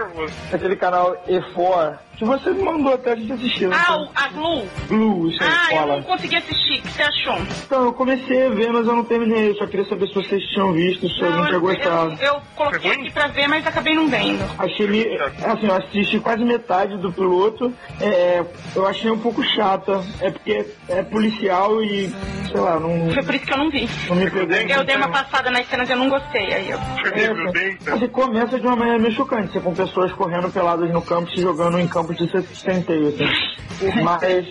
[0.52, 3.68] daquele canal E4, que você me mandou até a gente assistir.
[3.68, 3.78] né?
[3.88, 4.68] Ah, o- a Glue?
[4.88, 5.96] Blue, isso aí, Ah, eu fala.
[5.98, 6.80] não consegui assistir.
[6.80, 7.38] O que você achou?
[7.66, 9.50] Então, eu comecei a ver, mas eu não terminei.
[9.52, 12.12] Eu só queria saber se vocês tinham visto, se a Não, gente tinha eu, gostado.
[12.20, 13.02] eu, eu coloquei Ruim?
[13.02, 14.44] aqui pra ver, mas acabei não vendo.
[14.60, 17.74] Achei me- assim, eu assisti quase metade do piloto.
[18.02, 18.44] É,
[18.76, 20.04] eu achei um pouco chata.
[20.22, 22.10] É porque é policial e,
[22.52, 23.90] sei lá, não, Foi por isso que eu não vi.
[24.10, 24.56] não me pegou.
[24.56, 26.54] Eu dei uma passada nas cenas e eu não gostei.
[26.54, 26.78] Aí eu.
[26.78, 27.94] Tá?
[27.94, 31.42] Assim, começa de uma maneira meio chocante, você com pessoas correndo peladas no campo, se
[31.42, 33.28] jogando em campos de centeio, assim.
[34.04, 34.48] Mas,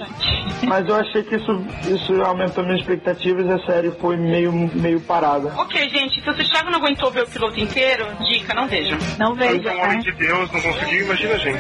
[0.67, 1.53] mas eu achei que isso,
[1.87, 5.53] isso aumentou minhas expectativas e a série foi meio, meio parada.
[5.57, 8.99] Ok, gente, se o Thiago não aguentou ver o piloto inteiro, Dica, não vejam.
[9.19, 9.63] Não vejam.
[9.63, 9.99] Pelo amor é.
[9.99, 11.59] de Deus, não conseguiu, imagina a gente.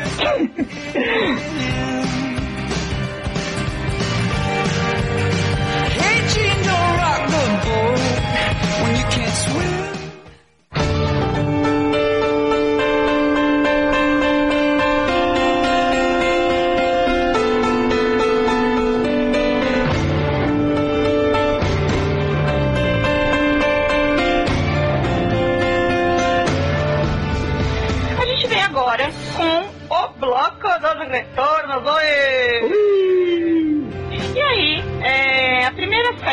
[8.83, 9.82] When you can't swim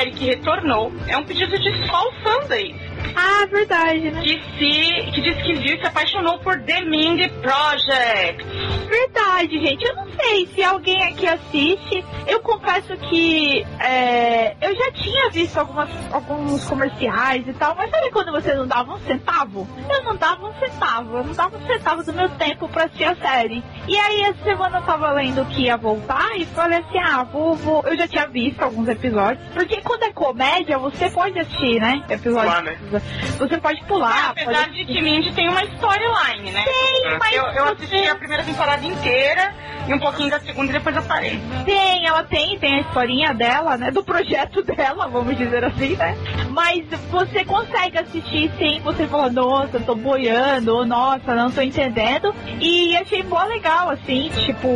[0.08, 2.76] que retornou é um pedido de Sol Sunday.
[3.16, 4.22] Ah, verdade, né?
[4.22, 8.46] Que, se, que disse que viu e se apaixonou por The Mindy Project.
[8.88, 9.86] Verdade, gente.
[9.86, 12.06] Eu não sei se alguém aqui assiste.
[12.28, 18.12] Eu confesso que é, eu já tinha visto algumas, alguns comerciais e tal, mas sabe
[18.12, 19.68] quando você não dava um centavo?
[19.90, 21.18] Eu não dava um centavo.
[21.18, 23.64] Eu não dava um centavo do meu tempo pra assistir a série.
[23.88, 27.56] E aí, essa semana eu tava lendo que ia voltar e falei assim: ah, vou,
[27.56, 27.82] vou.
[27.86, 29.46] Eu já tinha visto alguns episódios.
[29.54, 32.04] Porque quando é comédia, você pode assistir, né?
[32.10, 32.54] Episódios.
[32.54, 32.78] Lá, né?
[33.38, 34.34] Você pode pular.
[34.36, 34.76] É, Apesar pode...
[34.76, 36.64] de que Mindy tem uma storyline, né?
[36.66, 39.54] Tem, mas Eu, eu assisti a primeira temporada inteira
[39.88, 41.40] e um pouquinho da segunda e depois eu parei.
[41.66, 43.92] Tem, ela tem, tem a historinha dela, né?
[43.92, 46.16] Do projeto dela, vamos dizer assim, né?
[46.50, 52.34] Mas você consegue assistir sem você falar, nossa, tô boiando, ou nossa, não tô entendendo.
[52.60, 54.68] E achei mó legal, assim, tipo,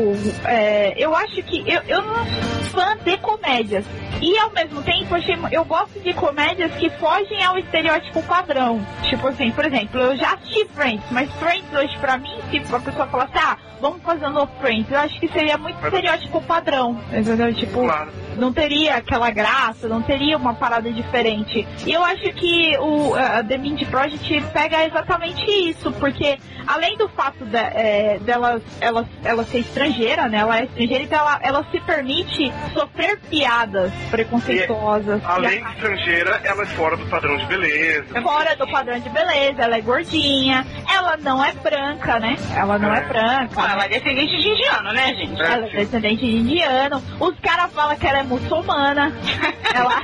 [0.46, 3.86] é, eu acho que eu, eu não sou fã de comédias.
[4.22, 8.86] E ao mesmo tempo, achei, eu gosto de comédias que fogem ao estereótipo padrão.
[9.04, 12.80] Tipo assim, por exemplo, eu já assisti Friends, mas Friends hoje pra mim, se a
[12.80, 16.42] pessoa falar assim, ah, vamos fazer um novo Friends, eu acho que seria muito estereótipo
[16.42, 17.00] padrão.
[17.12, 17.54] Entendeu?
[17.54, 18.12] Tipo, Claro.
[18.38, 21.66] não teria aquela graça, não teria uma parada diferente.
[21.86, 27.08] E eu acho que o a The Mindy Project pega exatamente isso, porque além do
[27.10, 30.40] fato de, é, dela ela, ela ser estrangeira, né?
[30.40, 35.22] Ela é estrangeira, então ela, ela se permite sofrer piadas preconceituosas.
[35.22, 38.18] E, além de estrangeira, ela é fora do padrão de beleza.
[38.18, 42.36] a- fora do padrão de beleza, ela é gordinha, ela não é branca, né?
[42.56, 43.02] Ela não é, É.
[43.08, 43.54] branca.
[43.62, 43.74] Ah, né?
[43.74, 45.42] ela é descendente de indiano, né, gente?
[45.42, 45.46] É.
[45.46, 47.02] Ela é descendente de indiano.
[47.20, 49.14] Os caras falam que ela é muçulmana.
[49.74, 50.04] ela...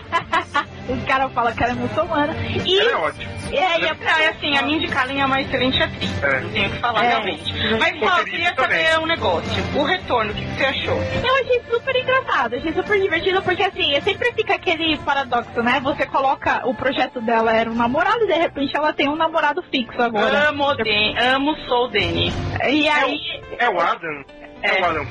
[0.90, 2.36] Os caras falam que ela é muçulmana.
[2.66, 3.32] E, Ela é ótima.
[3.52, 6.24] e aí, Não, é assim, a Mindy Kaling é uma excelente atriz.
[6.24, 6.40] É.
[6.42, 7.10] Não tenho o que falar, É.
[7.10, 7.54] realmente.
[7.80, 8.84] Mas, só, eu queria também.
[8.86, 9.64] saber um negócio.
[9.76, 10.96] O retorno, o que que você achou?
[10.98, 15.80] Eu achei super engraçado, achei super divertido, porque assim, sempre fica aquele paradoxo, né?
[15.84, 19.62] Você coloca o projeto dela era um namorado e de repente ela tem um namorado
[19.72, 20.50] fixo agora.
[20.50, 22.34] Amo, Den amo Soul Danny.
[22.68, 23.20] E aí.
[23.60, 23.70] É o?
[23.70, 23.70] É, É.
[23.70, 24.24] o Adam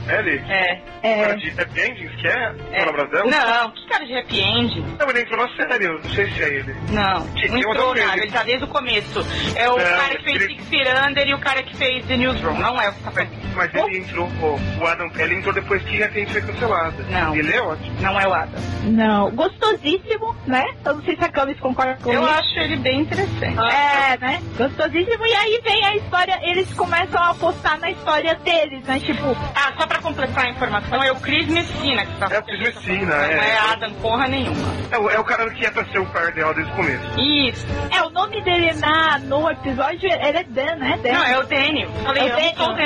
[0.06, 0.42] Pelly?
[0.48, 0.80] É.
[1.02, 2.54] É, Cara de Happy Endings, que é?
[2.72, 2.80] é.
[2.84, 3.30] Fala Brasil?
[3.30, 4.84] Não, que cara de happy end?
[4.98, 6.74] Não, ele entrou na série, eu não sei se é ele.
[6.90, 9.20] Não, Que- não entrou nada, ele tá desde o começo.
[9.54, 12.04] É o Não, cara que fez ele- Six Feet Under e o cara que fez
[12.06, 13.12] The Newsroom, não é o que tá
[13.54, 17.04] Mas, ele entrou, o, o Adam Pelly entrou depois que a gente foi cancelada.
[17.08, 17.34] Não.
[17.36, 17.96] Ele é ótimo.
[18.00, 18.60] Não é o Adam.
[18.84, 20.64] não, gostosíssimo, né?
[20.84, 22.30] Eu não sei se a Camis concorda com Eu isso.
[22.32, 23.56] acho ele bem interessante.
[23.58, 24.42] É, né?
[24.56, 25.24] Gostosíssimo.
[25.26, 28.98] E aí vem a história, eles começam a apostar na história deles, né?
[29.00, 32.42] Tipo, Ah, só pra completar a informação, é o Chris Messina que tá É o
[32.42, 33.50] Chris Messina, Não é.
[33.50, 34.68] é Adam porra nenhuma.
[34.90, 37.20] É, o- é o cara que é pra ser o par dela desde o começo.
[37.20, 37.66] Isso.
[37.90, 40.98] é, o nome dele na, no episódio, ele é Dan, né?
[41.02, 41.12] Dan.
[41.12, 41.90] Não, é o Daniel.
[42.04, 42.36] Falei, É o.
[42.74, 42.76] Daniel,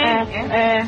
[0.51, 0.87] é, é.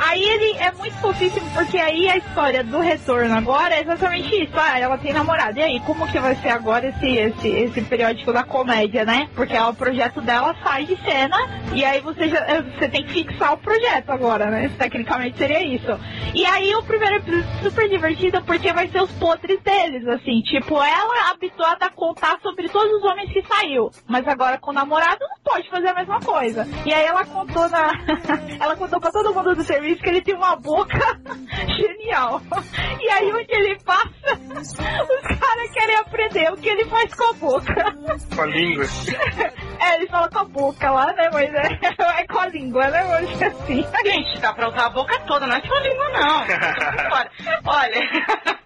[0.00, 4.52] Aí ele é muito fofíssimo, porque aí a história do retorno agora é exatamente isso.
[4.54, 5.58] Ah, ela tem namorado.
[5.58, 9.28] E aí, como que vai ser agora esse, esse, esse periódico da comédia, né?
[9.34, 11.36] Porque é o projeto dela sai de cena
[11.74, 14.70] e aí você, já, eh, você tem que fixar o projeto agora, né?
[14.78, 15.92] Tecnicamente seria isso.
[16.34, 20.40] E aí o primeiro episódio é super divertido porque vai ser os podres deles, assim.
[20.40, 23.90] Tipo, ela habituada a contar sobre todos os homens que saiu.
[24.08, 26.66] Mas agora com o namorado não pode fazer a mesma coisa.
[26.86, 27.92] E aí ela contou na.
[28.58, 30.98] ela contou pra todo mundo do serviço que ele tem uma boca
[31.76, 32.40] genial.
[33.00, 37.32] E aí onde ele passa, os caras querem aprender o que ele faz com a
[37.34, 37.74] boca.
[38.34, 38.84] Com a língua.
[39.80, 41.30] É, ele fala com a boca lá, né?
[41.32, 43.02] Mas é, é com a língua, né?
[43.02, 43.84] Vamos dizer assim.
[44.04, 46.40] Gente, dá pra usar a boca toda, não é só a língua, não.
[47.72, 48.60] Olha,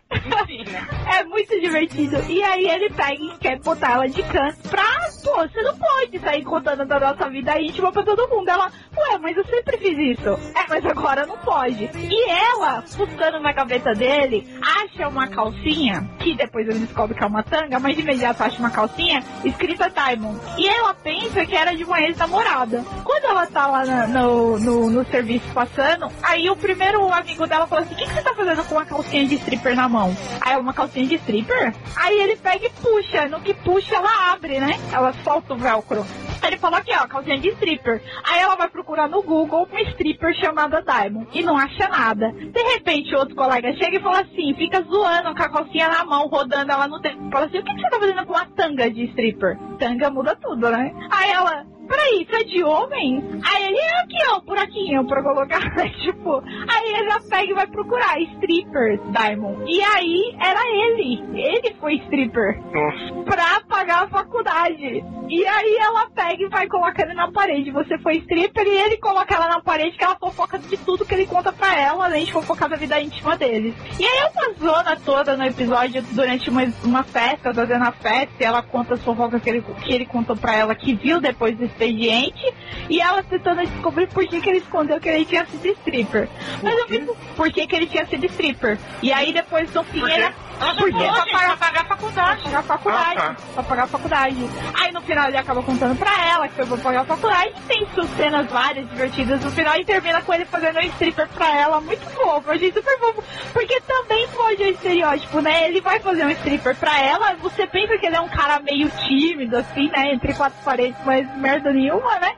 [0.70, 0.88] né?
[1.18, 2.16] É muito divertido.
[2.28, 4.84] E aí ele pega e quer botar ela de canto pra.
[5.24, 8.48] Pô, você não pode sair contando da nossa vida íntima pra todo mundo.
[8.48, 10.28] Ela, ué, mas eu sempre fiz isso.
[10.54, 11.84] É, mas agora não pode.
[11.94, 17.26] E ela, buscando na gaveta dele, acha uma calcinha, que depois ele descobre que é
[17.26, 20.38] uma tanga, mas de imediato acha uma calcinha escrita Diamond.
[20.58, 22.84] E ela pensa que era de uma ex-namorada.
[23.02, 27.66] Quando ela tá lá na- no, no, no serviço passando, aí o primeiro amigo dela
[27.66, 30.03] falou assim: o que, que você tá fazendo com uma calcinha de stripper na mão?
[30.40, 31.74] Aí é uma calcinha de stripper?
[31.96, 33.28] Aí ele pega e puxa.
[33.28, 34.78] No que puxa, ela abre, né?
[34.92, 36.05] Ela solta o velcro.
[36.42, 38.02] Aí ele falou aqui, ó, calcinha de stripper.
[38.22, 42.32] Aí ela vai procurar no Google uma stripper chamada Diamond e não acha nada.
[42.32, 46.28] De repente, outro colega chega e fala assim, fica zoando com a calcinha na mão,
[46.28, 47.30] rodando ela no tempo.
[47.30, 49.59] Fala assim, o que, que você tá fazendo com uma tanga de stripper?
[49.78, 50.92] Tanga muda tudo, né?
[51.11, 53.22] Aí ela, peraí, isso é de homem?
[53.45, 55.61] Aí ele, é aqui, ó, um buraquinho pra colocar,
[56.03, 59.64] tipo, aí ele já pega e vai procurar stripper, Diamond.
[59.66, 63.24] E aí era ele, ele foi stripper Nossa.
[63.24, 65.05] pra pagar a faculdade.
[65.28, 67.70] E aí ela pega e vai colocar ele na parede.
[67.70, 71.14] Você foi stripper e ele coloca ela na parede que ela fofoca de tudo que
[71.14, 73.74] ele conta pra ela, além de fofocar da vida íntima deles.
[73.99, 78.35] E aí é uma zona toda no episódio durante uma, uma festa, fazendo a festa,
[78.39, 81.57] e ela conta as fofocas que ele, que ele contou pra ela que viu depois
[81.57, 82.55] do expediente,
[82.89, 86.29] e ela tentando descobrir por que, que ele escondeu que ele tinha sido stripper.
[86.62, 88.79] Mas eu fico, por que, que ele tinha sido stripper?
[89.03, 90.33] E aí depois no fim ele.
[90.61, 92.42] Ela Por gente, pra pagar a faculdade.
[92.42, 93.18] Pra pagar a faculdade.
[93.18, 93.36] Ah, tá.
[93.55, 94.50] Pra pagar a faculdade.
[94.80, 97.52] Aí no final ele acaba contando pra ela que foi pra pagar a faculdade.
[97.66, 101.55] Tem suas cenas várias, divertidas no final e termina com ele fazendo um stripper pra
[101.57, 101.80] ela.
[101.80, 103.24] Muito fofo, eu achei super fofo.
[103.52, 105.68] Porque também pode o estereótipo, né?
[105.68, 107.34] Ele vai fazer um stripper pra ela.
[107.36, 110.12] Você pensa que ele é um cara meio tímido, assim, né?
[110.12, 112.34] Entre quatro paredes, mas merda nenhuma, né?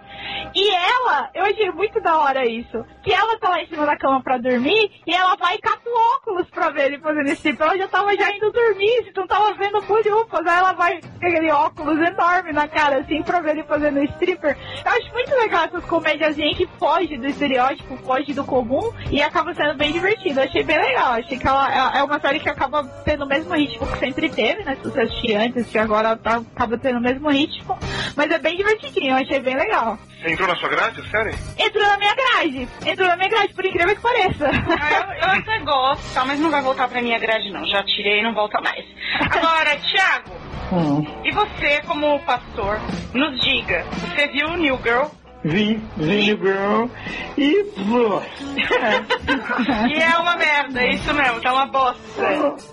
[0.55, 2.85] E ela, eu achei muito da hora isso.
[3.03, 5.83] Que ela tá lá em cima da cama pra dormir e ela vai e cata
[5.89, 7.67] o óculos pra ver ele fazendo stripper.
[7.67, 10.47] Ela já tava já indo dormir, se não tava vendo bolhufas.
[10.47, 14.57] Aí ela vai com aquele óculos enorme na cara, assim, pra ver ele fazendo stripper.
[14.85, 19.53] Eu acho muito legal essas comédias que foge do estereótipo, foge do comum e acaba
[19.55, 20.41] sendo bem divertido.
[20.41, 21.13] Eu achei bem legal.
[21.13, 24.29] Achei que ela é- é uma série que acaba tendo o mesmo ritmo que sempre
[24.31, 24.77] teve, né?
[24.77, 27.79] Se você assistir antes, que agora tá, acaba tendo o mesmo ritmo.
[28.17, 29.99] Mas é bem divertidinho, eu achei bem legal.
[30.25, 31.35] Entrou na sua grade, a série?
[31.59, 32.69] Entrou na minha grade.
[32.87, 34.47] Entrou na minha grade, por incrível que pareça.
[34.81, 37.65] Ah, eu, eu até gosto, tá, mas não vai voltar pra minha grade, não.
[37.67, 38.85] Já tirei e não volta mais.
[39.21, 42.81] Agora, Thiago, Hum, e você, como pastor,
[43.15, 45.05] nos diga, você viu o New Girl?
[45.45, 46.87] Vi, vi New Girl
[47.37, 47.65] e.
[47.89, 48.23] pô,
[49.89, 52.01] E é uma merda, é isso mesmo, tá uma bosta.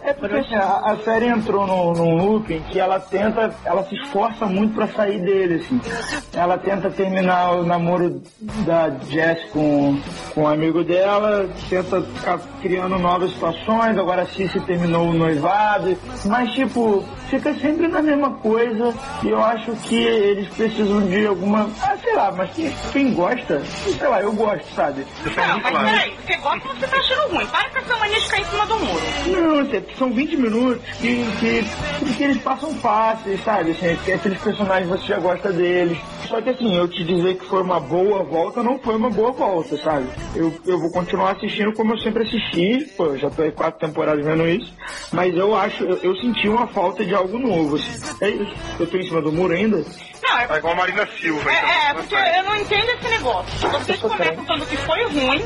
[0.01, 3.95] É porque assim, a, a série entrou num, num looping que ela tenta, ela se
[3.95, 5.79] esforça muito pra sair dele, assim.
[6.33, 8.21] Ela tenta terminar o namoro
[8.65, 9.99] da Jess com,
[10.33, 15.97] com um amigo dela, tenta ficar criando novas situações, agora a Cici terminou o noivado,
[16.25, 17.03] mas tipo,
[17.33, 22.15] fica sempre na mesma coisa e eu acho que eles precisam de alguma, ah, sei
[22.15, 25.05] lá, mas quem, quem gosta, sei lá, eu gosto, sabe?
[25.35, 27.45] Não, mas peraí, você gosta ou você tá achando ruim?
[27.47, 29.03] Para com essa mania de ficar em cima do muro.
[29.27, 33.71] Não, são 20 minutos que, que, que eles passam fáceis, sabe?
[33.71, 35.97] Assim, que aqueles personagens você já gosta deles.
[36.27, 39.31] Só que assim, eu te dizer que foi uma boa volta, não foi uma boa
[39.31, 40.07] volta, sabe?
[40.35, 43.79] Eu, eu vou continuar assistindo como eu sempre assisti, pô, eu já tô aí quatro
[43.85, 44.73] temporadas vendo isso,
[45.11, 48.45] mas eu acho, eu, eu senti uma falta de algo novo, assim.
[48.79, 49.83] Eu tô em cima do muro ainda.
[50.23, 51.69] Não, é Tá igual a Marina Silva, então.
[51.69, 53.69] É, é, porque eu não entendo esse negócio.
[53.69, 55.39] Vocês tô começam falando que foi ruim,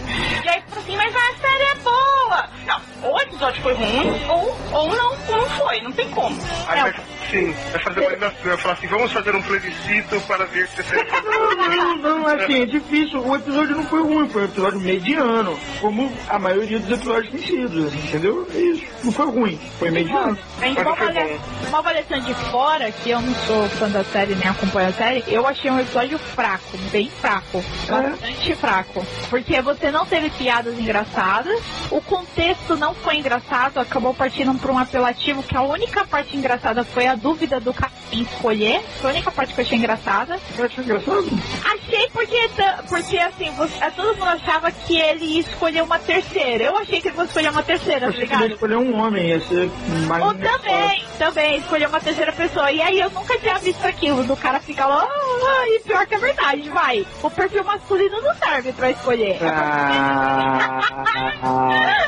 [0.44, 2.50] e aí falam assim, mas a série é boa.
[2.66, 6.38] Não, ou o episódio foi ruim, ou, ou não, ou não foi, não tem como.
[6.68, 6.94] Aí vai,
[7.32, 10.68] sim, vai fazer a Marina Silva, vai falar assim, vamos fazer um plebiscito para ver
[10.70, 13.22] se a foi Não, não, não, assim, é difícil.
[13.26, 17.42] O episódio não foi ruim, foi um episódio mediano, como a maioria dos episódios tem
[17.42, 18.48] sido, assim, entendeu?
[18.54, 18.86] É isso.
[19.04, 20.38] Não foi ruim, foi mediano.
[20.62, 24.04] Em Mas uma, foi avalia- uma avaliação de fora, que eu não sou fã da
[24.06, 27.64] série nem acompanho a série, eu achei um episódio fraco, bem fraco.
[27.88, 29.06] Bastante fraco.
[29.30, 31.60] Porque você não teve piadas engraçadas,
[31.90, 36.84] o contexto não foi engraçado, acabou partindo por um apelativo que a única parte engraçada
[36.84, 38.82] foi a dúvida do cara em escolher.
[39.02, 40.40] Foi a única parte que eu achei engraçada.
[40.54, 41.28] Engraçado.
[41.66, 42.50] Achei porque,
[42.88, 46.66] porque assim, você, todo mundo achava que ele ia escolher uma terceira.
[46.66, 49.40] Eu achei que ele fosse escolher uma terceira, Eu tá ele escolher um homem, ia
[49.42, 49.70] ser
[50.08, 52.72] mais Ou também, também, escolher uma terceira pessoa.
[52.72, 56.16] E aí eu nunca tinha visto aquilo, do cara ficar lá, ah, e pior que
[56.16, 57.06] é verdade, vai.
[57.24, 59.38] O perfil masculino não serve pra escolher.
[59.42, 60.82] Ah,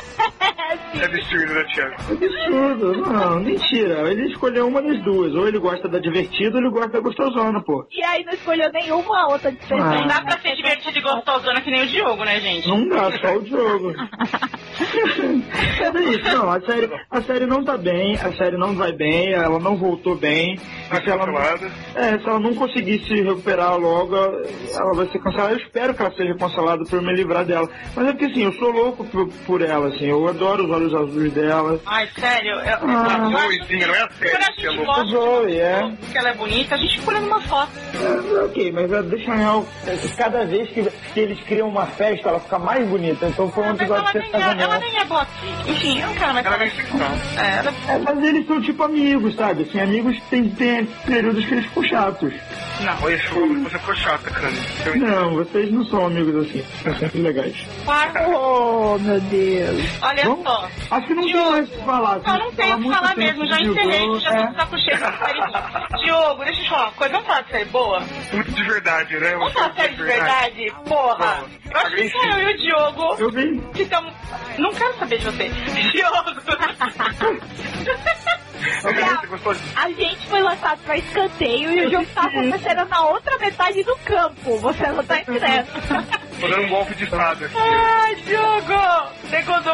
[0.94, 1.94] É absurdo, né, Thiago?
[2.12, 2.92] absurdo.
[3.00, 4.10] Não, mentira.
[4.10, 5.34] Ele escolheu uma das duas.
[5.34, 7.86] Ou ele gosta da divertida ou ele gosta da gostosona, pô.
[7.90, 9.82] E aí não escolheu nenhuma outra diferente.
[9.84, 10.00] Ah.
[10.00, 12.68] Não dá pra ser divertido e gostosona que nem o Diogo, né, gente?
[12.68, 13.92] Não dá, só o jogo.
[14.80, 16.50] é isso, não.
[16.50, 20.16] A série, a série não tá bem, a série não vai bem, ela não voltou
[20.16, 20.56] bem.
[20.88, 21.70] Tá cancelada.
[21.94, 25.52] é, se ela não conseguir se recuperar logo, ela vai ser cancelada.
[25.54, 27.68] Eu espero que ela seja cancelada eu me livrar dela.
[27.94, 30.06] Mas é porque assim, eu sou louco por, por ela, assim.
[30.06, 31.80] Eu adoro os olhos azuis dela.
[31.86, 33.28] Ai, sério, eu, eu, Ah.
[33.30, 34.84] eu acho Zoezinha, não é a Quando a que é gente louco.
[34.86, 35.80] gosta Zoe, é.
[35.84, 37.70] uma que ela é bonita, a gente olhando uma foto.
[37.94, 39.66] É, ok, mas a deixa real,
[40.16, 40.82] cada vez que,
[41.12, 43.26] que eles criam uma festa, ela fica mais bonita.
[43.26, 44.62] Então foi um Mas episódio ela que nem você é, vendo.
[44.62, 45.26] ela nem é boa.
[45.66, 46.70] Enfim, eu não quero mais Ela falar é.
[47.36, 49.62] É, ela É, mas eles são tipo amigos, sabe?
[49.62, 52.29] Assim, amigos tem, tem períodos que eles ficam chatos.
[52.80, 53.02] Não.
[53.02, 54.30] Olha, você ficou chata.
[54.86, 55.10] Eu entendo.
[55.10, 56.64] Não, vocês não são amigos assim.
[56.82, 57.54] São sempre legais.
[58.26, 59.82] Oh, meu Deus.
[60.02, 60.44] Olha Vamos?
[60.44, 60.68] só.
[60.90, 62.18] Acho que não tem mais o que falar.
[62.18, 64.46] Não, não tem o que falar mesmo, já encerrei, já tô é.
[64.46, 66.04] de saco cheio dessa série ruim.
[66.04, 68.00] Diogo, deixa eu te falar uma coisa, vamos falar de série boa?
[68.32, 69.32] Muito de verdade, né?
[69.32, 70.72] Vamos falar de série de verdade?
[70.88, 71.44] Porra!
[71.70, 73.60] Eu acho que só eu e o Diogo Eu vi.
[73.74, 74.12] que estamos...
[74.58, 75.48] Não quero saber de você.
[75.92, 76.40] Diogo!
[79.76, 83.96] A gente foi lançado pra escanteio e o jogo tá acontecendo na outra metade do
[84.04, 84.58] campo.
[84.58, 85.66] Você não tá entendendo.
[86.40, 87.46] Tô dando um golpe de espada.
[87.46, 87.54] aqui.
[87.58, 89.10] Ai, Diogo!
[89.28, 89.70] Segundo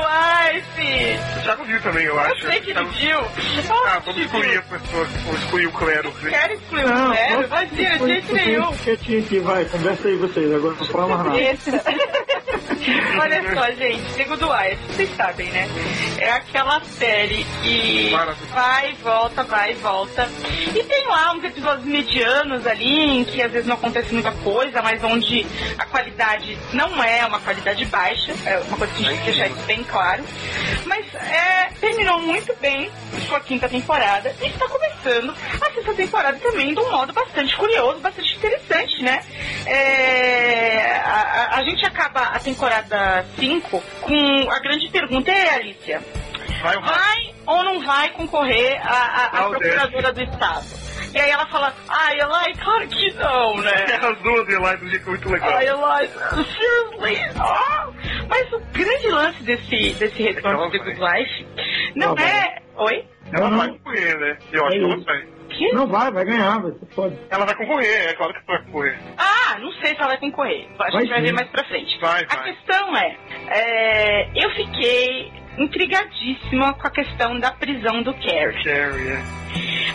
[0.57, 1.39] Ice!
[1.39, 2.41] O Thiago viu também, eu Eu acho.
[2.47, 3.72] sei que ele Thiago- viu.
[3.87, 6.12] Ah, vamos excluir as pessoas, vamos excluir o clero.
[6.12, 8.72] Quero excluir o Não, posso- imagina, de posso- jeito nenhum.
[8.78, 12.05] Quietinho aqui, vai, conversa aí vocês, agora não fala mais nada.
[13.20, 15.68] Olha só, gente, segundo Ice, vocês sabem, né?
[16.18, 18.11] É aquela série que
[18.53, 20.28] vai, volta, vai, volta.
[20.74, 24.80] E tem lá uns episódios medianos ali, em que às vezes não acontece muita coisa,
[24.82, 25.47] mas onde
[25.78, 28.32] a qualidade não é uma qualidade baixa.
[28.45, 30.24] É uma coisa que a gente tem que deixar isso bem claro.
[30.84, 32.91] Mas é, terminou muito bem
[33.26, 38.00] sua quinta temporada e está começando a sexta temporada também de um modo bastante curioso,
[38.00, 39.20] bastante interessante, né?
[39.66, 46.00] É, a, a- gente acaba a temporada 5 com a grande pergunta, é Alicia,
[46.62, 50.66] Vai vai ou não vai concorrer a, a- a procuradora do Estado?
[51.14, 53.70] E aí ela fala, ai, Eli, claro que não, né?
[54.02, 55.48] As duas de lá do jeito muito legal.
[55.57, 56.11] Ai, Eli,
[56.59, 57.30] seriously?
[57.40, 57.88] Ah!
[58.28, 60.94] Mas o grande lance desse, desse retorno Ela de vai.
[60.94, 61.46] Good Life
[61.94, 62.59] não Ela é...
[62.76, 63.04] Oi?
[63.32, 64.38] Ela Não, vai concorrer, né?
[64.52, 65.26] Eu acho que ela vai.
[65.48, 65.72] Que?
[65.72, 67.16] Não vai, vai ganhar, vai ser foda.
[67.30, 68.98] Ela vai concorrer, é claro que vai concorrer.
[69.16, 70.66] Ah, não sei se ela vai concorrer.
[70.74, 71.24] A Vai gente vai sim.
[71.26, 71.98] ver mais pra frente.
[72.00, 72.52] Vai, A vai.
[72.52, 73.16] questão é,
[73.48, 78.62] é, eu fiquei intrigadíssima com a questão da prisão do Carrie.
[78.64, 79.45] Carrie, é.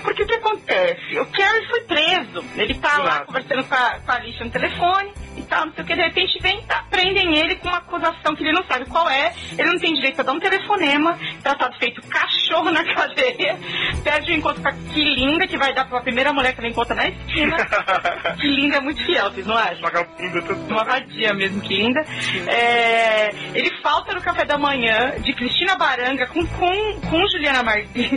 [0.03, 1.19] Porque o que acontece?
[1.19, 2.45] O Carrie foi preso.
[2.55, 5.73] Ele tá Do lá conversando com a, com a Alicia no telefone e tal, não
[5.73, 5.95] sei o que.
[5.95, 9.33] De repente vem, tá, prendem ele com uma acusação que ele não sabe qual é.
[9.57, 11.17] Ele não tem direito a dar um telefonema.
[11.43, 13.57] Tratado feito cachorro na cadeia.
[14.03, 16.95] Perde o encontro com a Quilinda, que vai dar pra primeira mulher que ele encontra
[16.95, 17.57] na esquina.
[18.39, 19.81] Quilinda é muito fiel, vocês não acham?
[19.81, 20.53] Vagabunda.
[20.69, 22.01] Uma vadia mesmo, que linda.
[22.47, 28.11] É, ele falta no café da manhã de Cristina Baranga com, com, com Juliana Martins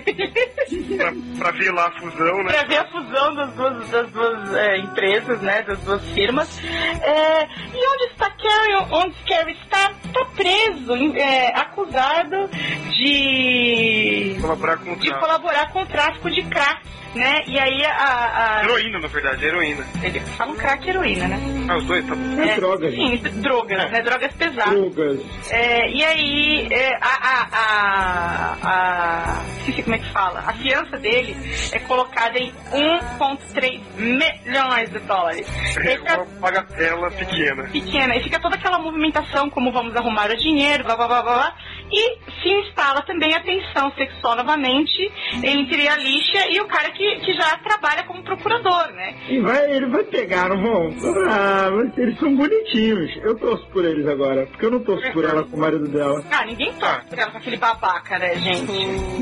[1.39, 2.53] pra, ver lá a fusão, né?
[2.53, 5.63] pra ver a fusão das duas, das duas é, empresas, né?
[5.63, 6.59] Das duas firmas.
[6.65, 8.87] É, e onde está Carrie?
[8.91, 9.91] Onde Carrie está?
[10.05, 12.49] Está preso, é, acusado
[12.91, 15.21] de, Colaborar com o de tráfico.
[15.21, 16.81] colaborar com o tráfico de crack.
[17.15, 17.45] Né?
[17.47, 18.59] E aí a.
[18.61, 19.85] a Heroína, na verdade, heroína.
[20.03, 21.39] eles falam crack e heroína, né?
[21.69, 22.43] Ah, os dois, tá bom.
[22.43, 24.03] É droga, Sim, drogas, né?
[24.03, 24.75] Drogas pesadas.
[24.75, 25.21] Drogas.
[25.51, 29.43] É, e aí, é, a, a, a, a.
[29.59, 30.41] Esqueci como é que fala.
[30.41, 31.37] A fiança dele
[31.73, 35.47] é colocada em 1,3 milhões de dólares.
[35.79, 37.65] É fica uma bagatela pequena.
[37.71, 38.17] pequena.
[38.17, 41.35] E fica toda aquela movimentação, como vamos arrumar o dinheiro, blá blá blá blá.
[41.35, 41.57] blá.
[41.97, 45.11] E se instala também a tensão sexual novamente
[45.45, 49.15] entre a lixa e o cara que, que já trabalha como procurador, né?
[49.29, 50.95] E vai, ele vai pegar, não vão?
[51.29, 53.17] Ah, mas eles são bonitinhos.
[53.23, 56.23] Eu torço por eles agora, porque eu não torço por ela com o marido dela.
[56.33, 58.73] Ah, ninguém toca por ela com aquele babaca, né, gente?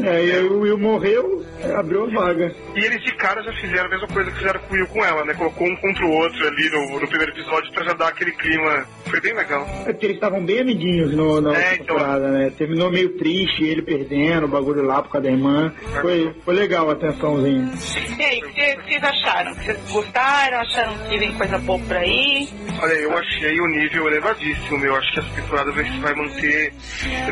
[0.07, 1.45] É, e aí o Will morreu,
[1.79, 2.55] abriu a vaga.
[2.75, 5.05] E eles de cara já fizeram a mesma coisa que fizeram com o Will com
[5.05, 5.35] ela, né?
[5.35, 8.87] Colocou um contra o outro ali no, no primeiro episódio pra já dar aquele clima.
[9.07, 9.67] Foi bem legal.
[9.87, 11.87] É porque eles estavam bem amiguinhos no, na É, então.
[11.97, 12.51] temporada, né?
[12.63, 15.73] Terminou meio triste, ele perdendo o bagulho lá por causa da irmã.
[16.01, 17.73] Foi, foi legal a tensãozinha.
[18.17, 19.53] E aí, o que vocês- acharam?
[19.55, 20.61] Vocês gostaram?
[20.61, 22.49] Acharam que vem coisa boa por aí?
[22.81, 24.95] Olha, eu achei o nível elevadíssimo, meu.
[24.95, 26.73] Acho que essa temporada vai, vai manter,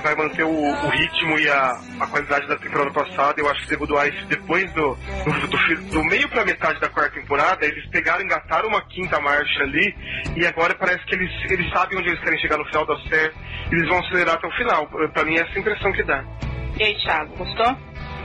[0.03, 3.41] vai manter o, o ritmo e a, a qualidade da temporada passada.
[3.41, 7.65] Eu acho que Good Wife, depois do, do, do meio pra metade da quarta temporada,
[7.65, 9.95] eles pegaram, engataram uma quinta marcha ali
[10.37, 13.33] e agora parece que eles, eles sabem onde eles querem chegar no final da série.
[13.71, 14.89] Eles vão acelerar até o final.
[15.13, 16.25] Pra mim, é essa a impressão que dá.
[16.79, 17.77] E aí, Thiago, gostou?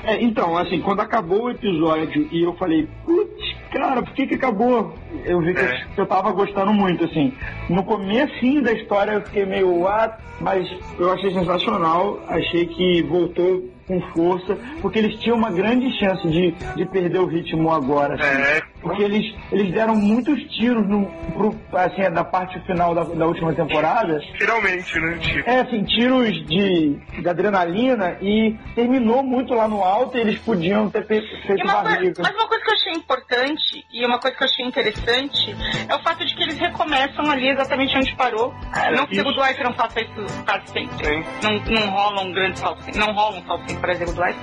[0.03, 4.35] É, então, assim, quando acabou o episódio e eu falei, putz, cara, por que que
[4.35, 4.93] acabou?
[5.25, 5.65] Eu vi que, É.
[5.83, 7.33] eu, que eu tava gostando muito, assim.
[7.69, 10.15] No comecinho da história eu fiquei meio, what?
[10.39, 10.69] Mas
[10.99, 16.51] eu achei sensacional, achei que voltou com força, porque eles tinham uma grande chance de,
[16.75, 18.41] de perder o ritmo agora, assim.
[18.41, 23.25] É, Porque eles, eles deram muitos tiros no, pro, assim, da parte final da, da
[23.25, 24.19] última temporada.
[24.37, 25.17] Finalmente, né?
[25.17, 25.49] Tipo.
[25.49, 30.89] É, assim, tiros de, de adrenalina e terminou muito lá no alto e eles podiam
[30.91, 32.21] ter fe- E feito uma coisa- barriga.
[32.21, 35.55] mas uma coisa que eu achei importante e uma coisa que eu achei interessante
[35.89, 38.53] é o fato de que eles recomeçam ali exatamente onde parou.
[38.95, 39.35] não que o.
[39.35, 41.05] Dwight não faça isso quase sempre.
[41.05, 41.23] Sim.
[41.43, 44.39] Não, não rola um grande salto, não rola um salto para exemplo, Dwight.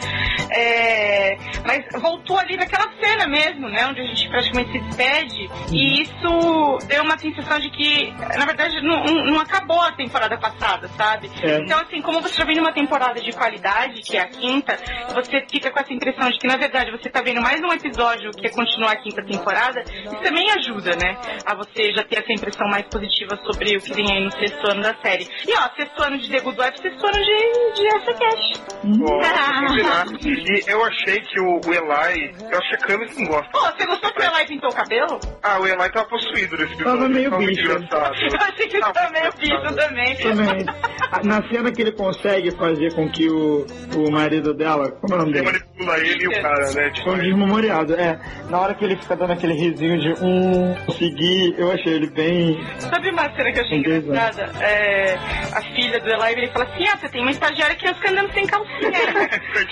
[0.50, 1.36] É,
[1.66, 3.86] mas voltou ali naquela cena mesmo, né?
[3.86, 5.50] Onde a gente praticamente se despede.
[5.70, 10.88] E isso deu uma sensação de que, na verdade, não, não- acabou a temporada passada,
[10.96, 11.30] sabe?
[11.42, 11.58] É.
[11.58, 14.76] Então, assim, como você já vem numa temporada de qualidade, que é a quinta,
[15.12, 18.30] você fica com essa impressão de que, na verdade, você tá vendo mais um episódio
[18.30, 21.16] que é continuar a quinta temporada, isso também ajuda, né?
[21.44, 24.70] A você já ter essa impressão mais positiva sobre o que vem aí no sexto
[24.70, 25.28] ano da série.
[25.46, 28.62] E, ó, sexto ano de The Good Wife, sexto ano de, de essa Cash.
[29.68, 30.06] Combinar.
[30.24, 33.50] E eu achei que o, o Eli, eu acho que a Camis não gosta.
[33.52, 35.20] Pô, você gostou o Eli pintou o cabelo?
[35.42, 36.84] Ah, o Eli tava possuído nesse episódio.
[36.84, 37.68] Tava meio bicho.
[37.72, 40.16] Eu achei que Tava meio bicho também.
[40.16, 40.66] Também.
[41.24, 43.66] Na cena que ele consegue fazer com que o,
[43.96, 45.58] o marido dela, como é o nome Ele dele?
[45.58, 46.90] manipula ele e o cara, né?
[46.90, 48.18] Tipo, Foi um desmemoriado, é.
[48.48, 52.58] Na hora que ele fica dando aquele risinho de um seguir, eu achei ele bem.
[52.78, 54.52] Sabe uma cena que eu achei engraçada?
[54.64, 55.16] É,
[55.52, 58.32] a filha do Eli, ele fala assim, ah, você tem uma estagiária que fica andando
[58.32, 58.72] sem calcinha.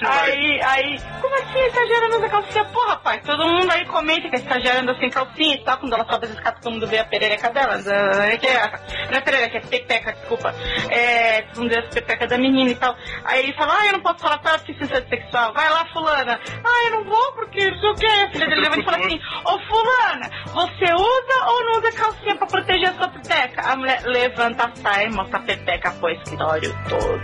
[0.02, 2.64] Aí, aí, como assim a estagiária não usa calcinha?
[2.66, 5.94] Pô, rapaz, todo mundo aí comenta que a estagiária anda sem calcinha e tal, quando
[5.94, 7.76] ela sobe as escadas, todo mundo vê a perereca dela.
[8.24, 8.70] É que é,
[9.10, 10.54] não é perereca, é pepeca, desculpa.
[10.90, 12.96] É, todo mundo vê as pepeca da menina e tal.
[13.24, 15.52] Aí ele fala, ah, eu não posso falar pra ela porque isso é sexual.
[15.52, 16.40] Vai lá, fulana.
[16.64, 18.06] Ah, eu não vou porque não sei o que.
[18.06, 22.36] A filha dele levanta e fala assim, ô fulana, você usa ou não usa calcinha
[22.36, 23.62] pra proteger a sua pepeca?
[23.62, 24.70] A mulher levanta
[25.02, 27.20] e mostra a pepeca pro escritório todo.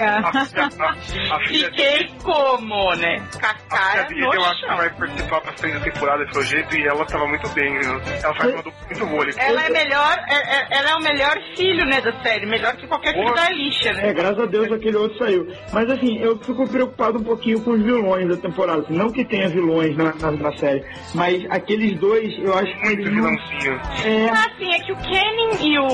[0.00, 3.22] a, a, a, a Fiquei como, né?
[3.32, 4.76] Com a A cara filha no eu acho que chão.
[4.76, 7.80] vai participar bastante da temporada pelo jeito e ela tava muito bem, né?
[8.22, 9.26] Ela faz uma dupla muito boa.
[9.38, 12.46] Ela é melhor, é- é- ela é o melhor filho, né, da série.
[12.46, 14.08] Melhor que qualquer filho da lixa, né?
[14.08, 15.46] É, graças a Deus aquele outro saiu.
[15.72, 18.82] Mas assim, eu fico preocupado um pouquinho com os vilões da temporada.
[18.82, 22.86] Assim, não que tenha vilões na, na, na série, mas aqueles dois, eu acho que
[22.86, 23.30] Muito eles não.
[23.30, 23.80] vilãozinho.
[24.04, 25.86] É, Ah, sim, é que o Kenny e o.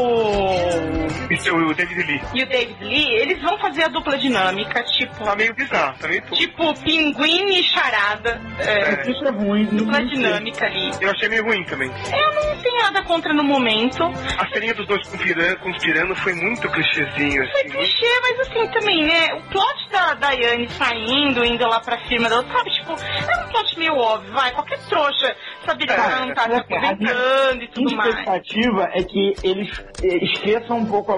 [1.31, 2.21] E o David Lee.
[2.35, 5.25] E o David Lee, eles vão fazer a dupla dinâmica, tipo.
[5.25, 6.37] Tá meio bizarro, tá meio tudo.
[6.37, 8.41] Tipo, pinguim e charada.
[8.59, 9.65] É, isso é ruim.
[9.67, 10.17] dupla não sei.
[10.17, 10.91] dinâmica ali.
[11.01, 11.89] Eu achei meio ruim também.
[11.89, 14.05] Eu não tenho nada contra no momento.
[14.39, 17.71] A ceninha dos dois conspirando, conspirando foi muito clichêzinho, Foi assim.
[17.71, 19.35] clichê, mas assim também, né?
[19.35, 22.71] O plot da Daiane saindo, indo lá pra firma outra, sabe?
[22.73, 24.53] Tipo, é um plot meio óbvio, vai.
[24.53, 28.11] Qualquer trouxa saberia que ela não tá se É, aposentando e A tudo minha mais.
[28.15, 30.25] expectativa é que eles eh,
[30.63, 31.17] esqueçam um pouco a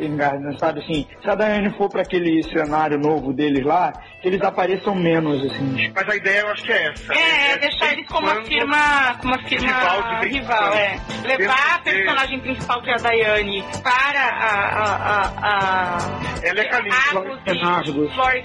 [0.00, 0.80] em Gardner, sabe?
[0.80, 5.44] Assim, se a Diane for para aquele cenário novo deles lá, que eles apareçam menos,
[5.50, 5.92] assim.
[5.94, 7.12] Mas a ideia eu acho que é essa.
[7.14, 11.00] É, deixar eles como uma firma, como uma firma Rival de rival, é.
[11.24, 15.98] Levar a de- personagem principal, que é a Daiane, para a, a, a, a
[16.42, 16.96] Ela é Kalinda.
[17.10, 17.40] Agos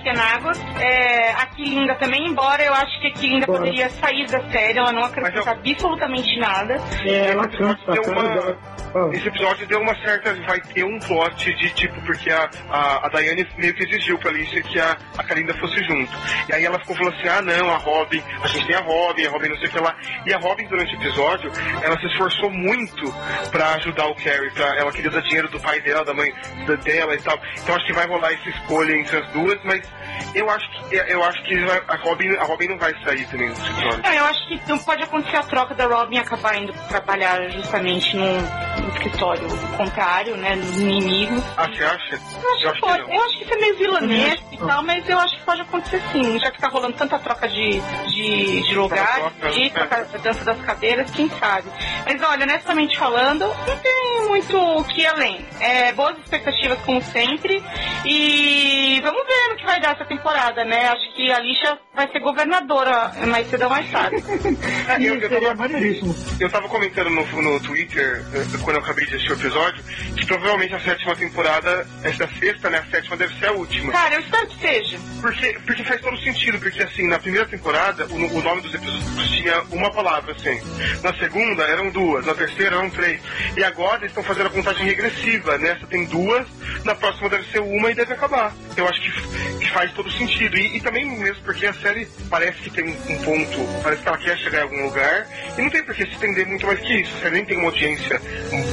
[0.04, 0.60] Kenagos.
[0.80, 3.60] É, a Kilinda também, embora eu acho que a Kilinda Bora.
[3.60, 6.76] poderia sair da série, ela não acrescenta absolutamente nada.
[7.06, 8.76] É, ela cansa, Deu uma-.
[8.96, 10.34] Ah, Esse episódio deu uma certa.
[10.46, 14.30] Vai ter um plot de tipo, porque a, a, a Daiane meio que exigiu pra
[14.30, 16.12] Alicia que a, a Kalinda fosse junto.
[16.50, 19.26] E aí ela ficou falando assim: ah, não, a Robin, a gente tem a Robin,
[19.26, 19.96] a Robin não sei o que lá.
[20.26, 21.52] E a Robin, durante o episódio,
[21.82, 23.14] ela se esforçou muito
[23.52, 24.52] pra ajudar o Carrie.
[24.52, 26.32] Pra, ela queria dar dinheiro do pai dela, da mãe
[26.68, 27.38] da- dela e tal.
[27.62, 29.82] Então acho que vai rolar essa escolha entre as duas, mas
[30.34, 31.56] eu acho que, eu acho que
[31.88, 34.02] a, Robin, a Robin não vai sair também desse episódio.
[34.04, 38.16] Não, eu acho que não pode acontecer a troca da Robin acabar indo trabalhar justamente
[38.16, 39.48] num, num escritório
[39.78, 40.56] contrário, né?
[40.56, 41.44] Dos inimigos.
[41.58, 42.16] Ah, você acha?
[42.16, 43.02] Eu acho, que pode.
[43.14, 46.02] Eu acho que isso é meio vilanesco e tal, mas eu acho que pode acontecer
[46.12, 46.40] sim.
[46.40, 47.80] Já que tá rolando tanta troca de,
[48.10, 49.70] de, de lugar, de é.
[49.70, 51.70] troca, dança das cadeiras, quem sabe.
[52.06, 55.46] Mas olha, honestamente falando, não tem muito o que ir além.
[55.60, 57.64] É, boas expectativas como sempre.
[58.06, 60.88] E vamos ver no que vai dar essa temporada, né?
[60.90, 64.18] Acho que a Lixa vai ser governadora mais cedo ou mais tarde.
[65.00, 66.16] Eu, eu tava, maneiríssimo.
[66.40, 69.84] eu tava comentando no, no Twitter, eh, quando eu acabei de assistir o episódio,
[70.16, 72.80] que provavelmente a sétima temporada, essa sexta, né?
[72.80, 73.92] A sétima deve ser a última.
[73.92, 75.00] Cara, eu espero que seja.
[75.22, 79.30] Porque, porque faz todo sentido, porque assim, na primeira temporada, o, o nome dos episódios
[79.30, 80.60] tinha uma palavra, assim.
[81.04, 83.22] Na segunda eram duas, na terceira eram três.
[83.58, 85.72] E agora eles estão fazendo a contagem regressiva, né?
[85.72, 86.48] Essa tem duas,
[86.84, 88.54] na próxima deve ser uma e deve acabar.
[88.78, 89.12] Eu acho que,
[89.60, 90.58] que faz todo sentido.
[90.58, 94.18] E, e também mesmo porque a série parece que tem um ponto, parece que ela
[94.18, 95.28] quer chegar em algum lugar,
[95.58, 97.16] e não tem por que se estender muito mais que isso.
[97.18, 98.22] A série nem tem uma audiência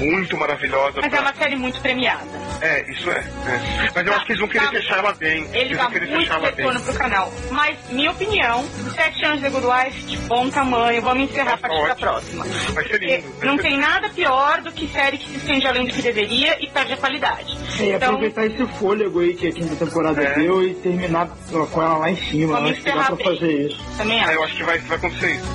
[0.01, 1.01] muito maravilhosa.
[1.01, 2.23] Mas pra- é uma série muito premiada.
[2.61, 3.19] É, isso é.
[3.19, 3.91] é.
[3.95, 5.45] Mas eu acho que eles vão querer Dá- fechar ela bem.
[5.53, 6.62] Ele Eles dá vão querer muito fechar ela bem.
[6.63, 7.33] Retorno pro canal.
[7.51, 11.03] Mas, minha opinião, sete anos de Good Wife de bom tamanho.
[11.03, 12.45] Vamos encerrar a Tá partir da próxima.
[12.45, 13.33] Vai ser Porque lindo.
[13.39, 16.57] vai não tem nada pior do que série que se estende além do que deveria
[16.63, 17.57] e perde a qualidade.
[17.79, 20.35] É, e Então, aproveitar esse fôlego aí que a quinta temporada É.
[20.35, 22.55] deu e terminar com ela lá em cima.
[22.55, 23.27] Vamos acho que dá encerrar pra bem.
[23.27, 23.81] fazer isso.
[23.97, 24.33] também É, acho.
[24.33, 25.47] eu acho que vai, vai acontecer isso.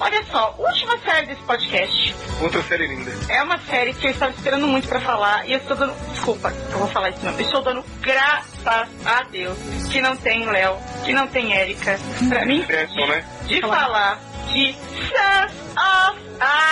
[0.00, 3.12] Olha só, última série desse podcast Outra série linda.
[3.28, 5.94] é uma série que eu estava esperando muito pra falar e eu estou dando.
[6.10, 7.32] Desculpa, eu vou falar isso não.
[7.32, 9.58] Eu estou dando graças a Deus
[9.90, 11.98] que não tem Léo, que não tem Érica.
[12.28, 13.24] Pra mim, Certo, né?
[13.46, 14.18] de falar
[14.52, 16.20] de Sons of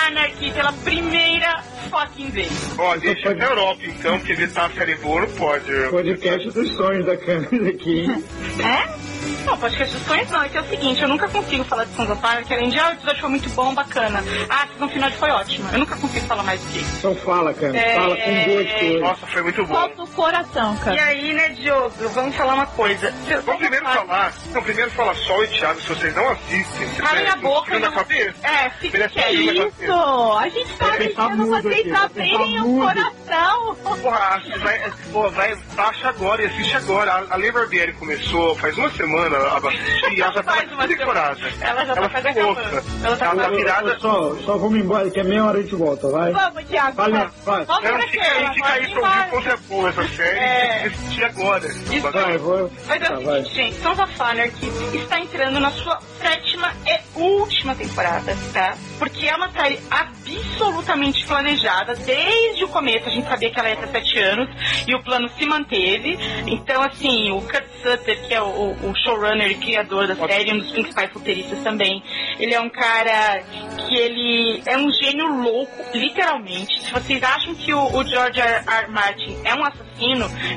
[0.07, 2.51] Anarchy pela primeira fucking vez.
[2.79, 4.19] Ó, deixa pode- pra Europa então,
[4.67, 5.73] a série boa não pode.
[5.91, 8.25] Podcast dos sonhos da câmera aqui, hein?
[8.65, 9.12] É?
[9.45, 11.95] Não, podcast dos sonhos não, é que é o seguinte, eu nunca consigo falar de
[11.95, 14.25] Sons of Anarchy, além de, ah, o episódio foi muito bom, bacana.
[14.49, 15.71] Ah, a season final foi ótima.
[15.73, 16.97] Eu nunca consigo falar mais do que isso.
[16.99, 17.77] Então fala, cara.
[17.77, 17.95] É.
[17.95, 19.01] Fala com gosto.
[19.01, 19.75] Nossa, foi muito bom.
[19.75, 21.05] Falta o coração, E cara.
[21.05, 23.13] aí, né, Diogo, vamos falar uma coisa.
[23.45, 24.33] Vamos primeiro falar.
[24.53, 26.89] Não, primeiro falar Sol e Thiago, se vocês não assistem.
[26.97, 27.93] Calem a boca e não...
[27.93, 28.35] cabeça.
[28.47, 29.33] É, fica na cabeça.
[29.33, 29.93] Isso!
[30.39, 33.77] A gente tá deixando vocês abrirem o coração.
[34.03, 37.13] Porra, vai, pô, vai, baixa agora e assiste agora.
[37.13, 40.75] A, a Lei Barbieri começou faz uma semana a assistir e ela já Faz tá
[40.75, 41.39] uma decorada.
[41.61, 42.61] Ela já tá quase acabando.
[43.05, 43.99] Ela tá Ela tá virada.
[43.99, 46.33] Só, só vamos embora, que é meia hora a gente volta, vai.
[46.33, 46.97] Vamos, Thiago.
[46.97, 47.33] Vai, vamos.
[47.45, 47.65] vai.
[47.65, 50.77] Vamos pra fica aí, cama, fica aí pra ouvir quanto é boa essa série É.
[50.77, 51.67] e que assistir agora.
[51.69, 52.11] Isso.
[52.13, 52.71] Vai, vou.
[52.87, 53.37] Mas é Tá, o vai.
[53.45, 58.75] seguinte, gente, Sons of Anarchy está entrando na sua sétima e última temporada, tá?
[58.99, 63.09] Porque é uma série absolutamente planejada desde o começo.
[63.09, 64.49] A gente sabia que ela ia ter sete anos
[64.87, 66.19] e o plano se manteve.
[66.47, 70.53] Então, assim, o Kurt Sutter, que é o, o- o showrunner e criador da série,
[70.53, 72.03] um dos principais roteiristas também,
[72.39, 73.43] ele é um cara
[73.77, 76.81] que ele é um gênio louco, literalmente.
[76.81, 78.65] Se vocês acham que o, o George R.
[78.67, 78.91] R.
[78.91, 79.92] Martin é um assassino,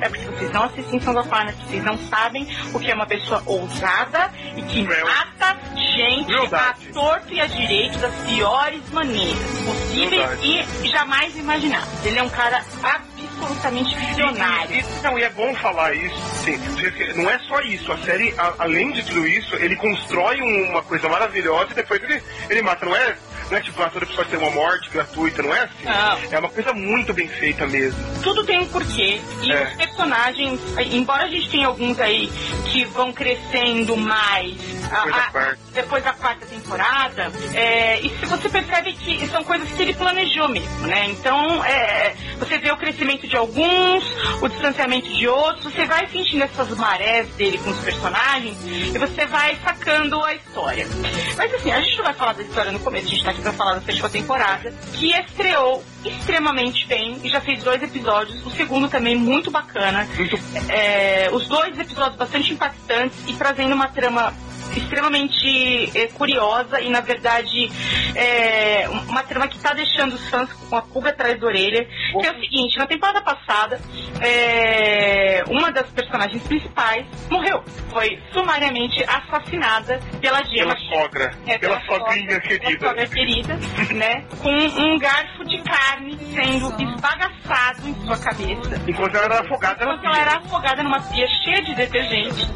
[0.01, 3.05] é porque vocês não assistem Sons of Anarchy, vocês não sabem o que é uma
[3.05, 5.05] pessoa ousada e que Cruel.
[5.05, 6.89] mata gente Crueldade.
[6.89, 10.39] a torto e a direito das piores maneiras possíveis
[10.83, 11.87] e jamais imaginadas.
[12.05, 14.75] Ele é um cara absolutamente visionário.
[14.75, 16.57] E, e- não, e é bom falar isso, sim.
[17.15, 17.91] Não é só isso.
[17.91, 22.01] A série, a- além de tudo isso, ele constrói um- uma coisa maravilhosa e depois
[22.03, 22.85] ele, ele mata.
[22.85, 23.15] Não é,
[23.49, 25.83] não é tipo, ah, todo episódio tem uma morte gratuita, não é assim.
[25.85, 26.31] Não.
[26.31, 27.95] É uma coisa muito bem feita mesmo.
[28.23, 29.21] tudo tem um porquê.
[29.43, 29.63] E É.
[29.63, 30.59] os personagens,
[30.91, 32.27] embora a gente tenha alguns aí
[32.65, 34.55] que vão crescendo mais
[34.91, 35.57] a- Depois da a- quarta.
[35.73, 40.47] depois da quarta temporada, é, e se você percebe que são coisas que ele planejou
[40.49, 41.05] mesmo, né?
[41.09, 44.03] Então, é, você vê o crescimento de alguns,
[44.41, 49.25] o distanciamento de outros, você vai sentindo essas marés dele com os personagens e você
[49.27, 50.87] vai sacando a história.
[51.37, 53.41] Mas assim, a gente não vai falar da história no começo, a gente tá aqui
[53.41, 58.49] pra falar da sétima temporada, que estreou extremamente bem e já fez dois episódios, o
[58.49, 60.07] segundo também muito bacana.
[60.69, 64.33] É, os dois episódios bastante impactantes e trazendo uma trama
[64.79, 67.69] extremamente é, curiosa e na verdade
[68.15, 71.85] é, uma trama que tá deixando os fãs com a pulga atrás da orelha
[72.19, 73.79] que é o seguinte, na temporada passada
[74.21, 81.33] é, uma das personagens principais morreu, foi sumariamente assassinada pela Gemma pela sogra.
[81.47, 82.87] é, pela sogra- sogrinha pela querida.
[82.87, 83.59] sogra querida,
[83.93, 84.25] né?
[84.41, 88.81] Com um garfo de carne sendo esbagaçado em sua cabeça.
[88.87, 92.47] Enquanto ela era afogada, Enquanto ela era afogada numa pia cheia de detergente.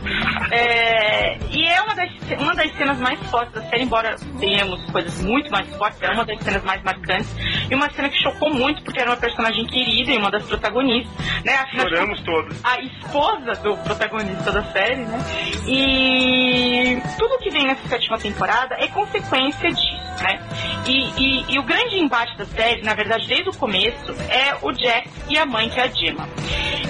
[0.51, 2.09] É, e é uma das,
[2.39, 6.26] uma das cenas mais fortes da série, embora tenhamos coisas muito mais fortes, é uma
[6.26, 7.36] das cenas mais marcantes.
[7.70, 11.14] E uma cena que chocou muito, porque era uma personagem querida e uma das protagonistas.
[11.43, 11.55] Né?
[11.55, 12.57] Afinal Choramos todos.
[12.66, 15.20] a esposa do protagonista da série, né?
[15.68, 20.39] E tudo que vem nessa sétima temporada é consequência disso, né?
[20.86, 24.72] E, e- e o grande embate da série, na verdade, desde o começo, é o
[24.72, 26.28] Jack e a mãe, que é a Gemma.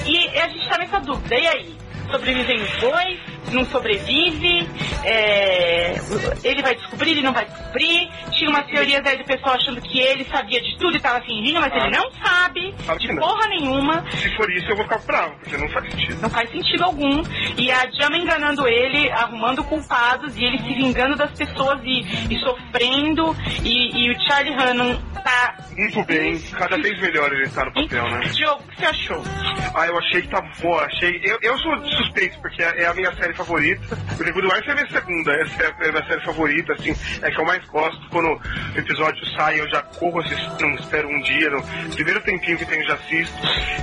[0.05, 1.75] E a gente tá nessa dúvida, e aí?
[2.11, 3.19] Sobrevivem os dois?
[3.51, 4.67] Não sobrevive?
[5.03, 5.95] É,
[6.43, 8.09] Ele vai descobrir, ele não vai descobrir?
[8.31, 11.59] Tinha umas teorias aí do pessoal achando que ele sabia de tudo e tava fingindo,
[11.59, 11.77] mas Ah.
[11.77, 13.21] ele não sabe Sabe que de não.
[13.27, 14.05] porra nenhuma.
[14.11, 16.21] Se for isso, eu vou ficar bravo, porque não faz sentido.
[16.21, 17.23] Não faz sentido algum.
[17.57, 22.01] E a Jama enganando ele, arrumando culpados, e ele se vingando das pessoas e,
[22.33, 23.35] e sofrendo.
[23.63, 25.57] E, e o Charlie Hannon tá.
[25.77, 28.19] Muito bem, cada vez melhor ele tá no papel, né?
[28.33, 29.23] Diogo, o que você achou?
[29.75, 31.19] Ah, eu achei que tá boa, achei.
[31.23, 31.71] Eu, eu sou
[32.03, 33.95] suspeito, porque é a minha série favorita.
[34.19, 36.95] O The Good Wife é a minha segunda, essa é a minha série favorita, assim,
[37.21, 38.09] é que eu mais gosto.
[38.09, 41.63] Quando o episódio sai, eu já corro assistindo, espero um dia, no
[41.95, 43.35] primeiro tempinho que eu já assisto.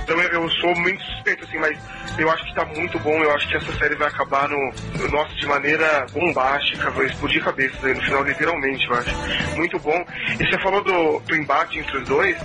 [0.03, 1.77] Então eu, eu sou muito suspeito, assim, mas
[2.17, 4.57] eu acho que tá muito bom, eu acho que essa série vai acabar no,
[4.99, 9.15] no nossa, de maneira bombástica, vai explodir cabeças aí no final, literalmente, eu acho.
[9.55, 10.05] Muito bom.
[10.39, 12.37] E você falou do, do embate entre os dois,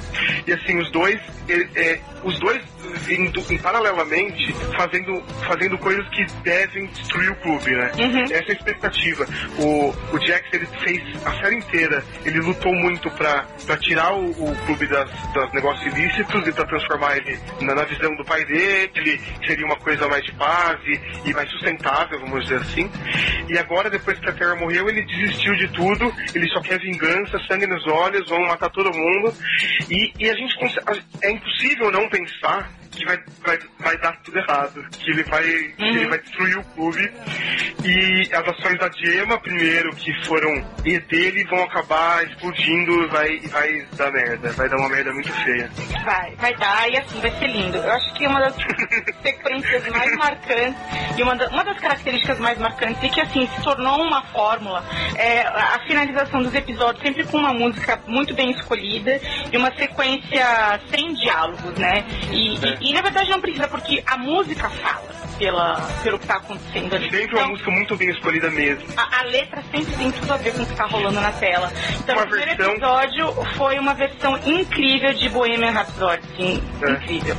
[0.46, 2.62] e assim, os dois, ele- é, os dois
[3.08, 7.90] indo em paralelamente fazendo, fazendo coisas que devem destruir o clube, né?
[8.30, 9.26] Essa é a expectativa.
[9.58, 14.30] O, o Jax, ele fez a série inteira, ele lutou muito pra, pra tirar o,
[14.30, 18.44] o clube das, das negócios ilícitos e pra transformar ele na, na visão do pai
[18.44, 22.90] dele, que seria uma coisa mais de paz e, e mais sustentável, vamos dizer assim.
[23.48, 27.38] E agora, depois que a Terra morreu, ele desistiu de tudo, ele só quer vingança,
[27.48, 29.34] sangue nos olhos, vão matar todo mundo.
[29.90, 30.56] E, e a gente
[31.22, 35.82] é impossível não pensar que vai, vai, vai dar tudo errado, que ele vai, que
[35.84, 37.10] ele vai destruir o clube.
[37.84, 40.52] E as ações da Gemma, primeiro, que foram
[40.84, 45.32] e dele, vão acabar explodindo e vai, vai dar merda, vai dar uma merda muito
[45.32, 45.70] feia.
[46.04, 47.76] Vai, vai dar e assim, vai ser lindo.
[47.78, 48.54] Eu acho que uma das
[49.22, 50.80] sequências mais marcantes
[51.16, 54.84] e uma, da- uma das características mais marcantes e que assim se tornou uma fórmula
[55.16, 59.20] é a finalização dos episódios sempre com uma música muito bem escolhida
[59.52, 62.04] e uma sequência sem diálogos, né?
[62.30, 66.36] E, e- e, na verdade não precisa, porque a música fala pela, pelo que tá
[66.36, 67.04] acontecendo ali.
[67.10, 68.84] Sempre uma Então, música muito bem escolhida mesmo.
[68.96, 71.72] a, a letra sempre tem tudo a ver com o que tá rolando na tela.
[71.98, 76.90] Então, Uma o primeiro versão- episódio foi uma versão incrível de Bohemian Rhapsody, sim, É.
[76.92, 77.36] incrível.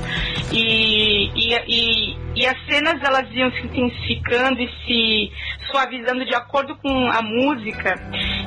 [0.51, 5.31] E, e, e, e as cenas elas iam se intensificando e se
[5.71, 7.95] suavizando de acordo com a música.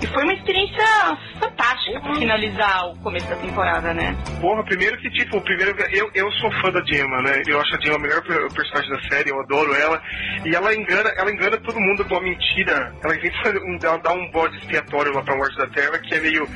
[0.03, 0.85] E foi uma experiência
[1.41, 4.17] fantástica pra finalizar o começo da temporada, né?
[4.41, 7.43] Porra, primeiro que, tipo, primeiro, eu, eu sou fã da Gemma, né?
[7.47, 10.01] Eu acho a Gemma a melhor per- personagem da série, eu adoro ela.
[10.45, 12.95] E ela engana, ela engana todo mundo com uma mentira.
[13.03, 16.21] Ela inventa um, ela dá um bode expiatório lá pra morte da Terra, que é
[16.21, 16.47] meio,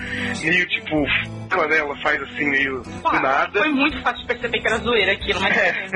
[0.45, 1.05] meio tipo,
[1.51, 1.79] ela, né?
[1.79, 3.59] Ela faz assim, meio do nada.
[3.61, 5.57] Foi muito fácil de perceber que era zoeira aquilo, mas.
[5.57, 5.87] É,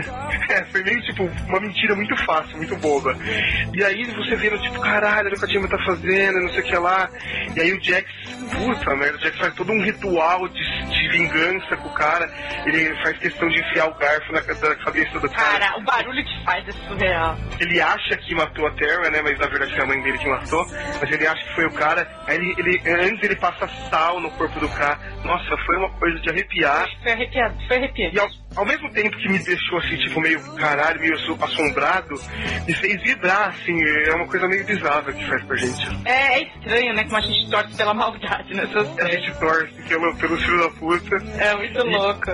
[0.51, 3.17] é, foi meio tipo uma mentira muito fácil, muito boba.
[3.73, 6.61] E aí você vendo, tipo, caralho, olha o que a Gemma tá fazendo, não sei
[6.61, 7.09] o que lá.
[7.57, 8.09] E aí o Jax,
[8.53, 12.29] puta merda, o Jax faz todo um ritual de, de vingança com o cara.
[12.67, 15.59] Ele faz questão de enfiar o garfo na, na cabeça do cara.
[15.61, 17.37] Cara, o barulho que faz é surreal.
[17.61, 19.21] Ele acha que matou a Terra, né?
[19.23, 20.67] Mas na verdade foi a mãe dele que matou.
[21.01, 22.09] Mas ele acha que foi o cara.
[22.27, 24.99] Aí ele, ele- antes ele passa sal no corpo do cara.
[25.25, 26.89] Nossa, foi uma coisa de arrepiar.
[27.03, 28.17] Foi arrepiado, foi arrepiado.
[28.17, 32.15] E ao, ao mesmo tempo que me deixou assim, tipo, meio caralho, meio assu- assombrado,
[32.67, 33.75] me fez vibrar, assim,
[34.07, 35.89] é uma coisa meio bizarra que faz pra gente.
[36.05, 37.05] É, é estranho, né?
[37.05, 41.17] Como a gente torce pela maldade nessas A gente torce pelo, pelo filho da puta.
[41.39, 42.31] É muito louco.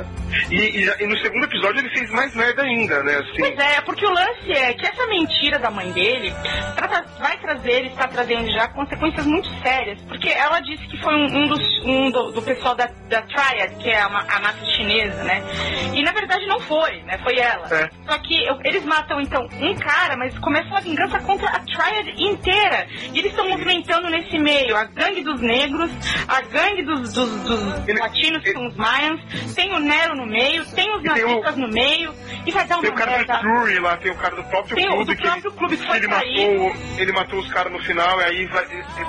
[0.50, 3.14] E, e- e no segundo episódio ele fez mais merda ainda, né?
[3.16, 6.32] Assim, Pois é, porque o lance é que essa mentira da mãe dele
[6.76, 10.00] trata- vai trazer, ele está trazendo já consequências muito sérias.
[10.02, 13.74] Porque ela disse que foi um, um dos um do, do pessoal da, da Triad,
[13.82, 15.42] que é a, a máfia chinesa, né?
[15.94, 17.18] E na verdade não foi, né?
[17.24, 17.66] Foi ela.
[17.74, 17.88] É.
[18.08, 22.08] Só que eu- eles matam então um cara, mas começa uma vingança contra a Triad
[22.22, 22.86] inteira.
[23.12, 25.90] E eles estão movimentando nesse meio a gangue dos negros,
[26.28, 29.20] a gangue dos, dos, dos Ele- latinos, que ele- são os Mayans,
[29.54, 32.14] tem o Nero no meio, tem os o- nazistas no meio,
[32.46, 33.36] e vai dar uma tem o cara merda.
[33.38, 35.86] do Drury lá, tem o cara do próprio Tem clube do que próprio clube que
[35.86, 38.66] foi ele matou, ele matou os caras no final, e aí vai,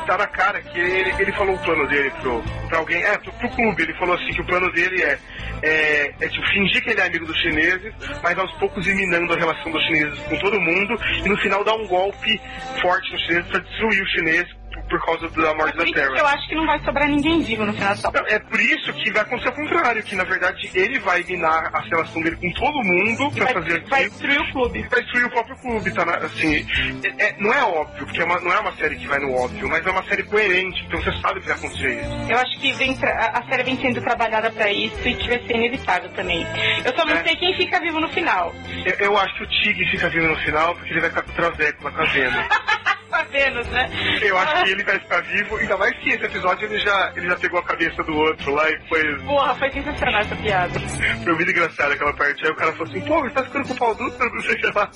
[0.08, 3.32] tá na cara que ele, ele falou o plano dele pro, pra alguém, é, pro,
[3.34, 5.20] pro clube, ele falou assim que o plano dele é,
[5.64, 7.94] é, é tipo, fingir que ele é amigo dos chineses,
[8.24, 11.64] mas aos poucos ir minando a relação dos chineses com todo mundo, e no final
[11.64, 12.40] dar um golpe
[12.82, 14.61] forte nos chineses pra destruir os chineses
[14.92, 16.28] por, causa da morte por da que eu Terra.
[16.34, 19.12] acho que não vai sobrar ninguém vivo no final da Não, É por isso que
[19.12, 22.84] vai acontecer o contrário, que na verdade ele vai minar a relação dele com todo
[22.84, 24.84] mundo pra vai, fazer vai aquilo destruir o clube.
[24.90, 26.06] pra destruir o próprio clube, tá?
[26.06, 26.66] na- Assim,
[27.04, 29.34] é- é- não é óbvio, porque é uma- não é uma série que vai no
[29.34, 32.32] óbvio, mas é uma série coerente, então você sabe que vai acontecer isso.
[32.32, 35.56] Eu acho que vem a série vem sendo trabalhada pra isso e que vai ser
[35.56, 36.46] inevitável também.
[36.86, 37.24] Eu só não É.
[37.24, 38.54] sei quem fica vivo no final.
[38.86, 41.32] Eu, eu acho que o Tig fica vivo no final, porque ele vai ficar com
[41.32, 42.02] o Traveco lá com
[43.14, 43.64] a Vena.
[43.64, 43.90] Tá vendo, né?
[44.22, 47.28] Eu acho que ele vai ficar vivo, ainda mais que esse episódio ele já, ele
[47.30, 50.80] já pegou a cabeça do outro lá e foi, Porra, foi sensacional essa piada.
[51.24, 52.46] foi muito engraçado aquela parte.
[52.46, 54.72] Aí o cara falou assim, pô, você tá ficando com o pau duro, não sei
[54.76, 54.90] lá.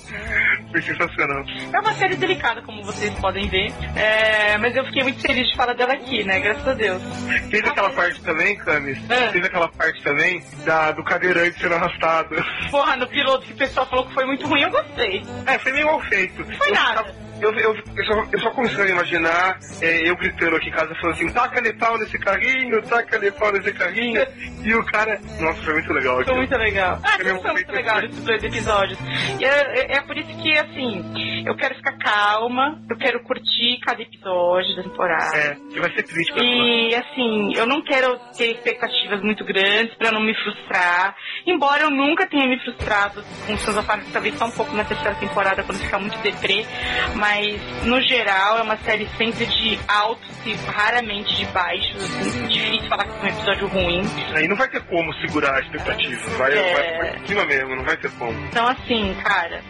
[0.70, 1.44] Foi sensacional.
[1.72, 3.72] É uma série delicada, como vocês podem ver.
[3.96, 6.40] É, mas eu fiquei muito feliz de falar dela aqui, né?
[6.40, 7.02] Graças a Deus.
[7.50, 9.28] Teve aquela parte também, Camis, É.
[9.28, 12.36] teve aquela parte também da, do cadeirante sendo arrastado.
[12.70, 15.22] Porra, no piloto que o pessoal falou que foi muito ruim, eu gostei.
[15.46, 16.44] É, foi meio mal feito.
[16.56, 17.04] Foi eu nada.
[17.04, 20.94] Ficava, eu, eu, eu, só, eu só consigo imaginar é, eu gritando aqui em casa,
[20.96, 24.22] falando assim, taca-lhe pau nesse carrinho, taca-lhe pau nesse carrinho,
[24.62, 26.24] e o cara, nossa, foi muito legal.
[26.24, 26.98] Foi muito legal.
[27.02, 28.98] Ah, foi muito legal esses dois episódios.
[29.40, 29.48] E é,
[29.80, 34.76] é- é por isso que, assim, eu quero ficar calma, eu quero curtir cada episódio
[34.76, 35.36] da temporada.
[35.36, 39.94] É, que vai ser triste pra E assim, eu não quero ter expectativas muito grandes
[39.96, 41.14] pra não me frustrar.
[41.46, 44.84] Embora eu nunca tenha me frustrado com Sons of Anarchy, talvez só um pouco na
[44.84, 46.64] terceira temporada quando ficar muito deprê,
[47.14, 47.25] mas
[47.84, 51.96] no geral é uma série sempre de altos e raramente de baixos.
[52.20, 54.02] Assim, difícil falar que é um episódio ruim.
[54.34, 56.30] Aí não vai ter como segurar a expectativa.
[56.38, 56.74] Vai, É.
[56.74, 58.32] vai, vai por cima mesmo, não vai ter como.
[58.46, 59.60] Então assim, cara.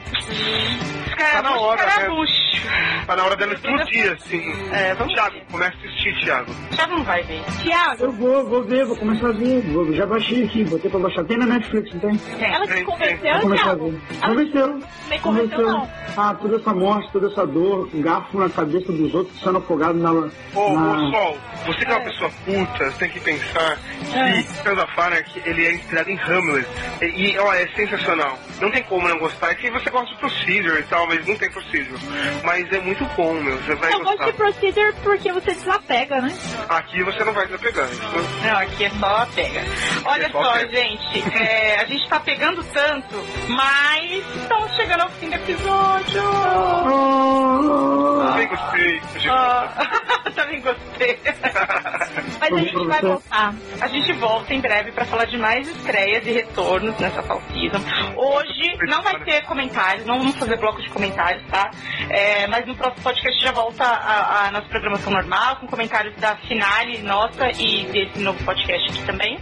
[1.16, 1.88] Tá na hora, né?
[1.88, 2.66] Escarabucho.
[3.06, 4.42] Tá na hora dela explodir, assim.
[4.72, 6.52] É, vamos Thiago, começa a assistir, Thiago.
[6.72, 7.42] Já não vai ver.
[7.62, 9.60] Tiago, Eu vou, vou ver, vou começar a ver.
[9.72, 11.24] Vou, já baixei aqui, botei pra baixar.
[11.24, 12.20] Tem na Netflix, não tem?
[12.52, 13.18] ela te Tem, convenceu,
[13.56, 13.90] Tiago?
[13.90, 14.20] ver.
[14.20, 14.80] Convenceu.
[15.08, 15.90] Nem convenceu, não.
[16.18, 20.10] Ah, toda essa morte, toda essa um garfo na cabeça dos outros, sendo afogado na.
[20.10, 20.92] Ô, na...
[20.92, 23.78] ô, Sol, você que é uma pessoa puta, você tem que pensar
[24.12, 26.66] que of Anarchy, ele é inspirado em Hamlet.
[27.02, 28.38] E, e, ó, é sensacional.
[28.60, 29.50] Não tem como não gostar.
[29.50, 32.00] É que você gosta de Procedure e tal, mas não tem Procedure.
[32.42, 33.56] Mas é muito bom, meu.
[33.58, 34.26] Você vai Eu gosto gostar.
[34.26, 36.32] de Procedure porque você desapega, né?
[36.68, 37.88] Aqui você não vai desapegar.
[37.90, 38.02] Isso
[38.44, 39.60] Não, aqui é só pega.
[40.04, 43.16] Olha É só só, gente, é, a gente tá pegando tanto,
[43.48, 46.22] mas estamos chegando ao fim do episódio.
[48.26, 49.00] Também gostei.
[49.14, 49.68] Gente, Ah,
[50.34, 51.18] também gostei.
[52.40, 53.54] Mas a gente vai voltar.
[53.80, 57.78] A gente volta em breve pra falar de mais estreias e retornos nessa fall season.
[58.16, 61.70] Hoje não vai ter comentários, não vamos fazer bloco de comentários, tá?
[62.10, 66.36] É, mas no próximo podcast já volta a, a nossa programação normal, com comentários da
[66.48, 69.38] finale nossa e desse novo podcast aqui também.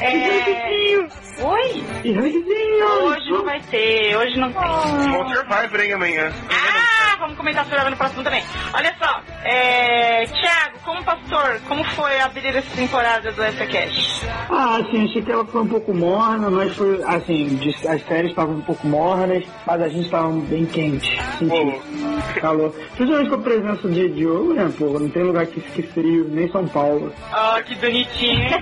[0.00, 0.96] É...
[1.42, 1.84] Oi?
[2.04, 2.82] E!
[2.82, 5.10] Hoje não vai ter, hoje não tem.
[5.10, 6.32] Vão Survivor, hein, amanhã.
[6.50, 8.42] Ah, vamos comentar sobre ela no próximo também.
[8.72, 10.24] Olha só, é...
[10.26, 14.26] Thiago, como pastor, como foi abrir essa temporada do SCast?
[14.50, 17.58] Ah, assim, achei que ela foi um pouco morna, mas foi, assim,
[17.88, 21.20] as séries estavam um pouco mornas, mas a gente estava bem quente.
[21.38, 22.72] Senti calor.
[22.96, 24.98] Principalmente com a presença de Diogo, né, pô?
[24.98, 27.12] Não tem lugar que fique frio, nem São Paulo.
[27.32, 28.50] Ó, que bonitinho?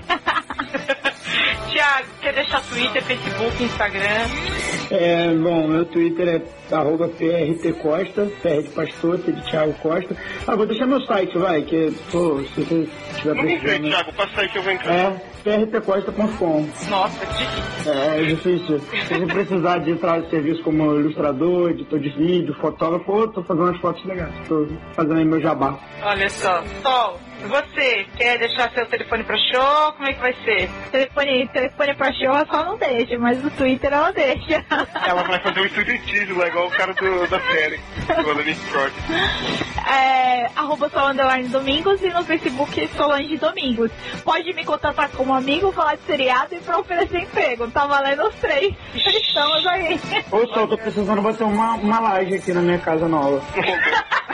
[1.70, 4.57] Tiago, quer deixar Twitter, Facebook, Instagram?
[4.90, 10.16] É, bom, meu Twitter é arroba PRTCosta, PR de Pastor, T de Thiago Costa.
[10.46, 13.88] Ah, vou deixar meu site, vai, que, pô, se você estiver vamos ver, precisando.
[13.90, 14.12] Thiago.
[14.14, 14.94] Passa aí que eu vou entrar.
[14.94, 16.68] É, prtcosta.com.
[16.88, 17.92] Nossa, que difícil.
[17.92, 18.80] É, é difícil.
[18.80, 23.42] Se você precisar de entrar de serviço como ilustrador, editor de vídeo, fotógrafo, eu tô
[23.42, 24.32] fazendo umas fotos legais.
[24.48, 25.78] Tô fazendo aí meu jabá.
[26.02, 26.62] Olha só.
[26.82, 29.92] Sol, você quer deixar seu telefone pra show?
[29.92, 30.70] Como é que vai ser?
[30.90, 34.64] Telefone, telefone pra show ela só não deixa, mas no Twitter ela deixa.
[35.06, 37.80] Ela vai fazer um estudiotismo lá, igual o cara do, da série.
[38.22, 38.94] Do Nick Short.
[39.88, 43.90] é, arroba Sol Underline Domingos e no Facebook Solange Domingos.
[44.24, 47.70] Pode me contatar como amigo, falar de seriado e pra oferecer emprego.
[47.70, 48.74] Tá valendo os três.
[48.94, 50.00] Estamos aí.
[50.30, 53.42] Ô, Sol, tô precisando bater uma, uma laje aqui na minha casa nova.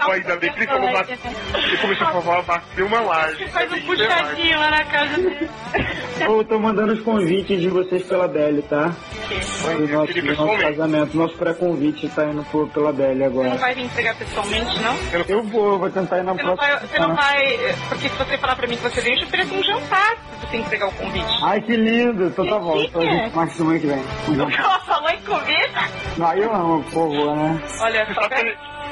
[0.00, 1.18] Não, ainda bem que ele falou bater.
[1.54, 3.46] Ele começou a falar bater uma laje.
[3.48, 5.50] Faz um puxadinho lá na casa dele.
[6.20, 8.92] Eu tô mandando os convites de vocês pela Belle, tá?
[9.76, 11.16] Do nosso, do nosso casamento.
[11.16, 13.56] Nosso pré-convite tá indo por, pela Belle Você não agora.
[13.56, 14.96] vai vir entregar pessoalmente, não?
[15.28, 16.78] Eu vou, vou tentar ir na Você não, próxima.
[16.78, 17.58] vai, você não vai.
[17.88, 20.46] Porque se você falar pra mim que você vem, eu te ofereço um jantar se
[20.46, 21.38] você entregar o convite.
[21.42, 22.26] Ai, que lindo!
[22.26, 22.80] Então tá bom.
[22.82, 24.02] Então a gente marca semana que vem.
[24.58, 25.80] Ela falou em comida?
[26.28, 27.60] Aí eu amo, por favor, né?
[27.80, 28.20] Olha só,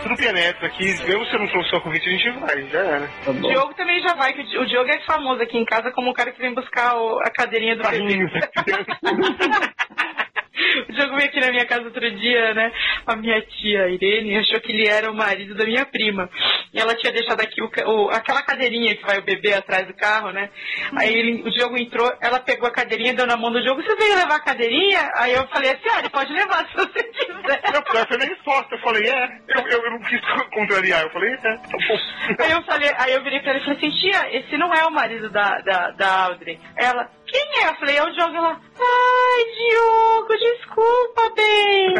[0.02, 3.08] tudo penetra aqui, mesmo se eu não trouxer o convite, a gente vai, já era.
[3.24, 3.34] Tá o.
[3.34, 6.32] Diogo também já vai, que o Diogo é famoso aqui em casa como o cara
[6.32, 8.18] que vem buscar o- a cadeirinha do bebê.
[10.88, 12.72] O Diogo veio aqui na minha casa outro dia, né?
[13.06, 16.28] A minha tia Irene achou que ele era o marido da minha prima.
[16.72, 19.94] E ela tinha deixado aqui o, o- aquela cadeirinha que vai o bebê atrás do
[19.94, 20.50] carro, né?
[20.96, 23.94] Aí ele- o Diogo entrou, ela pegou a cadeirinha, deu na mão do Diogo, você
[23.96, 25.10] veio levar a cadeirinha?
[25.16, 27.60] Aí eu falei assim, ah, ele pode levar se você quiser.
[27.72, 28.74] Não, essa foi a minha resposta.
[28.74, 29.24] Eu falei, é.
[29.48, 30.20] Eu, eu, eu não quis
[30.52, 31.02] contrariar.
[31.02, 31.58] Eu falei, é, tá
[31.88, 32.44] bom.
[32.44, 34.84] Aí eu falei, aí eu virei pra ela e falei assim, tia, esse não é
[34.86, 36.58] o marido da, da, da Audrey.
[36.76, 37.68] Ela, quem é?
[37.68, 38.36] Eu falei, é o Diogo.
[38.36, 41.94] Ela, ai, Diogo, desculpa, bem.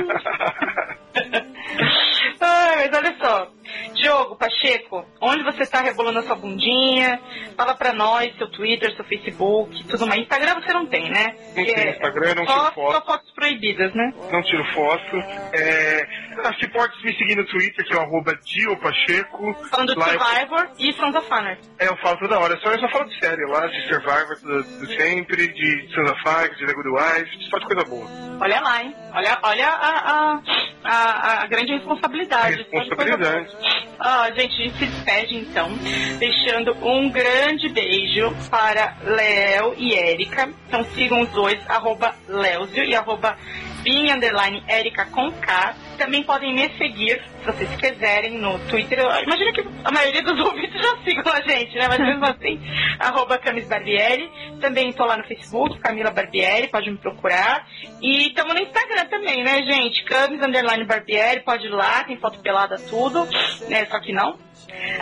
[2.40, 3.57] Ai, mas olha só.
[3.94, 7.20] Diogo Pacheco, onde você está rebolando a sua bundinha?
[7.56, 10.22] Fala pra nós, seu Twitter, seu Facebook, tudo mais.
[10.22, 11.34] Instagram você não tem, né?
[11.56, 12.92] Não tem é Instagram, não só, tiro foto.
[12.94, 14.12] Só fotos proibidas, né?
[14.30, 15.16] Não tiro foto.
[15.52, 16.06] É,
[16.44, 19.54] ah, você pode me seguir no Twitter, que é o arroba Dio Pacheco.
[19.70, 21.62] Falando de Lá eu- Survivor e Sons of Anarchy.
[21.78, 22.56] É, eu falo toda hora.
[22.60, 26.20] Só, eu só falo de série lá, de Survivor do, do sempre, de Sons of
[26.28, 28.06] Anarchy, de The Good Wife, só de coisa boa.
[28.40, 28.94] Olha lá, hein?
[29.14, 30.40] Olha, olha a, a,
[30.84, 32.66] a, a grande responsabilidade.
[32.70, 33.56] Responsabilidade.
[33.98, 35.70] Ah, gente, a gente se despede então,
[36.18, 40.48] deixando um grande beijo para Léo e Érica.
[40.68, 43.36] Então sigam os dois, arroba Léozio e arroba
[43.88, 45.74] Bin underline Erika com K.
[45.96, 48.98] Também podem me seguir, se vocês quiserem, no Twitter.
[48.98, 51.88] Eu imagino que a maioria dos ouvintes já sigam a gente, né?
[51.88, 52.60] Mas mesmo assim,
[53.00, 54.30] arroba Camis Barbieri.
[54.60, 57.66] Também estou lá no Facebook, Camila Barbieri, pode me procurar.
[58.02, 60.04] E estamos no Instagram também, né, gente?
[60.04, 63.26] Camis underline Barbieri, pode ir lá, tem foto pelada, tudo,
[63.70, 63.86] né?
[63.86, 64.36] Só que não.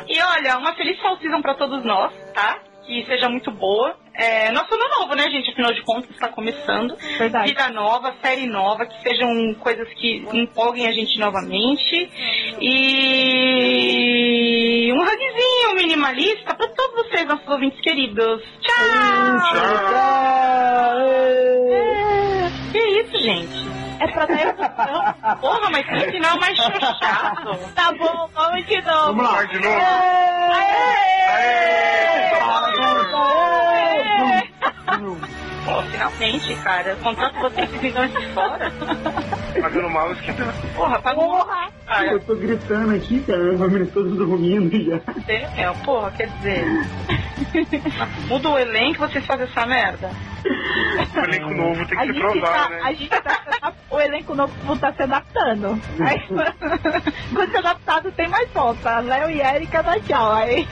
[0.06, 2.60] E olha, uma feliz fall season pra todos nós, tá?
[2.86, 3.96] Que seja muito boa.
[4.18, 5.50] É, nosso ano novo, né, gente?
[5.50, 6.96] Afinal de contas, está começando.
[7.18, 7.48] Verdade.
[7.48, 12.10] Vida nova, série nova, que sejam coisas que empolguem a gente novamente.
[12.60, 13.76] E
[14.92, 18.42] um hugzinho minimalista para todos vocês, nossos ouvintes queridos.
[18.62, 18.76] Tchau!
[22.76, 23.70] Que isso, gente?
[24.00, 25.38] É pra dar emoção.
[25.40, 27.58] Porra, mas que final mais chato.
[27.74, 29.14] Tá bom, vamos de novo.
[29.14, 29.44] Vamos lá.
[29.44, 29.80] De novo.
[35.64, 36.96] Pô, finalmente, cara.
[36.96, 38.70] Contrato vocês que ficam de fora.
[39.60, 40.32] Pagando mal, isso que.
[40.74, 41.28] Porra, pagou.
[41.38, 41.68] Porra!
[41.86, 45.00] Cara, Eu tô gritando aqui, cara, minha família todos dormindo já.
[45.28, 46.64] é, porra, quer dizer.
[48.28, 50.10] Muda o elenco vocês fazem essa merda.
[51.14, 52.80] O elenco novo tem A que se gente, provar, tá, né?
[52.82, 53.20] a gente tá
[53.70, 55.80] se o elenco novo tá se adaptando.
[56.00, 56.20] Aí,
[57.34, 58.98] quando se adaptado tem mais volta.
[59.00, 60.32] Léo e Erika dá tchau.
[60.32, 60.66] Aí,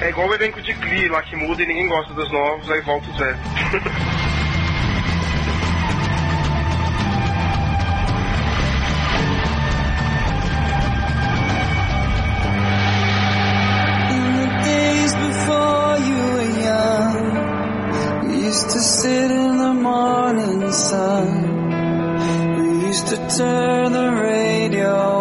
[0.00, 2.80] É igual o elenco de Glee lá que muda e ninguém gosta dos novos, aí
[2.82, 3.36] volta o Zé.
[19.90, 21.26] morning sun.
[22.56, 25.19] We used to turn the radio